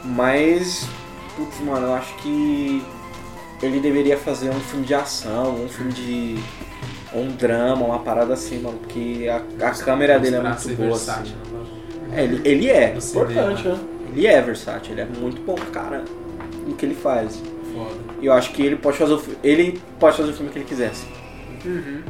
[0.04, 0.86] Mas,
[1.36, 2.84] putz, mano, eu acho que
[3.62, 6.36] ele deveria fazer um filme de ação, um filme de.
[7.14, 10.90] um drama, uma parada assim, mano, porque a, a câmera dele é muito boa.
[10.90, 12.10] versátil, Assim.
[12.10, 12.22] né?
[12.22, 12.96] É, ele, ele é.
[12.98, 13.80] Importante, né?
[14.12, 16.04] Ele é versátil, ele é muito bom, cara,
[16.66, 17.42] no que ele faz.
[17.74, 17.96] Foda.
[18.22, 20.66] E eu acho que ele pode fazer o ele pode fazer o filme que ele
[20.66, 21.06] quisesse.
[21.66, 22.02] Uhum.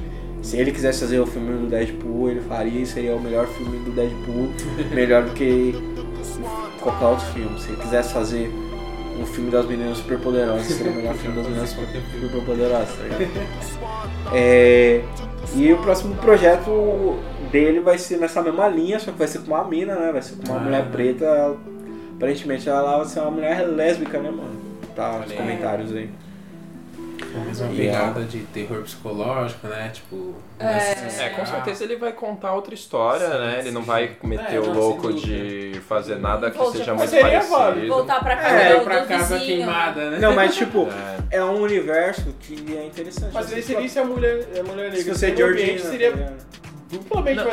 [0.42, 3.78] Se ele quisesse fazer o filme do Deadpool, ele faria e seria o melhor filme
[3.80, 4.50] do Deadpool,
[4.96, 5.76] melhor do que
[6.82, 7.60] qualquer outro filme.
[7.60, 8.50] Se ele quisesse fazer
[9.22, 13.50] um filme das meninas superpoderosas, seria o melhor filme das meninas superpoderosas, tá ligado?
[14.34, 15.02] É,
[15.56, 17.18] e o próximo projeto
[17.52, 20.12] dele vai ser nessa mesma linha, só que vai ser com uma mina, né?
[20.12, 20.64] Vai ser com uma Ah.
[20.64, 21.56] mulher preta.
[22.16, 24.52] Aparentemente ela vai ser uma mulher lésbica, né, mano?
[24.96, 25.40] Tá nos Olha
[25.96, 26.10] aí.
[27.42, 29.90] A mesma pegada de terror psicológico, né?
[29.94, 30.36] Tipo.
[30.60, 31.24] É.
[31.26, 33.56] É, com certeza ele vai contar outra história, Sim, né?
[33.60, 37.88] Ele não vai meter É, o louco de fazer nada que Volta- seja seria parecido.
[37.88, 39.58] Voltar pra casa É, do, pra do casa vizinho.
[39.58, 40.20] queimada, né?
[40.20, 40.88] Não, mas tipo,
[41.32, 41.38] É.
[41.38, 43.34] é um universo que é interessante.
[43.34, 46.38] Mas aí seria se a mulher, a mulher se negra você é Georgina, seria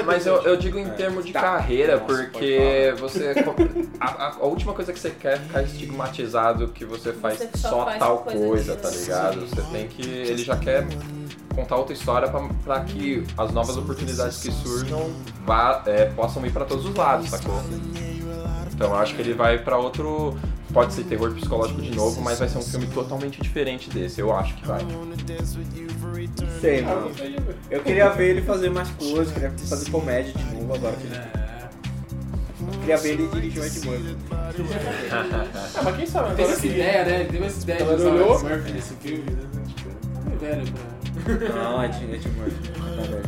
[0.04, 0.90] mas eu, eu digo em É.
[0.90, 1.40] termos de Tá.
[1.40, 3.34] carreira, Nossa, porque você.
[4.00, 7.48] A, a- a última coisa que você quer é ficar estigmatizado que você faz Você
[7.56, 9.40] só só, faz tal coisa coisa, tá ligado?
[9.46, 10.02] Você tem que.
[10.02, 10.86] Ele já quer
[11.54, 15.10] contar outra história pra, pra que as novas oportunidades que surjam
[15.46, 17.60] vá, é, possam ir pra todos os lados, sacou?
[18.74, 20.36] Então eu acho que ele vai pra outro.
[20.76, 24.20] Pode ser terror psicológico de novo, mas vai ser um filme totalmente diferente desse.
[24.20, 24.80] Eu acho que vai.
[26.60, 27.10] Sei, mano.
[27.70, 30.94] Eu queria ver ele fazer mais coisas, queria fazer comédia de novo agora.
[30.96, 31.68] que ele- É.
[32.80, 34.16] Queria ver ele dirigir o Ed Murphy.
[35.78, 36.66] Ah, mas quem sabe Teve essa que...
[36.68, 37.20] ideia, né?
[37.20, 38.30] Ele teve essa ideia de Ela usar olhou?
[38.32, 39.42] o Ed Murphy nesse filme, né?
[39.74, 39.90] Tipo,
[40.30, 41.54] é velho pra.
[41.54, 42.68] Não, Ed, Ed Murphy.
[42.68, 43.24] Tá velho.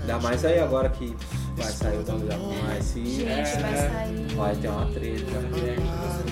[0.00, 1.14] Ainda mais aí agora que
[1.56, 3.44] vai sair o da mais e Gente, vai
[3.76, 4.26] sair.
[4.36, 5.40] vai ter uma treta.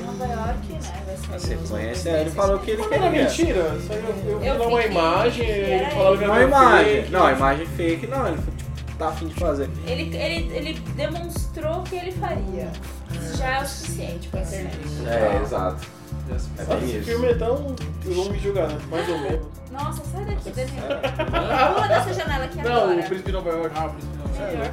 [0.05, 1.03] Nova York, né?
[1.07, 1.57] Vai sair.
[1.59, 2.09] Você conhece?
[2.09, 3.11] É, ele falou que ele queria.
[3.11, 3.77] mentira?
[3.79, 6.47] Isso aí eu, eu vi Eu lá uma imagem, ele falava que Não, era a
[6.49, 6.95] imagem.
[6.95, 7.11] fake.
[7.11, 8.07] Não, a imagem fake.
[8.07, 9.71] Não, ele tipo, tá afim de fazer.
[9.87, 12.71] Ele, ele, ele demonstrou que ele faria.
[13.13, 14.77] Isso já é o suficiente pra internet.
[15.07, 15.87] É, exato.
[16.29, 17.75] Nossa, esse filme é tão.
[18.05, 18.79] Eu vou me julgar, né?
[18.91, 19.47] Mais ou menos.
[19.75, 21.75] Nossa, sai daqui, Danilo.
[21.75, 22.93] Pula dessa janela aqui Não, agora.
[23.01, 23.71] o Príncipe de Nova York.
[23.77, 24.17] Ah, o príncipe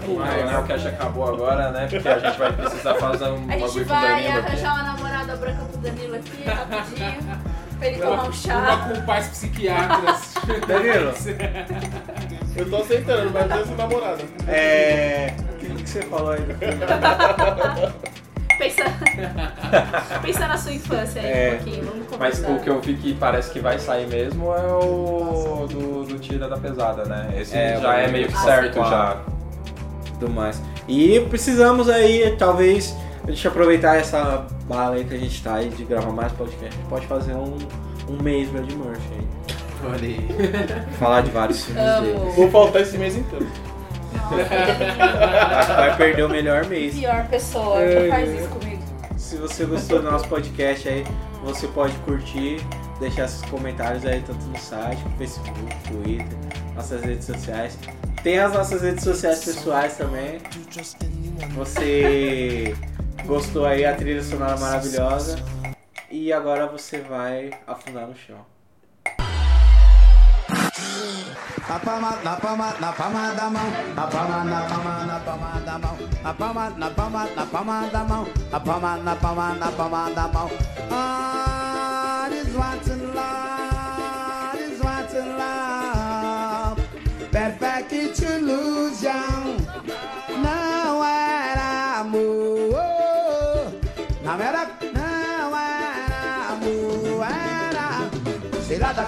[0.08, 0.16] não.
[0.16, 1.88] O Real Cash acabou agora, né?
[1.90, 4.48] Porque a gente vai precisar fazer um A gente bagulho com o vai Danilo aqui.
[4.48, 7.42] arranjar uma namorada branca pro Danilo aqui, rapidinho.
[7.80, 8.90] Pra ele tomar um Uma chá.
[8.96, 10.34] com pais psiquiatras.
[10.68, 11.14] Danilo,
[12.56, 14.24] Eu tô aceitando, mas eu sou namorada.
[14.48, 15.34] é.
[15.52, 16.42] O que, que você falou aí?
[18.62, 18.84] Pensa...
[20.22, 21.54] Pensa na sua infância aí É.
[21.54, 24.72] um pouquinho, vamos Mas o que eu vi que parece que vai sair mesmo é
[24.72, 27.34] o do, do Tira da Pesada, né?
[27.40, 28.90] Esse É, já é meio que certo sim.
[28.90, 29.18] já.
[30.20, 30.62] tudo mais.
[30.88, 32.96] E precisamos aí, talvez,
[33.28, 36.68] a gente aproveitar essa bala aí que a gente tá aí de gravar mais podcast.
[36.68, 37.58] A gente pode fazer um,
[38.08, 39.28] um mês meu de merch aí.
[39.84, 40.28] Olha aí.
[41.00, 42.32] Falar de vários filmes dele.
[42.36, 43.48] Vou faltar esse mês inteiro.
[45.76, 46.96] Vai perder o melhor mês.
[46.96, 48.84] Pior pessoa, Ai, não faz isso comigo.
[49.18, 51.04] Se você gostou do nosso podcast aí,
[51.44, 52.58] você pode curtir,
[53.00, 55.54] deixar seus comentários aí tanto no site, no Facebook,
[55.88, 56.28] Twitter,
[56.76, 57.78] nossas redes sociais.
[58.24, 60.40] Tem as nossas redes sociais pessoais também.
[61.56, 62.76] Você
[63.26, 65.38] gostou aí, a trilha sonora maravilhosa.
[66.10, 68.51] E agora você vai afundar no chão.
[71.72, 75.80] Na palma, na palma, na palma da mão, na palma, na palma, na palma da
[75.80, 80.10] mão, na palma, na palma, na palma da mão, na palma, na palma, na palma
[80.12, 80.52] da mão.
[80.92, 86.78] Ah, this what's in love, this what's in love.
[87.32, 89.56] Perfect illusion,
[90.44, 93.72] não era amor,
[94.24, 98.10] não era, não era amor, era.
[98.68, 99.06] Cilada,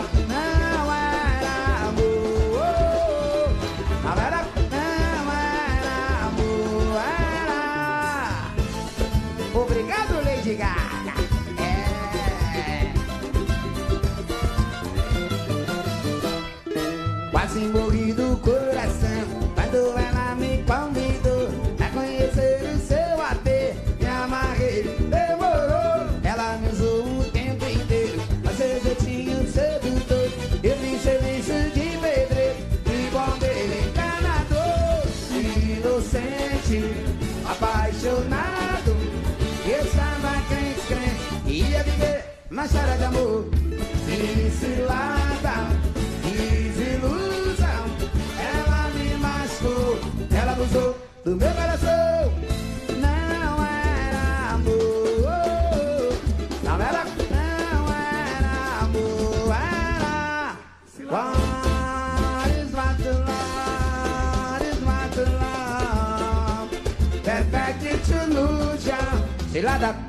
[69.61, 70.02] my